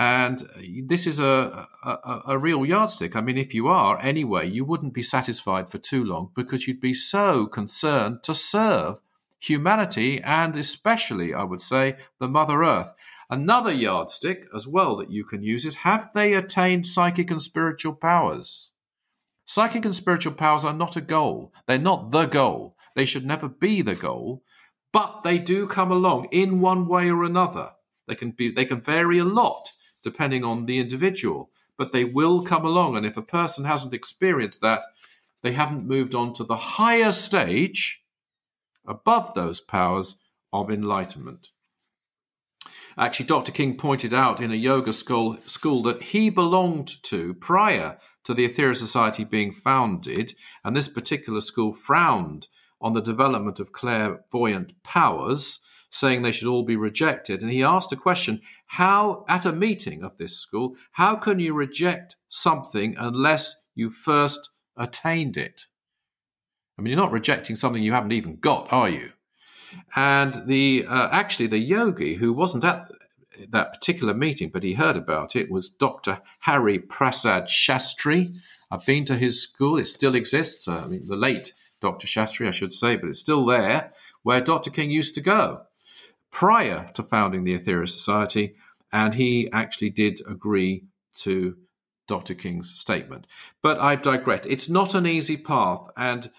And 0.00 0.48
this 0.86 1.06
is 1.06 1.20
a, 1.20 1.68
a, 1.84 2.22
a, 2.28 2.38
real 2.38 2.64
yardstick. 2.64 3.14
I 3.14 3.20
mean, 3.20 3.36
if 3.36 3.52
you 3.52 3.68
are 3.68 4.00
anyway, 4.00 4.48
you 4.48 4.64
wouldn't 4.64 4.94
be 4.94 5.02
satisfied 5.02 5.68
for 5.68 5.76
too 5.76 6.02
long 6.02 6.30
because 6.34 6.66
you'd 6.66 6.80
be 6.80 6.94
so 6.94 7.44
concerned 7.44 8.22
to 8.22 8.32
serve 8.32 9.02
humanity 9.38 10.18
and 10.22 10.56
especially, 10.56 11.34
I 11.34 11.44
would 11.44 11.60
say, 11.60 11.98
the 12.18 12.28
Mother 12.28 12.64
Earth. 12.64 12.94
Another 13.28 13.70
yardstick 13.70 14.46
as 14.54 14.66
well 14.66 14.96
that 14.96 15.10
you 15.10 15.22
can 15.22 15.42
use 15.42 15.66
is 15.66 15.74
have 15.74 16.10
they 16.14 16.32
attained 16.32 16.86
psychic 16.86 17.30
and 17.30 17.42
spiritual 17.42 17.92
powers? 17.92 18.72
Psychic 19.44 19.84
and 19.84 19.94
spiritual 19.94 20.32
powers 20.32 20.64
are 20.64 20.72
not 20.72 20.96
a 20.96 21.02
goal. 21.02 21.52
They're 21.66 21.78
not 21.78 22.10
the 22.10 22.24
goal. 22.24 22.74
They 22.96 23.04
should 23.04 23.26
never 23.26 23.50
be 23.50 23.82
the 23.82 23.96
goal, 23.96 24.44
but 24.94 25.24
they 25.24 25.36
do 25.36 25.66
come 25.66 25.92
along 25.92 26.28
in 26.30 26.62
one 26.62 26.88
way 26.88 27.10
or 27.10 27.22
another. 27.22 27.72
They 28.08 28.14
can 28.14 28.30
be 28.30 28.50
they 28.50 28.64
can 28.64 28.80
vary 28.80 29.18
a 29.18 29.26
lot 29.26 29.72
depending 30.02 30.44
on 30.44 30.66
the 30.66 30.78
individual, 30.78 31.50
but 31.76 31.92
they 31.92 32.04
will 32.04 32.42
come 32.42 32.64
along 32.64 32.96
and 32.96 33.06
if 33.06 33.16
a 33.16 33.22
person 33.22 33.64
hasn't 33.64 33.94
experienced 33.94 34.60
that, 34.60 34.82
they 35.42 35.52
haven't 35.52 35.86
moved 35.86 36.14
on 36.14 36.32
to 36.34 36.44
the 36.44 36.56
higher 36.56 37.12
stage 37.12 38.02
above 38.86 39.34
those 39.34 39.60
powers 39.60 40.16
of 40.52 40.70
enlightenment. 40.70 41.48
Actually, 42.98 43.26
Dr. 43.26 43.52
King 43.52 43.76
pointed 43.76 44.12
out 44.12 44.40
in 44.40 44.50
a 44.50 44.56
yoga 44.56 44.92
school, 44.92 45.38
school 45.46 45.82
that 45.84 46.02
he 46.02 46.28
belonged 46.28 47.02
to 47.04 47.34
prior 47.34 47.98
to 48.24 48.34
the 48.34 48.46
Aetherius 48.46 48.76
Society 48.76 49.24
being 49.24 49.52
founded, 49.52 50.34
and 50.64 50.76
this 50.76 50.88
particular 50.88 51.40
school 51.40 51.72
frowned 51.72 52.48
on 52.80 52.92
the 52.92 53.00
development 53.00 53.60
of 53.60 53.72
clairvoyant 53.72 54.82
powers, 54.82 55.60
saying 55.90 56.22
they 56.22 56.32
should 56.32 56.48
all 56.48 56.62
be 56.62 56.76
rejected. 56.76 57.42
And 57.42 57.50
he 57.50 57.62
asked 57.62 57.92
a 57.92 57.96
question 57.96 58.40
how, 58.66 59.24
at 59.28 59.44
a 59.44 59.52
meeting 59.52 60.02
of 60.02 60.16
this 60.16 60.36
school, 60.36 60.76
how 60.92 61.16
can 61.16 61.40
you 61.40 61.52
reject 61.52 62.16
something 62.28 62.94
unless 62.96 63.56
you 63.74 63.90
first 63.90 64.50
attained 64.76 65.36
it? 65.36 65.66
I 66.78 66.82
mean, 66.82 66.92
you're 66.92 67.02
not 67.02 67.12
rejecting 67.12 67.56
something 67.56 67.82
you 67.82 67.92
haven't 67.92 68.12
even 68.12 68.36
got, 68.36 68.72
are 68.72 68.88
you? 68.88 69.12
And 69.94 70.46
the 70.46 70.86
uh, 70.88 71.08
actually 71.12 71.46
the 71.48 71.58
yogi 71.58 72.14
who 72.14 72.32
wasn't 72.32 72.64
at 72.64 72.90
that 73.50 73.72
particular 73.72 74.14
meeting, 74.14 74.48
but 74.48 74.62
he 74.62 74.74
heard 74.74 74.96
about 74.96 75.36
it, 75.36 75.50
was 75.50 75.68
Dr. 75.68 76.20
Hari 76.40 76.78
Prasad 76.78 77.44
Shastri. 77.44 78.36
I've 78.70 78.84
been 78.84 79.04
to 79.04 79.14
his 79.14 79.42
school; 79.42 79.78
it 79.78 79.84
still 79.84 80.16
exists. 80.16 80.66
Uh, 80.66 80.82
I 80.84 80.88
mean, 80.88 81.06
the 81.06 81.16
late 81.16 81.52
Dr. 81.80 82.08
Shastri, 82.08 82.48
I 82.48 82.50
should 82.50 82.72
say, 82.72 82.96
but 82.96 83.08
it's 83.08 83.20
still 83.20 83.46
there, 83.46 83.92
where 84.22 84.40
Dr. 84.40 84.70
King 84.70 84.90
used 84.90 85.14
to 85.14 85.20
go 85.20 85.66
prior 86.30 86.90
to 86.94 87.02
founding 87.02 87.44
the 87.44 87.58
Aetherius 87.58 87.90
Society, 87.90 88.54
and 88.92 89.14
he 89.14 89.50
actually 89.52 89.90
did 89.90 90.20
agree 90.26 90.84
to 91.18 91.56
Dr. 92.06 92.34
King's 92.34 92.74
statement. 92.74 93.26
But 93.62 93.78
I've 93.78 94.02
digressed. 94.02 94.46
It's 94.46 94.68
not 94.68 94.94
an 94.94 95.06
easy 95.06 95.36
path, 95.36 95.88
and 95.96 96.30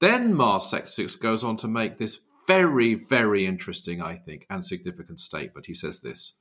then 0.00 0.34
Mars 0.34 0.66
Sector 0.66 0.90
6 0.90 1.16
goes 1.16 1.44
on 1.44 1.56
to 1.58 1.68
make 1.68 1.98
this 1.98 2.20
very, 2.46 2.94
very 2.94 3.46
interesting, 3.46 4.02
I 4.02 4.16
think, 4.16 4.46
and 4.50 4.66
significant 4.66 5.20
statement. 5.20 5.66
He 5.66 5.74
says 5.74 6.00
this 6.00 6.34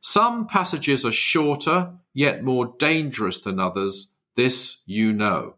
Some 0.00 0.46
passages 0.46 1.04
are 1.04 1.12
shorter, 1.12 1.94
yet 2.12 2.44
more 2.44 2.74
dangerous 2.78 3.40
than 3.40 3.58
others. 3.58 4.12
This 4.36 4.82
you 4.86 5.12
know. 5.12 5.56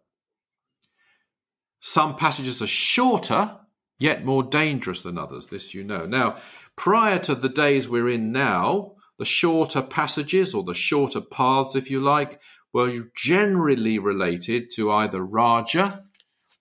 Some 1.80 2.16
passages 2.16 2.62
are 2.62 2.66
shorter, 2.66 3.58
yet 3.98 4.24
more 4.24 4.42
dangerous 4.42 5.02
than 5.02 5.18
others. 5.18 5.48
This 5.48 5.74
you 5.74 5.84
know. 5.84 6.06
Now, 6.06 6.36
prior 6.76 7.18
to 7.20 7.34
the 7.34 7.48
days 7.48 7.88
we're 7.88 8.08
in 8.08 8.32
now, 8.32 8.94
the 9.18 9.24
shorter 9.24 9.82
passages 9.82 10.54
or 10.54 10.64
the 10.64 10.74
shorter 10.74 11.20
paths, 11.20 11.76
if 11.76 11.90
you 11.90 12.00
like, 12.00 12.40
were 12.72 13.10
generally 13.14 13.98
related 13.98 14.70
to 14.72 14.90
either 14.90 15.22
Raja 15.22 16.04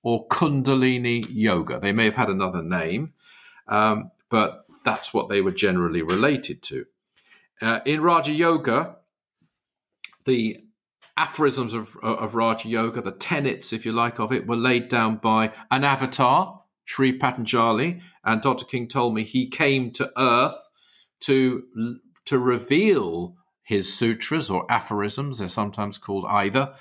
or 0.04 0.28
Kundalini 0.28 1.26
Yoga. 1.30 1.80
They 1.80 1.92
may 1.92 2.06
have 2.06 2.16
had 2.16 2.30
another 2.30 2.62
name, 2.62 3.14
um, 3.68 4.12
but 4.30 4.66
that's 4.84 5.14
what 5.14 5.30
they 5.30 5.42
were 5.42 5.52
generally 5.52 6.02
related 6.02 6.62
to. 6.64 6.86
Uh, 7.62 7.80
in 7.86 8.02
Raja 8.02 8.32
Yoga, 8.32 8.98
the 10.26 10.60
aphorisms 11.16 11.74
of, 11.74 11.96
of 12.02 12.36
Raja 12.36 12.68
Yoga, 12.68 13.02
the 13.02 13.12
tenets, 13.12 13.72
if 13.72 13.86
you 13.86 13.92
like, 13.92 14.20
of 14.20 14.32
it, 14.32 14.48
were 14.48 14.56
laid 14.56 14.90
down 14.90 15.18
by 15.18 15.52
an 15.70 15.84
avatar, 15.84 16.61
Sri 16.92 17.14
Patanjali, 17.14 18.02
and 18.26 18.42
Dr. 18.42 18.66
King 18.66 18.86
told 18.86 19.16
me 19.16 19.24
he 19.24 19.48
came 19.48 19.92
to 19.92 20.12
Earth 20.18 20.68
to 21.22 21.64
to 22.26 22.38
reveal 22.38 23.38
his 23.64 23.94
sutras 23.94 24.50
or 24.50 24.70
aphorisms. 24.70 25.40
They're 25.40 25.48
sometimes 25.48 25.98
called 25.98 26.26
either. 26.28 26.74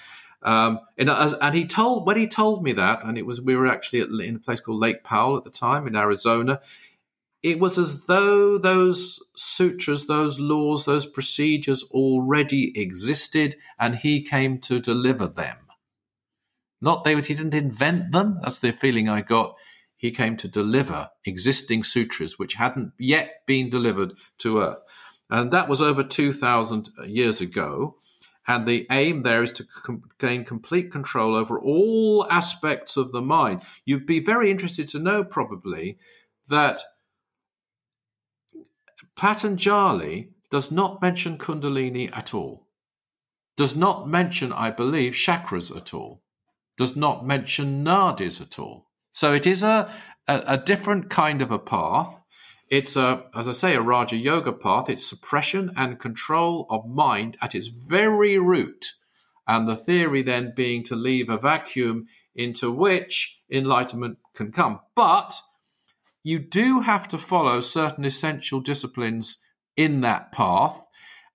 Um, 0.42 0.80
and, 0.98 1.08
and, 1.08 1.54
he 1.54 1.64
told 1.66 2.06
when 2.06 2.16
he 2.16 2.26
told 2.26 2.64
me 2.64 2.72
that, 2.72 3.04
and 3.04 3.18
it 3.18 3.26
was 3.26 3.40
we 3.40 3.54
were 3.54 3.68
actually 3.68 4.00
at, 4.00 4.08
in 4.08 4.36
a 4.36 4.38
place 4.40 4.58
called 4.58 4.80
Lake 4.80 5.04
Powell 5.04 5.36
at 5.36 5.44
the 5.44 5.50
time 5.50 5.86
in 5.86 5.94
Arizona. 5.94 6.60
It 7.42 7.60
was 7.60 7.78
as 7.78 8.06
though 8.06 8.58
those 8.58 9.20
sutras, 9.36 10.06
those 10.06 10.40
laws, 10.40 10.86
those 10.86 11.06
procedures 11.06 11.84
already 11.92 12.72
existed, 12.74 13.56
and 13.78 13.94
he 13.94 14.22
came 14.22 14.58
to 14.60 14.80
deliver 14.80 15.28
them. 15.28 15.58
Not 16.80 17.04
they, 17.04 17.14
he 17.14 17.20
didn't 17.20 17.54
invent 17.54 18.10
them. 18.10 18.40
That's 18.42 18.58
the 18.58 18.72
feeling 18.72 19.08
I 19.08 19.20
got. 19.20 19.56
He 20.00 20.10
came 20.12 20.38
to 20.38 20.48
deliver 20.48 21.10
existing 21.26 21.82
sutras 21.82 22.38
which 22.38 22.54
hadn't 22.54 22.94
yet 22.98 23.42
been 23.46 23.68
delivered 23.68 24.14
to 24.38 24.60
Earth, 24.60 24.78
and 25.28 25.50
that 25.50 25.68
was 25.68 25.82
over 25.82 26.02
two 26.02 26.32
thousand 26.32 26.88
years 27.04 27.42
ago. 27.42 27.96
And 28.46 28.66
the 28.66 28.86
aim 28.90 29.22
there 29.22 29.42
is 29.42 29.52
to 29.52 29.64
com- 29.64 30.04
gain 30.18 30.44
complete 30.44 30.90
control 30.90 31.36
over 31.36 31.60
all 31.60 32.26
aspects 32.30 32.96
of 32.96 33.12
the 33.12 33.20
mind. 33.20 33.60
You'd 33.84 34.06
be 34.06 34.20
very 34.20 34.50
interested 34.50 34.88
to 34.88 34.98
know, 34.98 35.22
probably, 35.22 35.98
that 36.48 36.80
Patanjali 39.16 40.30
does 40.50 40.70
not 40.72 41.02
mention 41.02 41.36
Kundalini 41.36 42.10
at 42.16 42.32
all, 42.32 42.66
does 43.56 43.76
not 43.76 44.08
mention, 44.08 44.50
I 44.50 44.70
believe, 44.70 45.12
chakras 45.12 45.76
at 45.76 45.92
all, 45.92 46.22
does 46.78 46.96
not 46.96 47.26
mention 47.26 47.84
nadis 47.84 48.40
at 48.40 48.58
all. 48.58 48.89
So 49.12 49.32
it 49.32 49.46
is 49.46 49.62
a, 49.62 49.92
a, 50.26 50.42
a 50.46 50.58
different 50.58 51.10
kind 51.10 51.42
of 51.42 51.50
a 51.50 51.58
path 51.58 52.20
it's 52.70 52.94
a, 52.94 53.24
as 53.34 53.48
I 53.48 53.52
say, 53.52 53.74
a 53.74 53.82
Raja 53.82 54.16
Yoga 54.16 54.52
path. 54.52 54.88
It's 54.88 55.04
suppression 55.04 55.72
and 55.76 55.98
control 55.98 56.66
of 56.70 56.88
mind 56.88 57.36
at 57.42 57.56
its 57.56 57.66
very 57.66 58.38
root. 58.38 58.92
And 59.46 59.68
the 59.68 59.74
theory 59.74 60.22
then 60.22 60.52
being 60.54 60.84
to 60.84 60.94
leave 60.94 61.28
a 61.28 61.36
vacuum 61.36 62.06
into 62.36 62.70
which 62.70 63.40
enlightenment 63.50 64.18
can 64.34 64.52
come. 64.52 64.78
But 64.94 65.34
you 66.22 66.38
do 66.38 66.80
have 66.80 67.08
to 67.08 67.18
follow 67.18 67.60
certain 67.60 68.04
essential 68.04 68.60
disciplines 68.60 69.38
in 69.76 70.02
that 70.02 70.30
path. 70.30 70.86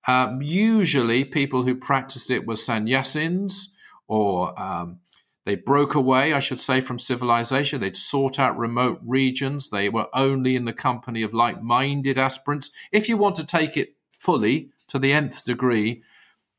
Um, 0.07 0.41
usually, 0.41 1.26
people 1.26 1.63
who 1.63 1.76
practiced 1.76 2.32
it 2.32 2.47
were 2.47 2.53
sannyasins 2.53 3.65
or 4.07 4.57
um, 4.57 5.01
they 5.45 5.55
broke 5.55 5.93
away, 5.93 6.33
I 6.33 6.39
should 6.39 6.59
say, 6.59 6.81
from 6.81 6.97
civilization. 6.97 7.79
They'd 7.79 7.95
sought 7.95 8.39
out 8.39 8.57
remote 8.57 8.99
regions. 9.05 9.69
They 9.69 9.89
were 9.89 10.07
only 10.13 10.55
in 10.55 10.65
the 10.65 10.73
company 10.73 11.21
of 11.21 11.33
like 11.33 11.61
minded 11.61 12.17
aspirants. 12.17 12.71
If 12.91 13.07
you 13.07 13.15
want 13.15 13.35
to 13.37 13.45
take 13.45 13.77
it 13.77 13.95
fully 14.19 14.71
to 14.87 14.97
the 14.97 15.13
nth 15.13 15.45
degree, 15.45 16.03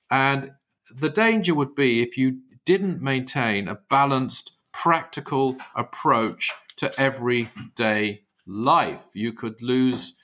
and 0.09 0.53
the 0.95 1.11
danger 1.11 1.55
would 1.55 1.75
be 1.75 2.01
if 2.01 2.17
you 2.17 2.39
didn't 2.65 3.03
maintain 3.03 3.67
a 3.67 3.81
balanced, 3.91 4.53
practical 4.73 5.57
approach 5.75 6.53
to 6.77 7.01
everyday 7.01 8.23
life. 8.47 9.05
You 9.15 9.33
could 9.33 9.63
lose 9.63 10.15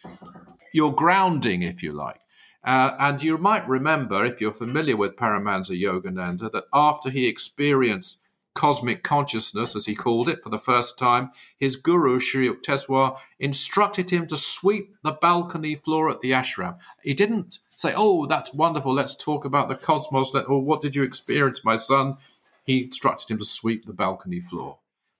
your 0.72 0.94
grounding, 0.94 1.62
if 1.62 1.82
you 1.82 1.92
like. 1.92 2.20
Uh, 2.64 2.94
and 2.98 3.22
you 3.22 3.38
might 3.38 3.66
remember, 3.66 4.24
if 4.24 4.40
you're 4.40 4.52
familiar 4.52 4.96
with 4.96 5.16
Paramahansa 5.16 5.80
Yogananda, 5.80 6.52
that 6.52 6.64
after 6.72 7.10
he 7.10 7.26
experienced 7.26 8.18
cosmic 8.54 9.02
consciousness, 9.02 9.74
as 9.74 9.86
he 9.86 9.94
called 9.94 10.28
it, 10.28 10.42
for 10.42 10.50
the 10.50 10.58
first 10.58 10.98
time, 10.98 11.30
his 11.58 11.76
guru, 11.76 12.18
Sri 12.18 12.48
Yukteswar, 12.48 13.18
instructed 13.38 14.10
him 14.10 14.26
to 14.26 14.36
sweep 14.36 14.94
the 15.02 15.12
balcony 15.12 15.74
floor 15.74 16.10
at 16.10 16.20
the 16.20 16.32
ashram. 16.32 16.76
He 17.02 17.14
didn't 17.14 17.58
say, 17.76 17.92
Oh, 17.96 18.26
that's 18.26 18.54
wonderful, 18.54 18.92
let's 18.92 19.16
talk 19.16 19.44
about 19.44 19.68
the 19.68 19.74
cosmos, 19.74 20.34
or 20.34 20.62
what 20.62 20.82
did 20.82 20.94
you 20.94 21.02
experience, 21.02 21.64
my 21.64 21.76
son? 21.76 22.16
He 22.64 22.84
instructed 22.84 23.30
him 23.30 23.38
to 23.38 23.44
sweep 23.44 23.86
the 23.86 23.92
balcony 23.92 24.40
floor. 24.40 24.78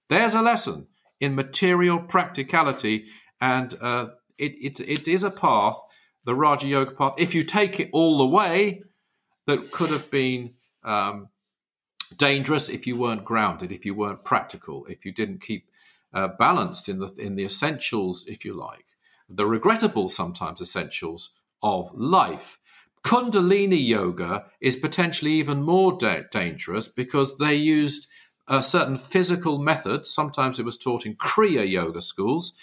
There's 0.09 0.33
a 0.33 0.41
lesson 0.41 0.87
in 1.19 1.35
material 1.35 1.99
practicality, 1.99 3.05
and 3.41 3.77
uh, 3.81 4.07
it, 4.37 4.53
it, 4.61 4.79
it 4.79 5.07
is 5.07 5.23
a 5.23 5.31
path, 5.31 5.77
the 6.25 6.35
Raja 6.35 6.67
Yoga 6.67 6.91
path, 6.91 7.15
if 7.17 7.35
you 7.35 7.43
take 7.43 7.79
it 7.79 7.89
all 7.91 8.17
the 8.17 8.27
way, 8.27 8.83
that 9.47 9.71
could 9.71 9.89
have 9.89 10.09
been 10.09 10.53
um, 10.83 11.27
dangerous 12.13 12.69
if 12.69 12.87
you 12.87 12.95
weren't 12.95 13.25
grounded, 13.25 13.71
if 13.71 13.85
you 13.85 13.93
weren't 13.93 14.23
practical, 14.23 14.85
if 14.85 15.05
you 15.05 15.11
didn't 15.11 15.41
keep 15.41 15.69
uh, 16.13 16.27
balanced 16.27 16.87
in 16.87 16.99
the 16.99 17.13
in 17.17 17.35
the 17.35 17.43
essentials, 17.43 18.25
if 18.27 18.45
you 18.45 18.53
like, 18.53 18.85
the 19.29 19.45
regrettable 19.45 20.09
sometimes 20.09 20.61
essentials 20.61 21.31
of 21.61 21.91
life. 21.93 22.59
Kundalini 23.03 23.85
yoga 23.85 24.45
is 24.61 24.77
potentially 24.77 25.33
even 25.33 25.61
more 25.61 25.97
da- 25.97 26.23
dangerous 26.31 26.87
because 26.87 27.37
they 27.37 27.55
used 27.55 28.07
a 28.47 28.63
certain 28.63 28.97
physical 28.97 29.57
method. 29.57 30.07
Sometimes 30.07 30.59
it 30.59 30.65
was 30.65 30.77
taught 30.77 31.05
in 31.05 31.15
Kriya 31.15 31.69
yoga 31.69 32.01
schools, 32.01 32.53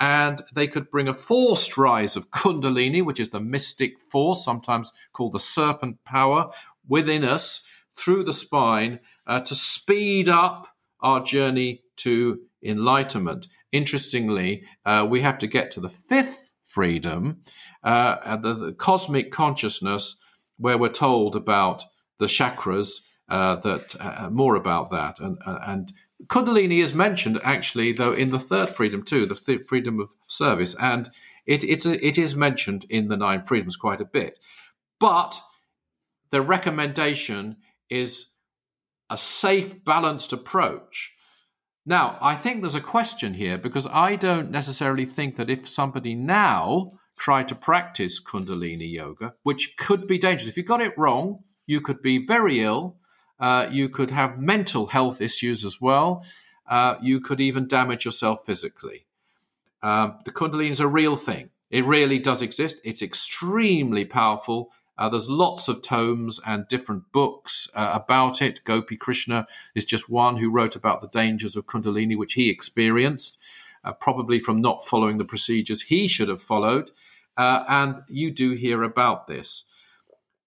and 0.00 0.42
they 0.54 0.66
could 0.66 0.90
bring 0.90 1.06
a 1.08 1.14
forced 1.14 1.76
rise 1.76 2.16
of 2.16 2.30
Kundalini, 2.30 3.04
which 3.04 3.20
is 3.20 3.30
the 3.30 3.40
mystic 3.40 4.00
force, 4.00 4.44
sometimes 4.44 4.92
called 5.12 5.32
the 5.32 5.40
serpent 5.40 6.04
power, 6.04 6.50
within 6.88 7.24
us 7.24 7.64
through 7.96 8.24
the 8.24 8.32
spine 8.32 9.00
uh, 9.26 9.40
to 9.40 9.54
speed 9.54 10.28
up 10.28 10.68
our 11.00 11.22
journey 11.22 11.82
to 11.96 12.40
enlightenment. 12.62 13.46
Interestingly, 13.72 14.64
uh, 14.84 15.06
we 15.08 15.20
have 15.20 15.38
to 15.38 15.46
get 15.46 15.70
to 15.72 15.80
the 15.80 15.88
fifth 15.88 16.38
freedom, 16.62 17.42
uh, 17.82 18.36
the, 18.36 18.54
the, 18.54 18.72
cosmic 18.72 19.30
consciousness, 19.30 20.16
where 20.56 20.78
we're 20.78 20.88
told 20.88 21.36
about 21.36 21.84
the 22.18 22.26
chakras, 22.26 23.00
uh, 23.28 23.56
that 23.56 23.94
uh, 24.00 24.28
more 24.30 24.54
about 24.54 24.90
that, 24.90 25.18
and, 25.18 25.38
uh, 25.46 25.58
and 25.66 25.92
Kundalini 26.26 26.82
is 26.82 26.94
mentioned 26.94 27.40
actually, 27.42 27.92
though, 27.92 28.12
in 28.12 28.30
the 28.30 28.38
third 28.38 28.68
freedom 28.68 29.02
too, 29.02 29.26
the 29.26 29.34
th- 29.34 29.66
freedom 29.66 30.00
of 30.00 30.10
service, 30.26 30.74
and 30.78 31.10
it, 31.46 31.64
it's 31.64 31.86
a, 31.86 32.04
it 32.06 32.18
is 32.18 32.34
mentioned 32.34 32.86
in 32.88 33.08
the 33.08 33.16
nine 33.16 33.44
freedoms 33.44 33.76
quite 33.76 34.00
a 34.00 34.06
bit. 34.06 34.38
But 34.98 35.40
the 36.30 36.40
recommendation 36.40 37.56
is 37.94 38.26
a 39.10 39.16
safe, 39.16 39.84
balanced 39.84 40.32
approach. 40.32 41.12
Now, 41.86 42.18
I 42.20 42.34
think 42.34 42.60
there's 42.60 42.74
a 42.74 42.80
question 42.80 43.34
here 43.34 43.58
because 43.58 43.86
I 43.90 44.16
don't 44.16 44.50
necessarily 44.50 45.04
think 45.04 45.36
that 45.36 45.50
if 45.50 45.68
somebody 45.68 46.14
now 46.14 46.92
tried 47.16 47.48
to 47.48 47.54
practice 47.54 48.22
Kundalini 48.22 48.90
yoga, 48.90 49.34
which 49.42 49.76
could 49.76 50.06
be 50.06 50.18
dangerous, 50.18 50.48
if 50.48 50.56
you 50.56 50.62
got 50.62 50.80
it 50.80 50.96
wrong, 50.96 51.44
you 51.66 51.80
could 51.80 52.00
be 52.02 52.24
very 52.24 52.60
ill 52.60 52.96
uh, 53.38 53.68
you 53.70 53.88
could 53.88 54.10
have 54.10 54.38
mental 54.38 54.86
health 54.86 55.20
issues 55.20 55.64
as 55.64 55.80
well. 55.80 56.24
Uh, 56.66 56.96
you 57.02 57.20
could 57.20 57.40
even 57.40 57.68
damage 57.68 58.04
yourself 58.04 58.44
physically. 58.46 59.06
Um, 59.82 60.18
the 60.24 60.30
Kundalini 60.30 60.70
is 60.70 60.80
a 60.80 60.88
real 60.88 61.16
thing. 61.16 61.50
It 61.70 61.84
really 61.84 62.18
does 62.18 62.40
exist. 62.40 62.78
It's 62.84 63.02
extremely 63.02 64.04
powerful. 64.04 64.70
Uh, 64.96 65.08
there's 65.08 65.28
lots 65.28 65.68
of 65.68 65.82
tomes 65.82 66.40
and 66.46 66.68
different 66.68 67.10
books 67.12 67.68
uh, 67.74 67.90
about 67.92 68.40
it. 68.40 68.62
Gopi 68.64 68.96
Krishna 68.96 69.46
is 69.74 69.84
just 69.84 70.08
one 70.08 70.36
who 70.36 70.50
wrote 70.50 70.76
about 70.76 71.00
the 71.00 71.08
dangers 71.08 71.56
of 71.56 71.66
Kundalini, 71.66 72.16
which 72.16 72.34
he 72.34 72.50
experienced, 72.50 73.38
uh, 73.84 73.92
probably 73.92 74.38
from 74.38 74.60
not 74.60 74.84
following 74.84 75.18
the 75.18 75.24
procedures 75.24 75.82
he 75.82 76.06
should 76.06 76.28
have 76.28 76.42
followed. 76.42 76.90
Uh, 77.36 77.64
and 77.68 78.02
you 78.08 78.30
do 78.30 78.52
hear 78.52 78.82
about 78.82 79.26
this 79.26 79.64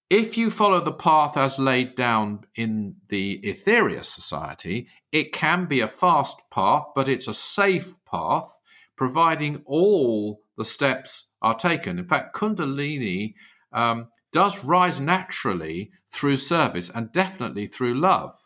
if 0.09 0.37
you 0.37 0.49
follow 0.49 0.79
the 0.79 0.93
path 0.93 1.35
as 1.35 1.59
laid 1.59 1.95
down 1.95 2.45
in 2.55 2.95
the 3.09 3.41
Aetherius 3.43 4.05
Society, 4.05 4.87
it 5.11 5.33
can 5.33 5.65
be 5.65 5.81
a 5.81 5.87
fast 5.87 6.49
path, 6.49 6.85
but 6.95 7.09
it's 7.09 7.27
a 7.27 7.33
safe 7.33 7.95
path, 8.05 8.59
providing 8.95 9.63
all 9.65 10.41
the 10.55 10.65
steps 10.65 11.29
are 11.41 11.55
taken. 11.55 11.99
In 11.99 12.07
fact, 12.07 12.35
Kundalini 12.35 13.33
um, 13.73 14.07
does 14.37 14.63
rise 14.63 14.99
naturally 14.99 15.89
through 16.11 16.37
service 16.37 16.91
and 16.93 17.11
definitely 17.11 17.65
through 17.65 17.95
love. 17.95 18.37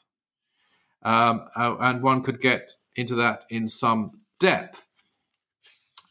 Um, 1.03 1.47
uh, 1.53 1.75
and 1.81 2.01
one 2.01 2.23
could 2.23 2.39
get 2.39 2.71
into 2.95 3.13
that 3.15 3.43
in 3.49 3.67
some 3.67 4.21
depth. 4.39 4.87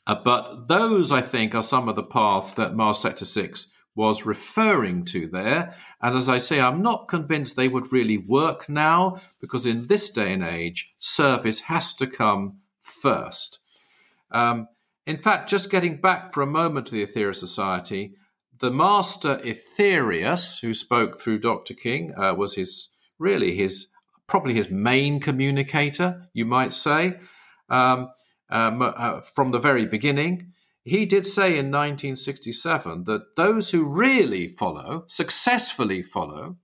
Uh, 0.06 0.16
but 0.22 0.68
those, 0.68 1.10
I 1.10 1.22
think, 1.22 1.54
are 1.54 1.62
some 1.62 1.88
of 1.88 1.96
the 1.96 2.02
paths 2.02 2.52
that 2.52 2.74
Mars 2.74 2.98
Sector 2.98 3.24
6 3.24 3.68
was 3.94 4.26
referring 4.26 5.06
to 5.06 5.26
there. 5.26 5.74
And 6.02 6.14
as 6.14 6.28
I 6.28 6.36
say, 6.36 6.60
I'm 6.60 6.82
not 6.82 7.08
convinced 7.08 7.56
they 7.56 7.66
would 7.66 7.90
really 7.90 8.18
work 8.18 8.68
now 8.68 9.16
because 9.40 9.64
in 9.64 9.86
this 9.86 10.10
day 10.10 10.34
and 10.34 10.44
age, 10.44 10.92
service 10.98 11.60
has 11.60 11.94
to 11.94 12.06
come 12.06 12.58
first. 12.82 13.60
Um, 14.30 14.68
in 15.06 15.16
fact, 15.16 15.48
just 15.48 15.70
getting 15.70 16.02
back 16.02 16.34
for 16.34 16.42
a 16.42 16.46
moment 16.46 16.88
to 16.88 16.92
the 16.92 17.06
Aetherius 17.06 17.36
Society, 17.36 18.12
the 18.60 18.70
master 18.70 19.40
Aetherius, 19.44 20.60
who 20.60 20.74
spoke 20.74 21.18
through 21.18 21.38
Dr. 21.40 21.74
King, 21.74 22.14
uh, 22.16 22.34
was 22.34 22.54
his 22.54 22.90
really 23.18 23.56
his 23.56 23.88
probably 24.26 24.54
his 24.54 24.70
main 24.70 25.18
communicator, 25.18 26.28
you 26.32 26.44
might 26.44 26.72
say, 26.72 27.18
um, 27.68 28.10
um, 28.48 28.80
uh, 28.80 29.20
from 29.20 29.50
the 29.50 29.58
very 29.58 29.84
beginning 29.84 30.52
he 30.84 31.04
did 31.06 31.26
say 31.26 31.50
in 31.50 31.70
1967 31.70 33.04
that 33.04 33.36
those 33.36 33.70
who 33.70 33.84
really 33.84 34.48
follow, 34.48 35.04
successfully 35.08 36.02
follow, 36.02 36.56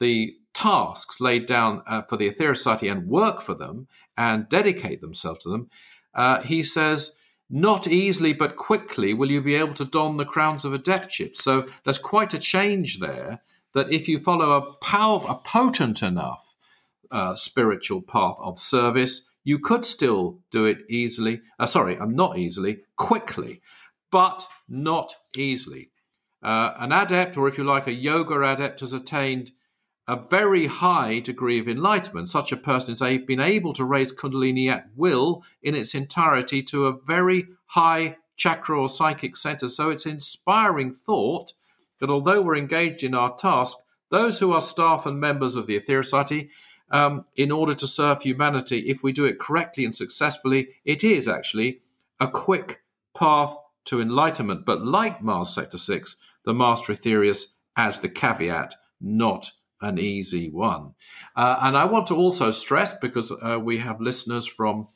the 0.00 0.34
tasks 0.52 1.20
laid 1.20 1.46
down 1.46 1.82
uh, 1.86 2.02
for 2.02 2.16
the 2.16 2.28
Aetherius 2.28 2.58
Society 2.58 2.88
and 2.88 3.08
work 3.08 3.40
for 3.40 3.54
them 3.54 3.86
and 4.16 4.48
dedicate 4.48 5.00
themselves 5.00 5.40
to 5.44 5.48
them, 5.48 5.70
uh, 6.14 6.42
he 6.42 6.62
says, 6.62 7.12
not 7.50 7.86
easily 7.86 8.32
but 8.32 8.56
quickly 8.56 9.12
will 9.12 9.30
you 9.30 9.42
be 9.42 9.56
able 9.56 9.74
to 9.74 9.84
don 9.84 10.16
the 10.16 10.24
crowns 10.24 10.64
of 10.64 10.72
adeptship. 10.72 11.36
So 11.36 11.66
there's 11.84 11.98
quite 11.98 12.32
a 12.32 12.38
change 12.38 13.00
there 13.00 13.40
that 13.74 13.92
if 13.92 14.08
you 14.08 14.18
follow 14.18 14.52
a 14.52 14.84
power, 14.84 15.24
a 15.28 15.34
potent 15.34 16.02
enough 16.02 16.54
uh, 17.10 17.34
spiritual 17.34 18.02
path 18.02 18.36
of 18.38 18.58
service, 18.58 19.22
you 19.44 19.58
could 19.58 19.84
still 19.84 20.38
do 20.50 20.64
it 20.64 20.78
easily. 20.88 21.40
Uh, 21.58 21.66
sorry, 21.66 21.98
I'm 21.98 22.14
not 22.14 22.38
easily, 22.38 22.82
quickly, 22.96 23.62
but 24.10 24.46
not 24.68 25.14
easily. 25.36 25.90
Uh, 26.42 26.74
an 26.78 26.92
adept, 26.92 27.36
or 27.36 27.48
if 27.48 27.58
you 27.58 27.64
like, 27.64 27.86
a 27.86 27.92
yoga 27.92 28.40
adept, 28.42 28.80
has 28.80 28.92
attained 28.92 29.50
a 30.10 30.16
very 30.28 30.66
high 30.66 31.20
degree 31.20 31.60
of 31.60 31.68
enlightenment. 31.68 32.28
Such 32.28 32.50
a 32.50 32.56
person 32.56 32.96
has 32.96 33.18
been 33.18 33.38
able 33.38 33.72
to 33.74 33.84
raise 33.84 34.10
Kundalini 34.10 34.68
at 34.68 34.88
will 34.96 35.44
in 35.62 35.76
its 35.76 35.94
entirety 35.94 36.64
to 36.64 36.86
a 36.86 36.98
very 36.98 37.46
high 37.66 38.16
chakra 38.36 38.80
or 38.80 38.88
psychic 38.88 39.36
center. 39.36 39.68
So 39.68 39.88
it's 39.88 40.06
inspiring 40.06 40.92
thought 40.92 41.52
that 42.00 42.10
although 42.10 42.42
we're 42.42 42.56
engaged 42.56 43.04
in 43.04 43.14
our 43.14 43.36
task, 43.36 43.78
those 44.08 44.40
who 44.40 44.50
are 44.50 44.60
staff 44.60 45.06
and 45.06 45.20
members 45.20 45.54
of 45.54 45.68
the 45.68 45.80
Society 45.86 46.50
um, 46.90 47.24
in 47.36 47.52
order 47.52 47.76
to 47.76 47.86
serve 47.86 48.22
humanity, 48.22 48.90
if 48.90 49.04
we 49.04 49.12
do 49.12 49.26
it 49.26 49.38
correctly 49.38 49.84
and 49.84 49.94
successfully, 49.94 50.70
it 50.84 51.04
is 51.04 51.28
actually 51.28 51.82
a 52.18 52.26
quick 52.26 52.82
path 53.14 53.56
to 53.84 54.00
enlightenment. 54.00 54.66
But 54.66 54.84
like 54.84 55.22
Mars 55.22 55.54
Sector 55.54 55.78
6, 55.78 56.16
the 56.44 56.52
Master 56.52 56.94
Aetherius 56.94 57.52
as 57.76 58.00
the 58.00 58.08
caveat, 58.08 58.74
not 59.00 59.52
an 59.80 59.98
easy 59.98 60.50
one. 60.50 60.94
Uh, 61.34 61.58
and 61.62 61.76
I 61.76 61.84
want 61.86 62.06
to 62.08 62.16
also 62.16 62.50
stress, 62.50 62.92
because 63.00 63.32
uh, 63.32 63.58
we 63.62 63.78
have 63.78 64.00
listeners 64.00 64.46
from 64.46 64.88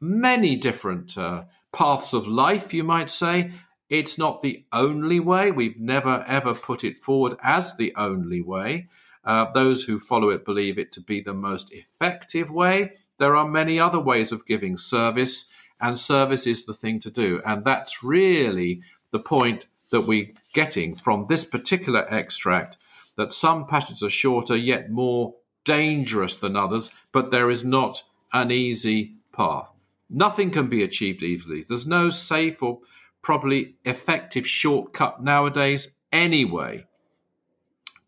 many 0.00 0.56
different 0.56 1.18
uh, 1.18 1.44
paths 1.72 2.12
of 2.12 2.26
life, 2.26 2.72
you 2.72 2.84
might 2.84 3.10
say, 3.10 3.52
it's 3.88 4.16
not 4.16 4.42
the 4.42 4.64
only 4.72 5.18
way. 5.18 5.50
We've 5.50 5.80
never 5.80 6.24
ever 6.28 6.54
put 6.54 6.84
it 6.84 6.96
forward 6.96 7.36
as 7.42 7.76
the 7.76 7.92
only 7.96 8.40
way. 8.40 8.88
Uh, 9.24 9.52
those 9.52 9.84
who 9.84 9.98
follow 9.98 10.30
it 10.30 10.44
believe 10.44 10.78
it 10.78 10.92
to 10.92 11.00
be 11.00 11.20
the 11.20 11.34
most 11.34 11.72
effective 11.72 12.50
way. 12.50 12.92
There 13.18 13.36
are 13.36 13.48
many 13.48 13.78
other 13.78 14.00
ways 14.00 14.32
of 14.32 14.46
giving 14.46 14.78
service, 14.78 15.46
and 15.80 15.98
service 15.98 16.46
is 16.46 16.64
the 16.64 16.72
thing 16.72 17.00
to 17.00 17.10
do. 17.10 17.42
And 17.44 17.64
that's 17.64 18.02
really 18.02 18.82
the 19.10 19.18
point 19.18 19.66
that 19.90 20.02
we're 20.02 20.32
getting 20.54 20.96
from 20.96 21.26
this 21.28 21.44
particular 21.44 22.06
extract 22.08 22.78
that 23.20 23.32
some 23.32 23.66
passages 23.66 24.02
are 24.02 24.10
shorter, 24.10 24.56
yet 24.56 24.90
more 24.90 25.34
dangerous 25.64 26.36
than 26.36 26.56
others, 26.56 26.90
but 27.12 27.30
there 27.30 27.50
is 27.50 27.64
not 27.64 28.02
an 28.32 28.50
easy 28.50 29.16
path. 29.32 29.70
Nothing 30.08 30.50
can 30.50 30.68
be 30.68 30.82
achieved 30.82 31.22
easily. 31.22 31.62
There's 31.62 31.86
no 31.86 32.10
safe 32.10 32.62
or 32.62 32.80
probably 33.22 33.76
effective 33.84 34.46
shortcut 34.46 35.22
nowadays, 35.22 35.88
anyway. 36.10 36.86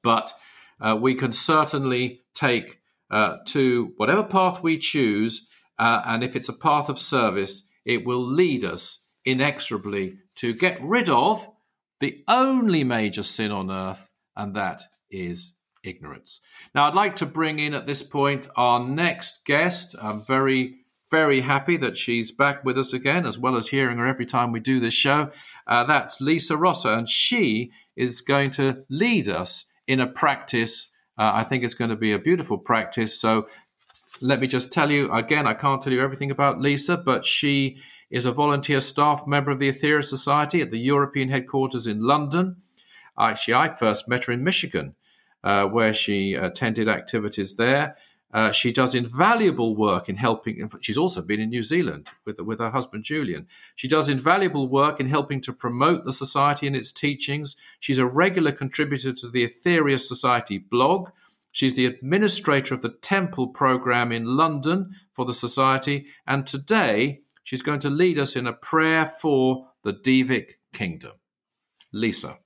But 0.02 0.32
uh, 0.80 0.98
we 1.00 1.14
can 1.14 1.32
certainly 1.32 2.22
take 2.34 2.80
uh, 3.10 3.36
to 3.46 3.92
whatever 3.98 4.24
path 4.24 4.62
we 4.62 4.78
choose. 4.78 5.46
Uh, 5.78 6.02
and 6.06 6.24
if 6.24 6.34
it's 6.34 6.48
a 6.48 6.54
path 6.54 6.88
of 6.88 6.98
service, 6.98 7.62
it 7.84 8.04
will 8.04 8.24
lead 8.24 8.64
us 8.64 9.06
inexorably 9.24 10.16
to 10.36 10.54
get 10.54 10.80
rid 10.82 11.08
of 11.08 11.48
the 12.00 12.24
only 12.26 12.82
major 12.82 13.22
sin 13.22 13.52
on 13.52 13.70
earth, 13.70 14.10
and 14.34 14.56
that 14.56 14.82
is 15.12 15.54
ignorance. 15.84 16.40
Now, 16.74 16.84
I'd 16.84 16.94
like 16.94 17.16
to 17.16 17.26
bring 17.26 17.58
in 17.58 17.74
at 17.74 17.86
this 17.86 18.02
point 18.02 18.48
our 18.56 18.80
next 18.80 19.44
guest. 19.44 19.94
I'm 20.00 20.22
very, 20.22 20.78
very 21.10 21.40
happy 21.40 21.76
that 21.76 21.98
she's 21.98 22.32
back 22.32 22.64
with 22.64 22.78
us 22.78 22.92
again, 22.92 23.26
as 23.26 23.38
well 23.38 23.56
as 23.56 23.68
hearing 23.68 23.98
her 23.98 24.06
every 24.06 24.26
time 24.26 24.50
we 24.50 24.60
do 24.60 24.80
this 24.80 24.94
show. 24.94 25.30
Uh, 25.66 25.84
that's 25.84 26.20
Lisa 26.20 26.56
Rosser, 26.56 26.88
and 26.90 27.08
she 27.08 27.70
is 27.96 28.20
going 28.20 28.50
to 28.52 28.84
lead 28.88 29.28
us 29.28 29.66
in 29.86 30.00
a 30.00 30.06
practice. 30.06 30.88
Uh, 31.18 31.30
I 31.34 31.44
think 31.44 31.62
it's 31.62 31.74
going 31.74 31.90
to 31.90 31.96
be 31.96 32.12
a 32.12 32.18
beautiful 32.18 32.58
practice. 32.58 33.20
So 33.20 33.48
let 34.20 34.40
me 34.40 34.46
just 34.46 34.72
tell 34.72 34.90
you 34.90 35.12
again, 35.12 35.46
I 35.46 35.54
can't 35.54 35.82
tell 35.82 35.92
you 35.92 36.00
everything 36.00 36.30
about 36.30 36.60
Lisa, 36.60 36.96
but 36.96 37.26
she 37.26 37.78
is 38.10 38.24
a 38.24 38.32
volunteer 38.32 38.80
staff 38.80 39.26
member 39.26 39.50
of 39.50 39.58
the 39.58 39.68
Aetherius 39.68 40.04
Society 40.04 40.60
at 40.60 40.70
the 40.70 40.78
European 40.78 41.28
headquarters 41.28 41.86
in 41.86 42.02
London. 42.02 42.56
Actually, 43.18 43.54
I 43.54 43.74
first 43.74 44.08
met 44.08 44.24
her 44.24 44.32
in 44.32 44.44
Michigan, 44.44 44.94
uh, 45.44 45.66
where 45.66 45.94
she 45.94 46.34
attended 46.34 46.88
activities 46.88 47.56
there. 47.56 47.96
Uh, 48.32 48.50
she 48.50 48.72
does 48.72 48.94
invaluable 48.94 49.76
work 49.76 50.08
in 50.08 50.16
helping. 50.16 50.70
She's 50.80 50.96
also 50.96 51.20
been 51.20 51.40
in 51.40 51.50
New 51.50 51.62
Zealand 51.62 52.08
with, 52.24 52.40
with 52.40 52.60
her 52.60 52.70
husband 52.70 53.04
Julian. 53.04 53.46
She 53.76 53.88
does 53.88 54.08
invaluable 54.08 54.68
work 54.68 55.00
in 55.00 55.08
helping 55.08 55.42
to 55.42 55.52
promote 55.52 56.04
the 56.04 56.14
society 56.14 56.66
and 56.66 56.74
its 56.74 56.92
teachings. 56.92 57.56
She's 57.80 57.98
a 57.98 58.06
regular 58.06 58.52
contributor 58.52 59.12
to 59.12 59.28
the 59.28 59.46
Aetherius 59.46 60.06
Society 60.06 60.56
blog. 60.56 61.10
She's 61.50 61.74
the 61.74 61.84
administrator 61.84 62.74
of 62.74 62.80
the 62.80 62.88
Temple 62.88 63.48
program 63.48 64.10
in 64.12 64.24
London 64.24 64.94
for 65.12 65.26
the 65.26 65.34
Society. 65.34 66.06
And 66.26 66.46
today, 66.46 67.20
she's 67.44 67.60
going 67.60 67.80
to 67.80 67.90
lead 67.90 68.18
us 68.18 68.34
in 68.34 68.46
a 68.46 68.54
prayer 68.54 69.04
for 69.20 69.68
the 69.82 69.92
Devic 69.92 70.52
Kingdom. 70.72 71.12
Lisa. 71.92 72.38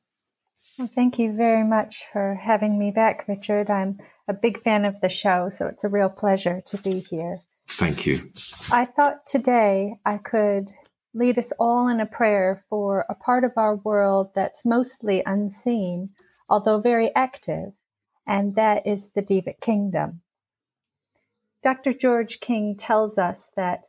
Well, 0.79 0.91
thank 0.95 1.19
you 1.19 1.33
very 1.33 1.65
much 1.65 2.05
for 2.13 2.35
having 2.35 2.79
me 2.79 2.91
back, 2.91 3.27
Richard. 3.29 3.71
I'm 3.71 3.99
a 4.29 4.35
big 4.35 4.63
fan 4.63 4.85
of 4.85 5.01
the 5.01 5.09
show, 5.09 5.49
so 5.51 5.67
it's 5.69 5.85
a 5.85 5.89
real 5.89 6.11
pleasure 6.11 6.61
to 6.67 6.77
be 6.77 7.01
here. 7.01 7.41
Thank 7.67 8.05
you. 8.05 8.31
I 8.71 8.85
thought 8.85 9.27
today 9.27 9.95
I 10.05 10.19
could 10.19 10.71
lead 11.15 11.39
us 11.39 11.51
all 11.59 11.89
in 11.89 11.99
a 12.01 12.07
prayer 12.07 12.63
for 12.69 13.07
a 13.09 13.15
part 13.15 13.43
of 13.43 13.53
our 13.57 13.77
world 13.77 14.33
that's 14.35 14.67
mostly 14.67 15.23
unseen, 15.25 16.11
although 16.47 16.79
very 16.79 17.15
active, 17.15 17.73
and 18.27 18.55
that 18.57 18.87
is 18.87 19.09
the 19.15 19.23
Devic 19.23 19.61
Kingdom. 19.61 20.21
Dr. 21.63 21.95
George 21.95 22.39
King 22.41 22.77
tells 22.77 23.17
us 23.17 23.49
that 23.57 23.85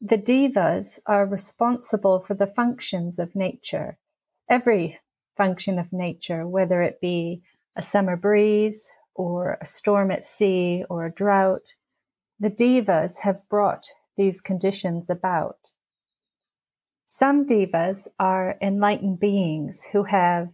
the 0.00 0.16
devas 0.16 0.98
are 1.04 1.26
responsible 1.26 2.20
for 2.20 2.32
the 2.32 2.46
functions 2.46 3.18
of 3.18 3.36
nature, 3.36 3.98
every 4.48 4.98
function 5.40 5.78
of 5.78 5.90
nature, 5.90 6.46
whether 6.46 6.82
it 6.82 7.00
be 7.00 7.40
a 7.74 7.82
summer 7.82 8.14
breeze 8.14 8.92
or 9.14 9.56
a 9.62 9.66
storm 9.66 10.10
at 10.10 10.26
sea 10.26 10.84
or 10.90 11.06
a 11.06 11.14
drought. 11.14 11.72
The 12.38 12.50
devas 12.50 13.16
have 13.20 13.48
brought 13.48 13.86
these 14.18 14.42
conditions 14.42 15.08
about. 15.08 15.72
Some 17.06 17.46
devas 17.46 18.06
are 18.18 18.58
enlightened 18.60 19.18
beings 19.18 19.82
who 19.90 20.02
have 20.02 20.50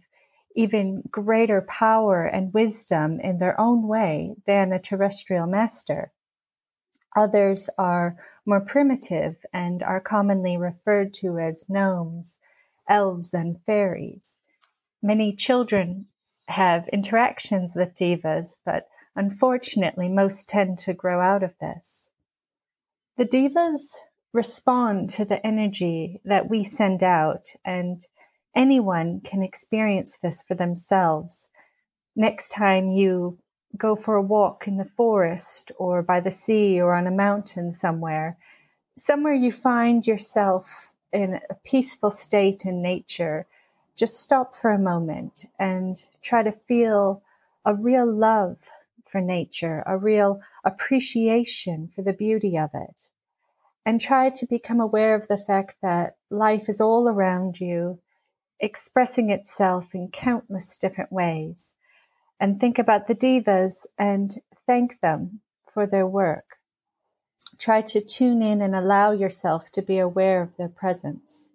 even 0.55 1.03
greater 1.11 1.65
power 1.67 2.23
and 2.23 2.53
wisdom 2.53 3.19
in 3.19 3.39
their 3.39 3.59
own 3.59 3.89
way 3.89 4.37
than 4.45 4.71
a 4.71 4.79
terrestrial 4.79 5.47
master. 5.47 6.13
Others 7.13 7.69
are 7.77 8.15
more 8.45 8.61
primitive 8.61 9.35
and 9.51 9.83
are 9.83 9.99
commonly 9.99 10.55
referred 10.55 11.13
to 11.15 11.37
as 11.39 11.65
gnomes, 11.67 12.37
elves, 12.87 13.33
and 13.33 13.61
fairies 13.65 14.36
many 15.01 15.33
children 15.33 16.07
have 16.47 16.87
interactions 16.89 17.75
with 17.75 17.95
devas, 17.95 18.57
but 18.65 18.87
unfortunately, 19.15 20.09
most 20.09 20.47
tend 20.47 20.77
to 20.79 20.93
grow 20.93 21.21
out 21.21 21.43
of 21.43 21.53
this. 21.59 22.07
The 23.17 23.25
devas 23.25 23.99
respond 24.33 25.09
to 25.09 25.25
the 25.25 25.45
energy 25.45 26.21
that 26.23 26.49
we 26.49 26.63
send 26.63 27.03
out, 27.03 27.53
and 27.65 28.05
anyone 28.55 29.21
can 29.21 29.41
experience 29.43 30.17
this 30.17 30.43
for 30.43 30.55
themselves. 30.55 31.49
Next 32.15 32.49
time 32.49 32.91
you 32.91 33.37
go 33.75 33.95
for 33.95 34.15
a 34.15 34.21
walk 34.21 34.67
in 34.67 34.77
the 34.77 34.85
forest 34.85 35.71
or 35.77 36.01
by 36.01 36.19
the 36.19 36.31
sea 36.31 36.81
or 36.81 36.93
on 36.93 37.07
a 37.07 37.11
mountain 37.11 37.73
somewhere, 37.73 38.37
somewhere 38.97 39.33
you 39.33 39.51
find 39.51 40.07
yourself 40.07 40.93
in 41.13 41.39
a 41.49 41.55
peaceful 41.63 42.11
state 42.11 42.65
in 42.65 42.81
nature 42.81 43.45
just 43.97 44.21
stop 44.21 44.55
for 44.55 44.71
a 44.71 44.79
moment 44.79 45.45
and 45.59 46.03
try 46.21 46.43
to 46.43 46.51
feel 46.51 47.23
a 47.65 47.73
real 47.73 48.09
love 48.09 48.57
for 49.09 49.19
nature, 49.19 49.83
a 49.87 49.97
real 49.97 50.39
appreciation 50.63 51.87
for 51.87 52.03
the 52.03 52.13
beauty 52.13 52.57
of 52.57 52.69
it. 52.73 53.09
And 53.85 53.99
try 53.99 54.29
to 54.29 54.45
become 54.45 54.79
aware 54.79 55.15
of 55.15 55.27
the 55.27 55.37
fact 55.37 55.77
that 55.81 56.17
life 56.29 56.69
is 56.69 56.79
all 56.79 57.07
around 57.07 57.59
you, 57.59 57.99
expressing 58.59 59.31
itself 59.31 59.95
in 59.95 60.09
countless 60.09 60.77
different 60.77 61.11
ways. 61.11 61.73
And 62.39 62.59
think 62.59 62.77
about 62.77 63.07
the 63.07 63.15
devas 63.15 63.87
and 63.97 64.39
thank 64.67 64.99
them 64.99 65.39
for 65.73 65.87
their 65.87 66.05
work. 66.05 66.57
Try 67.57 67.81
to 67.81 68.01
tune 68.01 68.43
in 68.43 68.61
and 68.61 68.75
allow 68.75 69.11
yourself 69.11 69.71
to 69.71 69.81
be 69.81 69.97
aware 69.97 70.41
of 70.43 70.55
their 70.57 70.69
presence. 70.69 71.47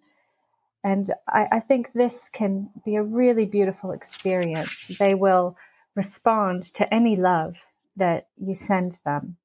And 0.85 1.13
I, 1.29 1.47
I 1.53 1.61
think 1.61 1.93
this 1.93 2.29
can 2.29 2.71
be 2.85 2.97
a 2.97 3.03
really 3.03 3.47
beautiful 3.47 3.93
experience. 3.93 4.89
They 4.99 5.15
will 5.15 5.57
respond 5.95 6.65
to 6.75 6.93
any 6.93 7.17
love 7.17 7.67
that 7.97 8.29
you 8.37 8.55
send 8.55 8.99
them. 9.05 9.37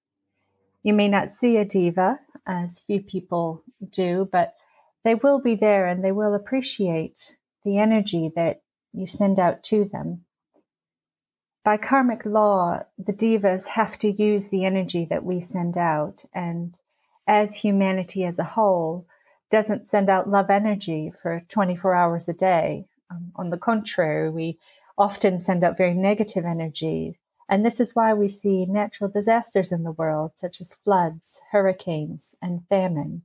You 0.84 0.94
may 0.94 1.08
not 1.10 1.32
see 1.32 1.58
a 1.58 1.66
deva, 1.66 2.20
as 2.48 2.80
few 2.80 3.02
people 3.02 3.62
do, 3.90 4.28
but 4.32 4.56
they 5.04 5.16
will 5.16 5.40
be 5.40 5.56
there 5.56 5.86
and 5.86 6.04
they 6.04 6.12
will 6.12 6.34
appreciate 6.34 7.38
the 7.66 7.78
energy 7.78 8.32
that 8.36 8.62
you 8.94 9.06
send 9.06 9.40
out 9.40 9.64
to 9.64 9.86
them. 9.86 10.24
By 11.64 11.76
karmic 11.76 12.26
law, 12.26 12.84
the 12.98 13.12
devas 13.12 13.68
have 13.68 13.98
to 14.00 14.10
use 14.10 14.48
the 14.48 14.64
energy 14.64 15.06
that 15.10 15.26
we 15.26 15.42
send 15.42 15.78
out. 15.78 16.24
And 16.34 16.80
as 17.28 17.56
humanity 17.56 18.24
as 18.24 18.40
a 18.40 18.46
whole, 18.46 19.06
doesn't 19.50 19.88
send 19.88 20.10
out 20.10 20.30
love 20.30 20.50
energy 20.50 21.12
for 21.12 21.42
24 21.48 21.96
hours 21.96 22.28
a 22.28 22.34
day. 22.34 22.86
Um, 23.10 23.32
on 23.36 23.50
the 23.50 23.58
contrary, 23.58 24.30
we 24.30 24.60
often 24.98 25.40
send 25.40 25.64
out 25.64 25.78
very 25.78 25.94
negative 25.94 26.46
energy. 26.46 27.18
And 27.50 27.66
this 27.66 27.80
is 27.80 27.96
why 27.96 28.14
we 28.14 28.28
see 28.28 28.66
natural 28.66 29.10
disasters 29.10 29.72
in 29.72 29.84
the 29.84 29.94
world, 29.94 30.32
such 30.36 30.60
as 30.60 30.76
floods, 30.84 31.42
hurricanes, 31.52 32.36
and 32.42 32.68
famine. 32.68 33.22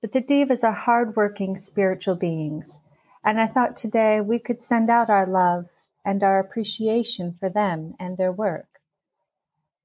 But 0.00 0.12
the 0.12 0.20
Devas 0.20 0.62
are 0.62 0.72
hardworking 0.72 1.56
spiritual 1.58 2.14
beings. 2.14 2.78
And 3.24 3.40
I 3.40 3.46
thought 3.46 3.76
today 3.76 4.20
we 4.20 4.38
could 4.38 4.62
send 4.62 4.90
out 4.90 5.10
our 5.10 5.26
love 5.26 5.66
and 6.04 6.22
our 6.22 6.38
appreciation 6.38 7.36
for 7.38 7.48
them 7.48 7.94
and 7.98 8.16
their 8.16 8.32
work. 8.32 8.80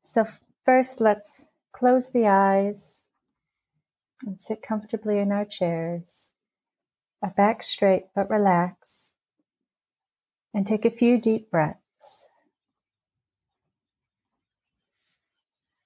So, 0.03 0.25
first, 0.65 1.01
let's 1.01 1.45
close 1.71 2.09
the 2.09 2.28
eyes 2.28 3.03
and 4.26 4.41
sit 4.41 4.61
comfortably 4.61 5.20
in 5.20 5.32
our 5.32 5.45
chairs, 5.45 6.30
our 7.22 7.32
back 7.32 7.63
straight 7.63 8.05
but 8.15 8.30
relaxed, 8.30 9.11
and 10.53 10.65
take 10.65 10.86
a 10.86 10.91
few 10.91 11.20
deep 11.20 11.51
breaths. 11.51 12.28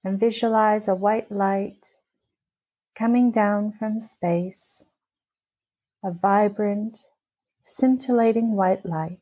And 0.04 0.18
visualize 0.18 0.88
a 0.88 0.94
white 0.94 1.30
light 1.30 1.86
coming 2.96 3.30
down 3.30 3.72
from 3.78 4.00
space, 4.00 4.84
a 6.02 6.10
vibrant, 6.10 6.98
scintillating 7.64 8.56
white 8.56 8.84
light. 8.84 9.18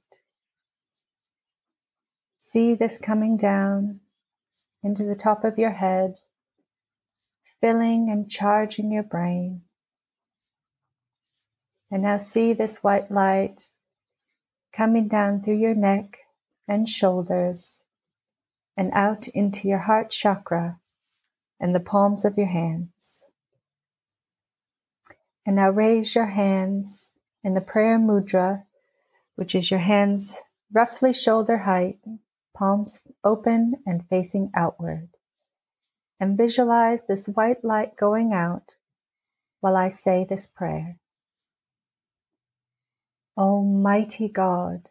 See 2.39 2.75
this 2.75 2.99
coming 2.99 3.37
down 3.37 4.01
into 4.83 5.05
the 5.05 5.15
top 5.15 5.45
of 5.45 5.59
your 5.59 5.71
head 5.71 6.17
filling 7.61 8.09
and 8.11 8.31
charging 8.31 8.91
your 8.91 9.03
brain. 9.03 9.63
And 11.91 12.03
now 12.03 12.19
see 12.19 12.53
this 12.53 12.79
white 12.79 13.11
light 13.11 13.67
coming 14.75 15.09
down 15.09 15.43
through 15.43 15.59
your 15.59 15.75
neck 15.75 16.19
and 16.69 16.89
shoulders 16.89 17.81
and 18.77 18.91
out 18.93 19.29
into 19.29 19.69
your 19.69 19.79
heart 19.79 20.11
chakra 20.11 20.79
and 21.59 21.75
the 21.75 21.81
palms 21.81 22.25
of 22.25 22.39
your 22.39 22.47
hands. 22.47 23.25
And 25.45 25.57
now 25.57 25.71
raise 25.71 26.15
your 26.15 26.27
hands 26.27 27.09
in 27.43 27.55
the 27.55 27.61
prayer 27.61 27.99
mudra, 27.99 28.65
which 29.35 29.55
is 29.55 29.71
your 29.71 29.81
hands 29.81 30.41
roughly 30.73 31.13
shoulder 31.13 31.59
height, 31.59 31.99
palms 32.57 33.01
open 33.25 33.75
and 33.85 34.07
facing 34.09 34.51
outward 34.55 35.09
and 36.21 36.37
visualize 36.37 37.01
this 37.09 37.27
white 37.27 37.65
light 37.65 37.97
going 37.97 38.33
out 38.33 38.77
while 39.61 39.77
I 39.77 39.89
say 39.89 40.27
this 40.29 40.47
prayer. 40.47 40.99
Almighty 43.37 44.29
God, 44.29 44.91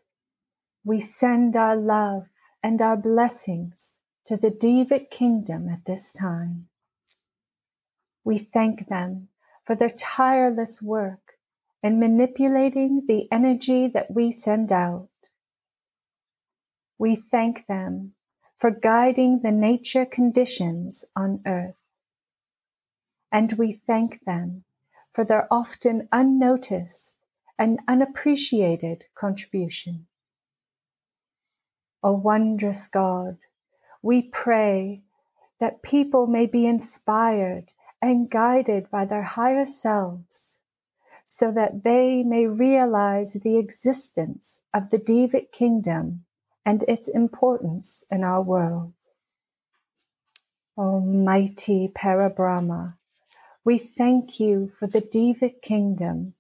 we 0.84 1.00
send 1.00 1.56
our 1.56 1.76
love 1.76 2.28
and 2.64 2.82
our 2.82 2.98
blessings 2.98 3.92
to 4.26 4.38
the 4.38 4.50
Devic 4.50 5.12
kingdom 5.12 5.70
at 5.70 5.86
this 5.86 6.12
time. 6.14 6.68
We 8.24 8.40
thank 8.40 8.88
them 8.88 9.28
for 9.66 9.76
their 9.76 9.92
tireless 9.92 10.82
work 10.82 11.34
in 11.84 12.00
manipulating 12.00 13.04
the 13.08 13.28
energy 13.32 13.88
that 13.88 14.12
we 14.12 14.32
send 14.32 14.72
out. 14.72 15.10
We 16.98 17.16
thank 17.16 17.68
them 17.68 18.14
for 18.60 18.72
guiding 18.72 19.40
the 19.40 19.52
nature 19.52 20.06
conditions 20.06 21.06
on 21.16 21.42
earth. 21.48 21.76
And 23.32 23.54
we 23.54 23.82
thank 23.88 24.26
them 24.26 24.66
for 25.12 25.24
their 25.24 25.48
often 25.52 26.10
unnoticed 26.12 27.16
and 27.58 27.80
unappreciated 27.88 29.06
contribution. 29.16 30.08
O 32.04 32.12
wondrous 32.14 32.88
God, 32.88 33.38
we 34.02 34.24
pray 34.24 35.02
that 35.60 35.82
people 35.82 36.28
may 36.28 36.46
be 36.46 36.66
inspired 36.66 37.72
and 38.02 38.30
guided 38.30 38.90
by 38.90 39.06
their 39.06 39.24
higher 39.24 39.66
selves 39.66 40.60
so 41.26 41.52
that 41.52 41.84
they 41.84 42.24
may 42.24 42.48
realize 42.48 43.34
the 43.34 43.58
existence 43.58 44.62
of 44.74 44.90
the 44.90 44.98
Devic 44.98 45.52
kingdom 45.52 46.26
and 46.66 46.84
its 46.88 47.08
importance 47.08 48.04
in 48.10 48.24
our 48.24 48.42
world. 48.42 48.94
Almighty 50.78 51.92
Parabrahma, 51.94 52.96
we 53.66 53.78
thank 53.78 54.40
you 54.40 54.70
for 54.70 54.88
the 54.88 55.02
Devic 55.02 55.62
kingdom. 55.62 56.36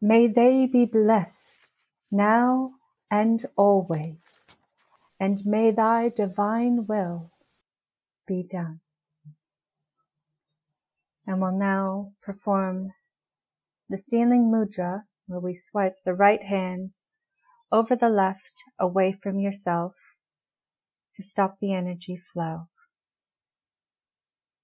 May 0.00 0.26
they 0.26 0.66
be 0.66 0.84
blessed 0.84 1.60
now 2.10 2.72
and 3.10 3.46
always, 3.56 4.46
and 5.18 5.44
may 5.46 5.70
thy 5.70 6.10
divine 6.10 6.86
will 6.86 7.32
be 8.26 8.42
done. 8.42 8.80
And 11.26 11.40
we'll 11.40 11.52
now 11.52 12.12
perform 12.22 12.92
the 13.88 13.96
sealing 13.96 14.50
mudra, 14.52 15.04
where 15.26 15.40
we 15.40 15.54
swipe 15.54 15.96
the 16.04 16.12
right 16.14 16.42
hand 16.42 16.97
over 17.70 17.96
the 17.96 18.08
left 18.08 18.64
away 18.78 19.12
from 19.22 19.38
yourself 19.38 19.94
to 21.16 21.22
stop 21.22 21.56
the 21.60 21.74
energy 21.74 22.20
flow. 22.32 22.68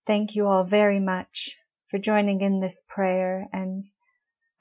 Thank 0.07 0.35
you 0.35 0.47
all 0.47 0.65
very 0.65 1.01
much 1.01 1.51
for 1.91 1.99
joining 1.99 2.41
in 2.41 2.61
this 2.61 2.83
prayer 2.89 3.47
and 3.53 3.85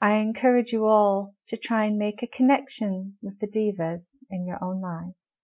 I 0.00 0.16
encourage 0.16 0.72
you 0.72 0.84
all 0.86 1.34
to 1.48 1.56
try 1.56 1.86
and 1.86 1.96
make 1.98 2.22
a 2.22 2.26
connection 2.26 3.14
with 3.22 3.38
the 3.40 3.46
devas 3.46 4.18
in 4.30 4.46
your 4.46 4.62
own 4.62 4.82
lives. 4.82 5.36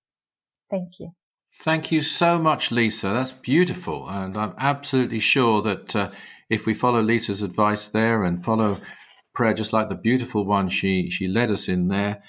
Thank 0.71 1.01
you. 1.01 1.13
Thank 1.53 1.91
you 1.91 2.03
so 2.03 2.39
much, 2.39 2.71
Lisa. 2.71 3.09
That's 3.09 3.33
beautiful. 3.33 4.09
And 4.09 4.37
I'm 4.37 4.55
absolutely 4.59 5.21
sure 5.21 5.63
that 5.63 5.97
uh, 5.97 6.11
if 6.49 6.67
we 6.67 6.75
follow 6.75 7.01
Lisa's 7.01 7.43
advice 7.43 7.89
there 7.89 8.23
and 8.23 8.45
follow 8.45 8.81
prayer 9.35 9.55
just 9.55 9.73
like 9.73 9.89
the 9.89 9.95
beautiful 9.95 10.45
one 10.45 10.69
she, 10.69 11.11
she 11.11 11.27
led 11.27 11.51
us 11.51 11.69
in 11.69 11.89
there, 11.89 12.23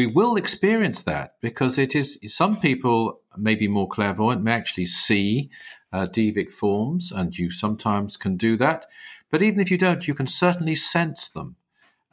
we 0.00 0.06
will 0.06 0.36
experience 0.36 1.02
that 1.02 1.34
because 1.42 1.76
it 1.76 1.94
is 1.94 2.18
some 2.26 2.58
people 2.58 3.20
may 3.36 3.54
be 3.54 3.68
more 3.68 3.86
clairvoyant, 3.86 4.42
may 4.42 4.52
actually 4.52 4.86
see 4.86 5.50
uh, 5.92 6.06
devic 6.06 6.50
forms, 6.50 7.12
and 7.12 7.36
you 7.36 7.50
sometimes 7.50 8.16
can 8.16 8.38
do 8.38 8.56
that. 8.56 8.86
But 9.30 9.42
even 9.42 9.60
if 9.60 9.70
you 9.70 9.76
don't, 9.76 10.08
you 10.08 10.14
can 10.14 10.26
certainly 10.26 10.74
sense 10.74 11.28
them 11.28 11.56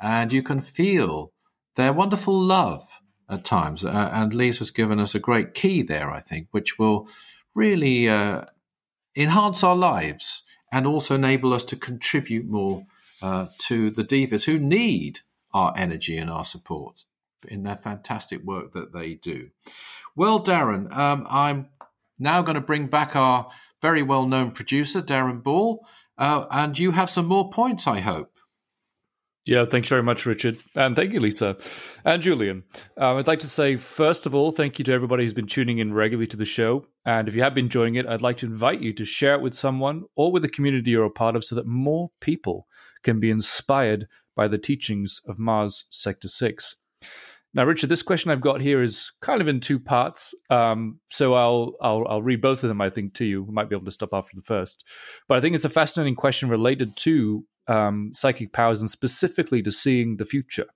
and 0.02 0.34
you 0.34 0.44
can 0.44 0.60
feel 0.60 1.32
their 1.76 1.94
wonderful 1.94 2.38
love 2.38 2.84
at 3.30 3.46
times. 3.46 3.86
Uh, 3.86 4.10
and 4.12 4.34
Lisa 4.34 4.60
has 4.60 4.72
given 4.72 5.00
us 5.00 5.16
a 5.16 5.28
great 5.28 5.54
key 5.54 5.82
there, 5.82 6.12
I 6.12 6.20
think, 6.20 6.50
which 6.52 6.78
will 6.78 7.08
really 7.56 8.10
uh, 8.10 8.42
enhance 9.16 9.64
our 9.64 9.78
lives 9.78 10.44
and 10.74 10.86
also 10.86 11.16
enable 11.16 11.54
us 11.54 11.64
to 11.64 11.78
contribute 11.78 12.48
more 12.48 12.84
uh, 13.22 13.46
to 13.60 13.92
the 13.92 14.04
devas 14.04 14.44
who 14.44 14.60
need 14.60 15.20
our 15.54 15.74
energy 15.78 16.18
and 16.18 16.30
our 16.30 16.44
support 16.44 17.06
in 17.48 17.64
their 17.64 17.78
fantastic 17.78 18.44
work 18.44 18.74
that 18.74 18.94
they 18.94 19.14
do. 19.14 19.50
Well, 20.16 20.44
Darren, 20.44 20.96
um, 20.96 21.26
I'm 21.30 21.70
now 22.20 22.42
going 22.42 22.56
to 22.56 22.62
bring 22.62 22.88
back 22.88 23.16
our 23.16 23.50
very 23.82 24.02
well 24.02 24.26
known 24.26 24.52
producer, 24.52 25.02
Darren 25.02 25.44
Ball, 25.44 25.86
uh, 26.18 26.46
and 26.50 26.78
you 26.78 26.92
have 26.92 27.10
some 27.10 27.28
more 27.28 27.50
points, 27.50 27.88
I 27.88 28.00
hope. 28.00 28.32
Yeah, 29.48 29.64
thanks 29.64 29.88
very 29.88 30.04
much, 30.04 30.26
Richard. 30.26 30.58
And 30.76 30.94
thank 30.94 31.14
you, 31.14 31.22
Lisa. 31.22 31.56
And 32.04 32.22
Julian. 32.22 32.64
Um, 32.98 33.16
I'd 33.16 33.28
like 33.28 33.40
to 33.40 33.48
say, 33.48 33.78
first 33.78 34.26
of 34.26 34.36
all, 34.36 34.52
thank 34.52 34.78
you 34.78 34.84
to 34.84 34.92
everybody 34.92 35.24
who's 35.24 35.34
been 35.34 35.48
tuning 35.48 35.78
in 35.78 35.94
regularly 35.94 36.28
to 36.28 36.36
the 36.36 36.44
show. 36.44 36.86
And 37.06 37.30
if 37.30 37.36
you 37.36 37.44
have 37.44 37.56
been 37.56 37.66
enjoying 37.66 37.96
it, 37.96 38.06
I'd 38.06 38.22
like 38.22 38.38
to 38.40 38.46
invite 38.46 38.82
you 38.82 38.92
to 38.92 39.06
share 39.06 39.36
it 39.36 39.42
with 39.42 39.54
someone 39.54 40.04
or 40.18 40.34
with 40.34 40.42
the 40.42 40.50
community 40.50 40.92
you're 40.92 41.06
a 41.06 41.10
part 41.10 41.38
of 41.38 41.46
so 41.46 41.56
that 41.56 41.66
more 41.66 42.10
people 42.20 42.68
can 43.04 43.22
be 43.22 43.30
inspired 43.30 44.08
by 44.36 44.50
the 44.50 44.58
teachings 44.58 45.22
of 45.26 45.40
Mars 45.40 45.86
Sector 45.92 46.28
6. 46.28 46.76
Now, 47.58 47.66
Richard, 47.66 47.90
this 47.90 48.04
question 48.04 48.30
I've 48.30 48.40
got 48.40 48.62
here 48.62 48.84
is 48.84 49.12
kind 49.20 49.42
of 49.42 49.48
in 49.48 49.60
two 49.60 49.80
parts. 49.80 50.36
Um, 50.52 51.00
so 51.10 51.34
I'll, 51.34 51.74
I'll 51.82 52.08
I'll 52.08 52.22
read 52.22 52.40
both 52.40 52.64
of 52.64 52.70
them. 52.70 52.80
I 52.80 52.92
think 52.92 53.16
to 53.16 53.26
you. 53.26 53.42
We 53.42 53.52
might 53.52 53.68
be 53.68 53.76
able 53.76 53.86
to 53.86 53.92
stop 53.92 54.14
after 54.14 54.36
the 54.36 54.44
first, 54.44 54.84
but 55.28 55.40
I 55.40 55.42
think 55.42 55.56
it's 55.56 55.66
a 55.66 55.70
fascinating 55.70 56.16
question 56.16 56.50
related 56.50 56.96
to 56.98 57.46
um, 57.68 58.12
psychic 58.14 58.54
powers 58.54 58.80
and 58.80 58.92
specifically 58.92 59.64
to 59.64 59.72
seeing 59.72 60.18
the 60.18 60.26
future. 60.26 60.68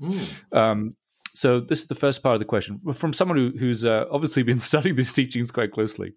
Mm. 0.00 0.28
Um, 0.56 0.96
so 1.34 1.60
this 1.60 1.82
is 1.82 1.88
the 1.88 1.94
first 1.94 2.22
part 2.22 2.34
of 2.34 2.40
the 2.40 2.46
question 2.46 2.80
from 2.94 3.12
someone 3.12 3.36
who, 3.36 3.52
who's 3.58 3.84
uh, 3.84 4.06
obviously 4.10 4.42
been 4.42 4.58
studying 4.70 4.96
these 4.96 5.12
teachings 5.12 5.50
quite 5.50 5.72
closely. 5.72 6.14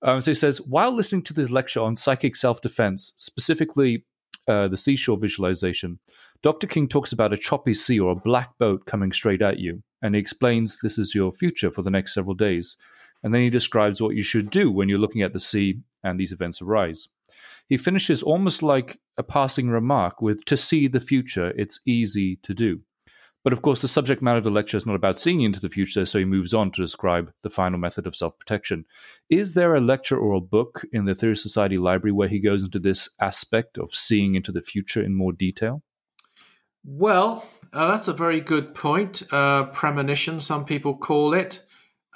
Um, 0.00 0.20
so 0.20 0.30
he 0.30 0.36
says, 0.36 0.60
while 0.60 0.92
listening 0.94 1.22
to 1.24 1.34
this 1.34 1.50
lecture 1.50 1.80
on 1.80 1.96
psychic 1.96 2.36
self-defense, 2.36 3.14
specifically 3.16 4.06
uh, 4.46 4.68
the 4.68 4.76
seashore 4.76 5.18
visualization, 5.18 5.98
Dr. 6.42 6.66
King 6.66 6.88
talks 6.88 7.12
about 7.12 7.32
a 7.32 7.38
choppy 7.38 7.74
sea 7.74 7.98
or 7.98 8.12
a 8.12 8.16
black 8.16 8.56
boat 8.58 8.86
coming 8.86 9.12
straight 9.12 9.42
at 9.42 9.58
you, 9.58 9.82
and 10.02 10.14
he 10.14 10.20
explains 10.20 10.78
this 10.78 10.98
is 10.98 11.14
your 11.14 11.32
future 11.32 11.70
for 11.70 11.82
the 11.82 11.90
next 11.90 12.14
several 12.14 12.34
days. 12.34 12.76
And 13.22 13.34
then 13.34 13.42
he 13.42 13.50
describes 13.50 14.00
what 14.00 14.14
you 14.14 14.22
should 14.22 14.50
do 14.50 14.70
when 14.70 14.88
you're 14.88 14.98
looking 14.98 15.22
at 15.22 15.32
the 15.32 15.40
sea 15.40 15.80
and 16.04 16.20
these 16.20 16.32
events 16.32 16.62
arise. 16.62 17.08
He 17.68 17.76
finishes 17.76 18.22
almost 18.22 18.62
like 18.62 19.00
a 19.16 19.22
passing 19.22 19.68
remark 19.68 20.22
with, 20.22 20.44
To 20.44 20.56
see 20.56 20.86
the 20.86 21.00
future, 21.00 21.52
it's 21.56 21.80
easy 21.86 22.36
to 22.42 22.54
do. 22.54 22.82
But 23.42 23.52
of 23.52 23.62
course, 23.62 23.80
the 23.80 23.88
subject 23.88 24.22
matter 24.22 24.38
of 24.38 24.44
the 24.44 24.50
lecture 24.50 24.76
is 24.76 24.86
not 24.86 24.96
about 24.96 25.20
seeing 25.20 25.40
into 25.40 25.60
the 25.60 25.68
future, 25.68 26.04
so 26.04 26.18
he 26.18 26.24
moves 26.24 26.52
on 26.52 26.72
to 26.72 26.82
describe 26.82 27.32
the 27.42 27.50
final 27.50 27.78
method 27.78 28.06
of 28.06 28.16
self 28.16 28.36
protection. 28.38 28.84
Is 29.30 29.54
there 29.54 29.74
a 29.74 29.80
lecture 29.80 30.18
or 30.18 30.34
a 30.34 30.40
book 30.40 30.84
in 30.92 31.04
the 31.04 31.12
Aetherius 31.12 31.38
Society 31.38 31.78
library 31.78 32.12
where 32.12 32.28
he 32.28 32.40
goes 32.40 32.64
into 32.64 32.80
this 32.80 33.08
aspect 33.20 33.78
of 33.78 33.94
seeing 33.94 34.34
into 34.34 34.50
the 34.50 34.62
future 34.62 35.00
in 35.00 35.14
more 35.14 35.32
detail? 35.32 35.82
Well, 36.88 37.44
uh, 37.72 37.90
that's 37.90 38.06
a 38.06 38.12
very 38.12 38.40
good 38.40 38.72
point. 38.72 39.24
Uh, 39.32 39.64
premonition, 39.64 40.40
some 40.40 40.64
people 40.64 40.96
call 40.96 41.34
it. 41.34 41.60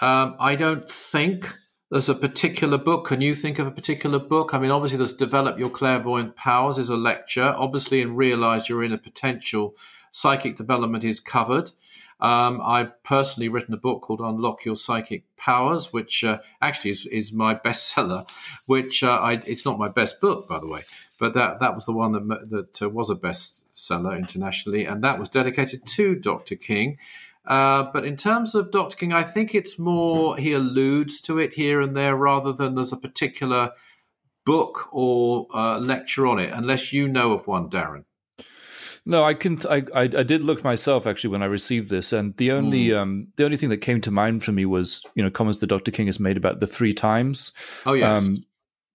Um, 0.00 0.36
I 0.38 0.54
don't 0.54 0.88
think 0.88 1.52
there's 1.90 2.08
a 2.08 2.14
particular 2.14 2.78
book. 2.78 3.08
Can 3.08 3.20
you 3.20 3.34
think 3.34 3.58
of 3.58 3.66
a 3.66 3.72
particular 3.72 4.20
book? 4.20 4.54
I 4.54 4.60
mean, 4.60 4.70
obviously, 4.70 4.98
there's 4.98 5.12
Develop 5.12 5.58
Your 5.58 5.70
Clairvoyant 5.70 6.36
Powers 6.36 6.78
is 6.78 6.88
a 6.88 6.96
lecture. 6.96 7.52
Obviously, 7.56 8.00
and 8.00 8.16
Realize 8.16 8.68
Your 8.68 8.84
Inner 8.84 8.96
Potential 8.96 9.74
psychic 10.12 10.56
development 10.56 11.02
is 11.02 11.18
covered. 11.18 11.72
Um, 12.20 12.60
I've 12.62 13.02
personally 13.02 13.48
written 13.48 13.74
a 13.74 13.78
book 13.78 14.02
called 14.02 14.20
Unlock 14.20 14.64
Your 14.64 14.76
Psychic 14.76 15.24
Powers, 15.36 15.92
which 15.92 16.22
uh, 16.22 16.38
actually 16.60 16.90
is, 16.90 17.06
is 17.06 17.32
my 17.32 17.54
bestseller. 17.64 18.30
Which 18.66 19.02
uh, 19.02 19.18
I, 19.20 19.32
it's 19.46 19.64
not 19.64 19.78
my 19.78 19.88
best 19.88 20.20
book, 20.20 20.46
by 20.46 20.60
the 20.60 20.68
way, 20.68 20.82
but 21.20 21.34
that 21.34 21.60
that 21.60 21.74
was 21.74 21.86
the 21.86 21.92
one 21.92 22.12
that 22.12 22.50
that 22.50 22.82
uh, 22.82 22.88
was 22.88 23.10
a 23.10 23.14
bestseller 23.14 24.18
internationally, 24.18 24.86
and 24.86 25.04
that 25.04 25.20
was 25.20 25.28
dedicated 25.28 25.86
to 25.86 26.16
Dr. 26.16 26.56
King. 26.56 26.98
Uh, 27.46 27.84
but 27.92 28.04
in 28.04 28.16
terms 28.16 28.54
of 28.54 28.70
Dr. 28.70 28.96
King, 28.96 29.12
I 29.12 29.22
think 29.22 29.54
it's 29.54 29.78
more 29.78 30.36
he 30.36 30.52
alludes 30.52 31.20
to 31.22 31.38
it 31.38 31.54
here 31.54 31.80
and 31.80 31.96
there 31.96 32.16
rather 32.16 32.52
than 32.52 32.74
there's 32.74 32.92
a 32.92 32.96
particular 32.96 33.72
book 34.44 34.88
or 34.92 35.46
uh, 35.54 35.78
lecture 35.78 36.26
on 36.26 36.38
it, 36.38 36.50
unless 36.52 36.92
you 36.92 37.06
know 37.06 37.32
of 37.32 37.46
one, 37.46 37.70
Darren. 37.70 38.04
No, 39.04 39.24
I 39.24 39.34
can. 39.34 39.58
I, 39.68 39.82
I, 39.94 40.02
I 40.02 40.22
did 40.22 40.40
look 40.40 40.64
myself 40.64 41.06
actually 41.06 41.30
when 41.30 41.42
I 41.42 41.46
received 41.46 41.90
this, 41.90 42.12
and 42.14 42.34
the 42.38 42.52
only 42.52 42.88
mm. 42.88 42.96
um 42.96 43.28
the 43.36 43.44
only 43.44 43.58
thing 43.58 43.68
that 43.68 43.78
came 43.78 44.00
to 44.02 44.10
mind 44.10 44.42
for 44.42 44.52
me 44.52 44.64
was 44.64 45.04
you 45.14 45.22
know 45.22 45.30
comments 45.30 45.60
that 45.60 45.66
Dr. 45.66 45.90
King 45.90 46.06
has 46.06 46.18
made 46.18 46.38
about 46.38 46.60
the 46.60 46.66
three 46.66 46.94
times. 46.94 47.52
Oh 47.84 47.92
yes. 47.92 48.18
Um, 48.18 48.36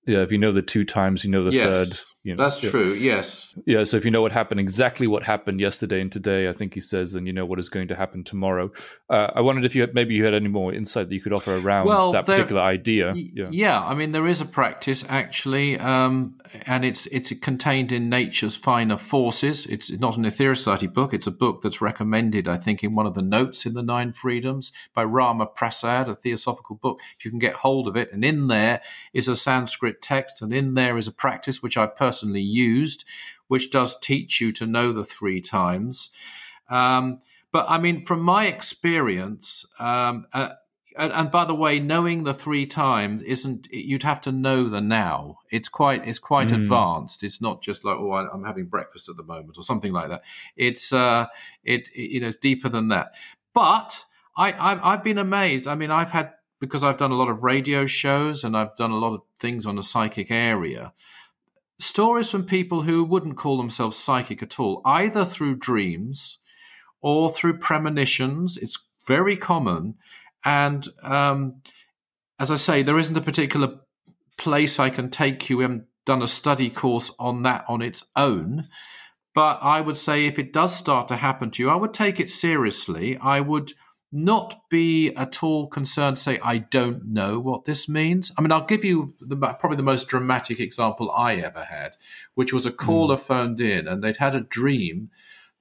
yeah, 0.07 0.19
if 0.19 0.31
you 0.31 0.37
know 0.37 0.51
the 0.51 0.61
two 0.61 0.85
times, 0.85 1.23
you 1.23 1.31
know 1.31 1.43
the 1.43 1.51
yes. 1.51 1.65
third 1.65 2.14
you 2.25 2.33
know, 2.33 2.43
That's 2.43 2.63
yeah. 2.63 2.71
true. 2.71 2.93
Yes. 2.93 3.53
Yeah. 3.67 3.83
So 3.83 3.97
if 3.97 4.03
you 4.03 4.09
know 4.09 4.23
what 4.23 4.31
happened, 4.31 4.59
exactly 4.59 5.05
what 5.05 5.21
happened 5.21 5.59
yesterday 5.59 6.01
and 6.01 6.11
today, 6.11 6.49
I 6.49 6.53
think 6.53 6.73
he 6.73 6.81
says, 6.81 7.13
and 7.13 7.27
you 7.27 7.33
know 7.33 7.45
what 7.45 7.59
is 7.59 7.69
going 7.69 7.87
to 7.89 7.95
happen 7.95 8.23
tomorrow. 8.23 8.71
Uh, 9.11 9.29
I 9.35 9.41
wondered 9.41 9.63
if 9.63 9.75
you 9.75 9.81
had, 9.81 9.93
maybe 9.93 10.15
you 10.15 10.25
had 10.25 10.33
any 10.33 10.47
more 10.47 10.73
insight 10.73 11.09
that 11.09 11.13
you 11.13 11.21
could 11.21 11.33
offer 11.33 11.55
around 11.55 11.85
well, 11.85 12.11
that 12.13 12.25
there, 12.25 12.37
particular 12.37 12.63
idea. 12.63 13.13
Yeah. 13.13 13.45
yeah. 13.51 13.79
I 13.79 13.93
mean, 13.93 14.11
there 14.11 14.25
is 14.25 14.41
a 14.41 14.45
practice 14.45 15.05
actually, 15.07 15.77
um, 15.77 16.39
and 16.65 16.83
it's 16.83 17.05
it's 17.07 17.31
contained 17.41 17.91
in 17.91 18.09
Nature's 18.09 18.57
Finer 18.57 18.97
Forces. 18.97 19.67
It's 19.67 19.91
not 19.91 20.17
an 20.17 20.23
Aetherius 20.23 20.57
Society 20.57 20.87
book. 20.87 21.13
It's 21.13 21.27
a 21.27 21.31
book 21.31 21.61
that's 21.61 21.79
recommended, 21.79 22.47
I 22.47 22.57
think, 22.57 22.83
in 22.83 22.95
one 22.95 23.05
of 23.05 23.13
the 23.13 23.21
notes 23.21 23.67
in 23.67 23.75
the 23.75 23.83
Nine 23.83 24.13
Freedoms 24.13 24.71
by 24.95 25.03
Rama 25.03 25.45
Prasad, 25.45 26.09
a 26.09 26.15
theosophical 26.15 26.77
book. 26.77 26.99
If 27.19 27.23
you 27.23 27.29
can 27.29 27.39
get 27.39 27.53
hold 27.53 27.87
of 27.87 27.95
it, 27.95 28.11
and 28.11 28.25
in 28.25 28.47
there 28.47 28.81
is 29.13 29.27
a 29.27 29.35
Sanskrit 29.35 30.01
text, 30.01 30.41
and 30.41 30.51
in 30.51 30.73
there 30.73 30.97
is 30.97 31.07
a 31.07 31.11
practice 31.11 31.61
which 31.61 31.77
I 31.77 31.85
personally 31.85 32.14
used, 32.23 33.05
which 33.47 33.71
does 33.71 33.99
teach 33.99 34.41
you 34.41 34.51
to 34.53 34.65
know 34.65 34.91
the 34.91 35.03
three 35.03 35.41
times. 35.41 36.09
Um, 36.69 37.19
but 37.51 37.65
I 37.69 37.77
mean, 37.77 38.05
from 38.05 38.21
my 38.21 38.47
experience, 38.47 39.65
um, 39.79 40.25
uh, 40.33 40.51
and, 40.97 41.11
and, 41.11 41.31
by 41.31 41.43
the 41.43 41.55
way, 41.55 41.79
knowing 41.79 42.23
the 42.23 42.33
three 42.33 42.65
times 42.65 43.21
isn't. 43.21 43.67
You'd 43.69 44.03
have 44.03 44.21
to 44.21 44.31
know 44.31 44.69
the 44.69 44.79
now. 44.79 45.39
It's 45.51 45.67
quite. 45.67 46.07
It's 46.07 46.19
quite 46.19 46.49
mm. 46.49 46.55
advanced. 46.55 47.23
It's 47.23 47.41
not 47.41 47.61
just 47.61 47.83
like, 47.83 47.97
oh, 47.97 48.13
I'm 48.13 48.45
having 48.45 48.65
breakfast 48.65 49.09
at 49.09 49.17
the 49.17 49.23
moment 49.23 49.57
or 49.57 49.63
something 49.63 49.91
like 49.91 50.09
that. 50.09 50.23
It's. 50.55 50.93
Uh, 50.93 51.25
it. 51.63 51.93
You 51.93 52.21
know, 52.21 52.27
it's 52.27 52.37
deeper 52.37 52.69
than 52.69 52.87
that. 52.89 53.13
But 53.53 54.05
I, 54.37 54.53
I've, 54.53 54.79
I've 54.83 55.03
been 55.03 55.17
amazed. 55.17 55.67
I 55.67 55.75
mean, 55.75 55.91
I've 55.91 56.11
had 56.11 56.33
because 56.59 56.83
I've 56.83 56.97
done 56.97 57.11
a 57.11 57.15
lot 57.15 57.29
of 57.29 57.43
radio 57.43 57.85
shows 57.85 58.43
and 58.43 58.55
I've 58.55 58.75
done 58.75 58.91
a 58.91 58.97
lot 58.97 59.13
of 59.13 59.21
things 59.39 59.65
on 59.65 59.75
the 59.75 59.83
psychic 59.83 60.31
area, 60.31 60.93
stories 61.79 62.29
from 62.29 62.45
people 62.45 62.83
who 62.83 63.03
wouldn't 63.03 63.37
call 63.37 63.57
themselves 63.57 63.97
psychic 63.97 64.41
at 64.41 64.59
all, 64.59 64.81
either 64.85 65.25
through 65.25 65.57
dreams 65.57 66.39
or 67.01 67.29
through 67.29 67.57
premonitions. 67.57 68.57
It's 68.57 68.87
very 69.05 69.35
common. 69.35 69.95
And 70.43 70.87
um, 71.03 71.61
as 72.39 72.51
I 72.51 72.55
say, 72.55 72.83
there 72.83 72.97
isn't 72.97 73.17
a 73.17 73.21
particular 73.21 73.79
place 74.37 74.79
I 74.79 74.89
can 74.89 75.09
take 75.09 75.49
you. 75.49 75.57
We 75.57 75.63
haven't 75.63 75.87
done 76.05 76.21
a 76.21 76.27
study 76.27 76.69
course 76.69 77.11
on 77.19 77.43
that 77.43 77.65
on 77.67 77.81
its 77.81 78.03
own. 78.15 78.67
But 79.33 79.59
I 79.61 79.81
would 79.81 79.97
say 79.97 80.25
if 80.25 80.39
it 80.39 80.53
does 80.53 80.75
start 80.75 81.07
to 81.09 81.17
happen 81.17 81.51
to 81.51 81.63
you, 81.63 81.69
I 81.69 81.75
would 81.75 81.93
take 81.93 82.19
it 82.19 82.29
seriously. 82.29 83.17
I 83.17 83.41
would 83.41 83.73
not 84.15 84.69
be 84.69 85.13
at 85.15 85.43
all 85.43 85.67
concerned, 85.67 86.17
say, 86.17 86.39
I 86.41 86.59
don't 86.59 87.05
know 87.05 87.37
what 87.37 87.65
this 87.65 87.89
means. 87.89 88.31
I 88.37 88.41
mean, 88.41 88.51
I'll 88.51 88.65
give 88.65 88.85
you 88.85 89.13
the, 89.19 89.35
probably 89.35 89.75
the 89.75 89.83
most 89.83 90.07
dramatic 90.07 90.61
example 90.61 91.11
I 91.11 91.35
ever 91.35 91.65
had, 91.65 91.97
which 92.33 92.53
was 92.53 92.65
a 92.65 92.71
caller 92.71 93.17
mm. 93.17 93.19
phoned 93.19 93.59
in 93.59 93.89
and 93.89 94.01
they'd 94.01 94.17
had 94.17 94.33
a 94.33 94.39
dream 94.39 95.09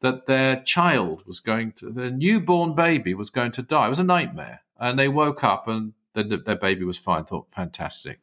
that 0.03 0.27
their 0.27 0.63
child 0.63 1.25
was 1.27 1.41
going 1.41 1.73
to, 1.73 1.91
their 1.91 2.13
newborn 2.13 2.75
baby 2.75 3.13
was 3.13 3.29
going 3.29 3.51
to 3.53 3.63
die. 3.63 3.87
It 3.87 3.91
was 3.91 3.99
a 3.99 4.05
nightmare. 4.05 4.61
And 4.79 4.99
they 4.99 5.09
woke 5.09 5.43
up 5.43 5.67
and 5.67 5.95
the, 6.13 6.23
their 6.23 6.57
baby 6.57 6.85
was 6.85 6.99
fine, 6.99 7.25
thought, 7.25 7.49
fantastic. 7.51 8.21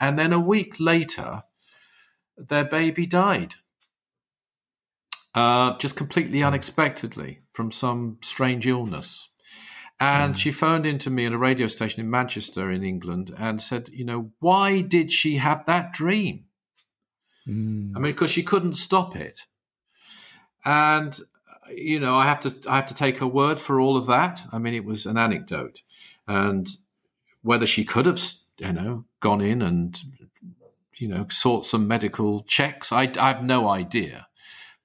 And 0.00 0.18
then 0.18 0.32
a 0.32 0.40
week 0.40 0.80
later, 0.80 1.44
their 2.36 2.64
baby 2.64 3.06
died. 3.06 3.54
Uh, 5.32 5.76
just 5.78 5.94
completely 5.94 6.40
hmm. 6.40 6.46
unexpectedly 6.46 7.40
from 7.52 7.70
some 7.70 8.18
strange 8.20 8.66
illness. 8.66 9.28
And 10.00 10.34
mm. 10.34 10.38
she 10.38 10.50
phoned 10.50 10.86
into 10.86 11.10
me 11.10 11.26
at 11.26 11.32
a 11.32 11.38
radio 11.38 11.66
station 11.66 12.00
in 12.00 12.10
Manchester, 12.10 12.70
in 12.70 12.82
England, 12.82 13.32
and 13.38 13.62
said, 13.62 13.90
you 13.92 14.04
know, 14.04 14.32
why 14.40 14.80
did 14.80 15.12
she 15.12 15.36
have 15.36 15.64
that 15.66 15.92
dream? 15.92 16.46
Mm. 17.46 17.92
I 17.94 18.00
mean, 18.00 18.12
because 18.12 18.30
she 18.30 18.42
couldn't 18.42 18.74
stop 18.74 19.14
it. 19.14 19.42
And 20.64 21.18
you 21.70 21.98
know, 21.98 22.14
I 22.14 22.26
have 22.26 22.40
to 22.40 22.54
I 22.68 22.76
have 22.76 22.86
to 22.86 22.94
take 22.94 23.18
her 23.18 23.26
word 23.26 23.60
for 23.60 23.80
all 23.80 23.96
of 23.96 24.06
that. 24.06 24.42
I 24.52 24.58
mean, 24.58 24.74
it 24.74 24.84
was 24.84 25.06
an 25.06 25.16
anecdote, 25.16 25.82
and 26.26 26.68
whether 27.42 27.66
she 27.66 27.84
could 27.84 28.06
have, 28.06 28.20
you 28.58 28.72
know, 28.72 29.04
gone 29.20 29.40
in 29.40 29.62
and 29.62 29.98
you 30.96 31.08
know 31.08 31.26
sought 31.30 31.66
some 31.66 31.88
medical 31.88 32.42
checks, 32.42 32.92
I, 32.92 33.10
I 33.18 33.28
have 33.28 33.44
no 33.44 33.68
idea 33.68 34.26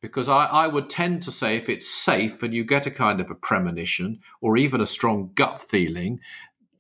because 0.02 0.30
I, 0.30 0.45
I, 0.45 0.68
would 0.68 0.89
tend 0.89 1.24
to 1.24 1.32
say 1.32 1.58
if 1.58 1.68
it's 1.68 1.89
safe 1.89 2.41
and 2.41 2.54
you 2.54 2.64
get 2.64 2.86
a 2.86 2.91
kind 2.91 3.20
of 3.20 3.30
a 3.30 3.36
premonition 3.36 4.20
or 4.41 4.58
even 4.58 4.82
a 4.82 4.86
strong 4.86 5.32
gut 5.36 5.62
feeling, 5.62 6.20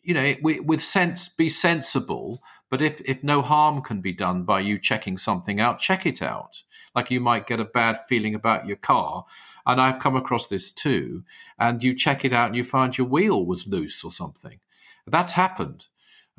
you 0.03 0.13
know, 0.13 0.35
with 0.41 0.81
sense, 0.81 1.27
be 1.27 1.49
sensible. 1.49 2.41
But 2.69 2.81
if, 2.81 3.01
if 3.01 3.23
no 3.23 3.41
harm 3.41 3.81
can 3.81 4.01
be 4.01 4.13
done 4.13 4.43
by 4.43 4.61
you 4.61 4.79
checking 4.79 5.17
something 5.17 5.59
out, 5.59 5.79
check 5.79 6.05
it 6.05 6.21
out. 6.21 6.63
Like 6.95 7.11
you 7.11 7.19
might 7.19 7.47
get 7.47 7.59
a 7.59 7.65
bad 7.65 7.99
feeling 8.07 8.33
about 8.33 8.67
your 8.67 8.77
car. 8.77 9.25
And 9.65 9.79
I've 9.79 9.99
come 9.99 10.15
across 10.15 10.47
this 10.47 10.71
too. 10.71 11.23
And 11.59 11.83
you 11.83 11.93
check 11.93 12.23
it 12.23 12.33
out 12.33 12.47
and 12.47 12.55
you 12.55 12.63
find 12.63 12.97
your 12.97 13.07
wheel 13.07 13.45
was 13.45 13.67
loose 13.67 14.03
or 14.03 14.11
something. 14.11 14.59
That's 15.05 15.33
happened 15.33 15.87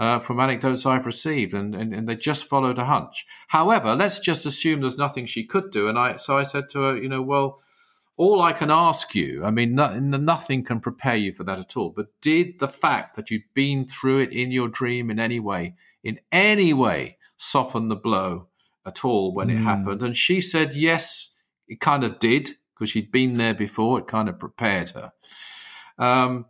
uh, 0.01 0.18
from 0.18 0.40
anecdotes 0.40 0.86
I've 0.86 1.05
received, 1.05 1.53
and, 1.53 1.74
and, 1.74 1.94
and, 1.94 2.09
they 2.09 2.16
just 2.16 2.46
followed 2.46 2.78
a 2.78 2.86
hunch. 2.86 3.26
However, 3.48 3.94
let's 3.94 4.18
just 4.18 4.46
assume 4.46 4.80
there's 4.80 4.96
nothing 4.96 5.26
she 5.26 5.44
could 5.44 5.70
do. 5.70 5.88
And 5.88 5.98
I, 5.98 6.16
so 6.16 6.38
I 6.38 6.42
said 6.42 6.70
to 6.70 6.80
her, 6.80 6.96
you 6.96 7.07
know, 7.07 7.20
well, 7.20 7.61
all 8.16 8.40
I 8.40 8.55
can 8.55 8.70
ask 8.70 9.14
you, 9.14 9.44
I 9.44 9.51
mean, 9.51 9.74
no, 9.74 9.98
nothing 10.01 10.64
can 10.64 10.80
prepare 10.80 11.16
you 11.16 11.34
for 11.34 11.44
that 11.44 11.59
at 11.59 11.76
all. 11.76 11.90
But 11.90 12.18
did 12.22 12.61
the 12.61 12.68
fact 12.68 13.14
that 13.16 13.30
you'd 13.30 13.53
been 13.53 13.84
through 13.86 14.20
it 14.20 14.32
in 14.32 14.51
your 14.51 14.68
dream 14.68 15.11
in 15.11 15.20
any 15.20 15.38
way, 15.38 15.74
in 16.03 16.18
any 16.32 16.72
way, 16.72 17.18
soften 17.36 17.88
the 17.88 17.96
blow 17.96 18.48
at 18.86 19.05
all 19.05 19.34
when 19.34 19.51
it 19.51 19.59
hmm. 19.59 19.64
happened? 19.64 20.03
And 20.03 20.16
she 20.16 20.40
said, 20.40 20.72
yes, 20.72 21.30
it 21.68 21.78
kind 21.78 22.05
of 22.05 22.18
did 22.18 22.53
because 22.74 22.88
she'd 22.88 23.12
been 23.12 23.36
there 23.36 23.55
before. 23.55 23.98
It 23.98 24.09
kind 24.09 24.30
of 24.30 24.38
prepared 24.38 24.90
her. 24.90 25.12
Um, 25.98 26.46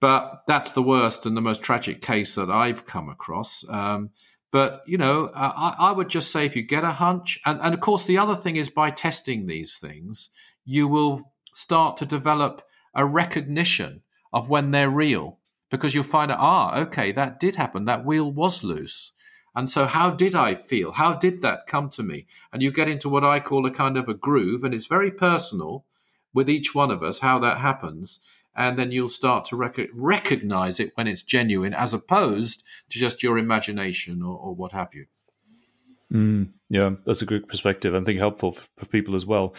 but 0.00 0.42
that's 0.46 0.72
the 0.72 0.82
worst 0.82 1.26
and 1.26 1.36
the 1.36 1.40
most 1.40 1.62
tragic 1.62 2.00
case 2.02 2.34
that 2.34 2.50
I've 2.50 2.86
come 2.86 3.08
across. 3.08 3.64
Um, 3.68 4.10
but 4.52 4.82
you 4.86 4.98
know, 4.98 5.30
I, 5.34 5.74
I, 5.78 5.92
would 5.92 6.08
just 6.08 6.30
say 6.30 6.46
if 6.46 6.56
you 6.56 6.62
get 6.62 6.84
a 6.84 6.92
hunch, 6.92 7.38
and, 7.44 7.60
and 7.60 7.74
of 7.74 7.80
course 7.80 8.04
the 8.04 8.18
other 8.18 8.36
thing 8.36 8.56
is 8.56 8.70
by 8.70 8.90
testing 8.90 9.46
these 9.46 9.76
things, 9.76 10.30
you 10.64 10.88
will 10.88 11.32
start 11.52 11.96
to 11.98 12.06
develop 12.06 12.62
a 12.94 13.04
recognition 13.04 14.02
of 14.32 14.48
when 14.48 14.70
they're 14.70 14.90
real 14.90 15.38
because 15.70 15.94
you'll 15.94 16.04
find 16.04 16.30
out, 16.30 16.38
ah, 16.40 16.80
okay, 16.80 17.12
that 17.12 17.40
did 17.40 17.56
happen. 17.56 17.84
That 17.84 18.04
wheel 18.04 18.30
was 18.30 18.62
loose. 18.62 19.12
And 19.54 19.70
so, 19.70 19.86
how 19.86 20.10
did 20.10 20.34
I 20.34 20.54
feel? 20.54 20.92
How 20.92 21.14
did 21.14 21.42
that 21.42 21.66
come 21.66 21.88
to 21.90 22.02
me? 22.02 22.26
And 22.52 22.62
you 22.62 22.70
get 22.70 22.88
into 22.88 23.08
what 23.08 23.24
I 23.24 23.40
call 23.40 23.64
a 23.66 23.70
kind 23.70 23.96
of 23.96 24.08
a 24.08 24.14
groove, 24.14 24.64
and 24.64 24.74
it's 24.74 24.86
very 24.86 25.10
personal 25.10 25.86
with 26.34 26.50
each 26.50 26.74
one 26.74 26.90
of 26.90 27.02
us 27.02 27.20
how 27.20 27.38
that 27.38 27.58
happens 27.58 28.20
and 28.56 28.78
then 28.78 28.90
you'll 28.90 29.08
start 29.08 29.44
to 29.46 29.56
rec- 29.56 29.90
recognize 29.92 30.80
it 30.80 30.92
when 30.94 31.06
it's 31.06 31.22
genuine 31.22 31.74
as 31.74 31.92
opposed 31.92 32.64
to 32.90 32.98
just 32.98 33.22
your 33.22 33.38
imagination 33.38 34.22
or, 34.22 34.36
or 34.36 34.54
what 34.54 34.72
have 34.72 34.94
you. 34.94 35.06
Mm, 36.12 36.50
yeah, 36.68 36.92
that's 37.04 37.22
a 37.22 37.26
good 37.26 37.48
perspective. 37.48 37.94
I 37.94 38.00
think 38.02 38.18
helpful 38.18 38.52
for, 38.52 38.64
for 38.76 38.86
people 38.86 39.14
as 39.14 39.26
well. 39.26 39.54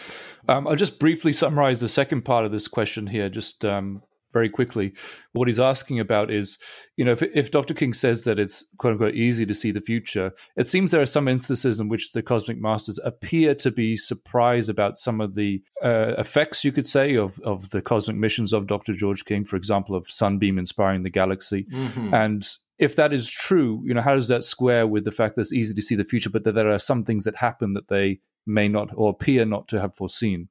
Um, 0.48 0.66
I'll 0.66 0.76
just 0.76 0.98
briefly 0.98 1.32
summarize 1.32 1.80
the 1.80 1.88
second 1.88 2.22
part 2.22 2.44
of 2.44 2.52
this 2.52 2.68
question 2.68 3.08
here, 3.08 3.28
just 3.28 3.64
um, 3.64 4.02
very 4.38 4.48
quickly. 4.48 4.92
What 5.32 5.48
he's 5.48 5.58
asking 5.58 5.98
about 5.98 6.30
is, 6.30 6.58
you 6.96 7.04
know, 7.04 7.12
if, 7.12 7.22
if 7.22 7.50
Dr. 7.50 7.74
King 7.74 7.92
says 7.92 8.22
that 8.22 8.38
it's 8.38 8.64
quote 8.78 8.92
unquote 8.92 9.14
easy 9.16 9.44
to 9.46 9.54
see 9.54 9.72
the 9.72 9.80
future, 9.80 10.30
it 10.56 10.68
seems 10.68 10.90
there 10.90 11.02
are 11.02 11.06
some 11.06 11.26
instances 11.26 11.80
in 11.80 11.88
which 11.88 12.12
the 12.12 12.22
cosmic 12.22 12.60
masters 12.60 13.00
appear 13.04 13.54
to 13.56 13.72
be 13.72 13.96
surprised 13.96 14.70
about 14.70 14.96
some 14.96 15.20
of 15.20 15.34
the 15.34 15.60
uh, 15.82 16.14
effects, 16.18 16.64
you 16.64 16.70
could 16.70 16.86
say, 16.86 17.16
of, 17.16 17.40
of 17.40 17.70
the 17.70 17.82
cosmic 17.82 18.16
missions 18.16 18.52
of 18.52 18.68
Dr. 18.68 18.92
George 18.92 19.24
King, 19.24 19.44
for 19.44 19.56
example, 19.56 19.96
of 19.96 20.08
Sunbeam 20.08 20.56
inspiring 20.56 21.02
the 21.02 21.10
galaxy. 21.10 21.66
Mm-hmm. 21.72 22.14
And 22.14 22.48
if 22.78 22.94
that 22.94 23.12
is 23.12 23.28
true, 23.28 23.82
you 23.84 23.92
know, 23.92 24.02
how 24.02 24.14
does 24.14 24.28
that 24.28 24.44
square 24.44 24.86
with 24.86 25.04
the 25.04 25.10
fact 25.10 25.34
that 25.34 25.42
it's 25.42 25.52
easy 25.52 25.74
to 25.74 25.82
see 25.82 25.96
the 25.96 26.04
future, 26.04 26.30
but 26.30 26.44
that 26.44 26.52
there 26.52 26.70
are 26.70 26.78
some 26.78 27.04
things 27.04 27.24
that 27.24 27.36
happen 27.36 27.74
that 27.74 27.88
they 27.88 28.20
may 28.46 28.68
not 28.68 28.90
or 28.94 29.10
appear 29.10 29.44
not 29.44 29.66
to 29.68 29.80
have 29.80 29.96
foreseen? 29.96 30.48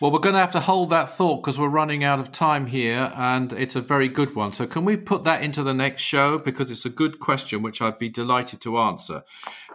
Well, 0.00 0.12
we're 0.12 0.20
going 0.20 0.34
to 0.36 0.40
have 0.40 0.52
to 0.52 0.60
hold 0.60 0.90
that 0.90 1.10
thought 1.10 1.42
because 1.42 1.58
we're 1.58 1.68
running 1.68 2.04
out 2.04 2.20
of 2.20 2.30
time 2.30 2.66
here 2.66 3.12
and 3.16 3.52
it's 3.52 3.74
a 3.74 3.80
very 3.80 4.06
good 4.06 4.36
one. 4.36 4.52
So, 4.52 4.64
can 4.64 4.84
we 4.84 4.96
put 4.96 5.24
that 5.24 5.42
into 5.42 5.64
the 5.64 5.74
next 5.74 6.02
show? 6.02 6.38
Because 6.38 6.70
it's 6.70 6.86
a 6.86 6.90
good 6.90 7.18
question, 7.18 7.62
which 7.62 7.82
I'd 7.82 7.98
be 7.98 8.08
delighted 8.08 8.60
to 8.60 8.78
answer. 8.78 9.24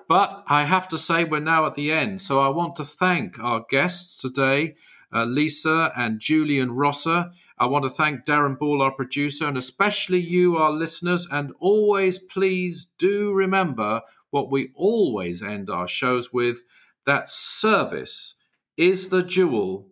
But 0.08 0.46
I 0.48 0.64
have 0.64 0.88
to 0.90 0.98
say, 0.98 1.26
we're 1.26 1.42
now 1.42 1.66
at 1.66 1.76
the 1.76 1.92
end. 1.92 2.22
So, 2.22 2.40
I 2.40 2.48
want 2.48 2.78
to 2.78 2.86
thank 2.86 3.38
our 3.38 3.66
guests 3.70 4.16
today, 4.16 4.76
uh, 5.14 5.26
Lisa 5.26 5.92
and 5.94 6.22
Julian 6.22 6.72
Rosser. 6.72 7.32
I 7.58 7.66
want 7.66 7.84
to 7.84 7.90
thank 7.90 8.24
Darren 8.24 8.58
Ball, 8.58 8.82
our 8.82 8.94
producer, 8.94 9.46
and 9.46 9.58
especially 9.58 10.22
you, 10.22 10.56
our 10.56 10.72
listeners. 10.72 11.28
And 11.32 11.52
always, 11.60 12.18
please 12.20 12.88
do 12.98 13.34
remember 13.34 14.00
what 14.30 14.50
we 14.50 14.72
always 14.74 15.44
end 15.44 15.70
our 15.70 15.90
shows 15.90 16.32
with 16.32 16.62
that 17.06 17.30
service 17.30 18.36
is 18.78 19.10
the 19.10 19.22
jewel 19.22 19.90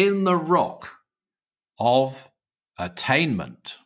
in 0.00 0.24
the 0.24 0.34
rock 0.34 1.00
of 1.78 2.30
attainment. 2.78 3.76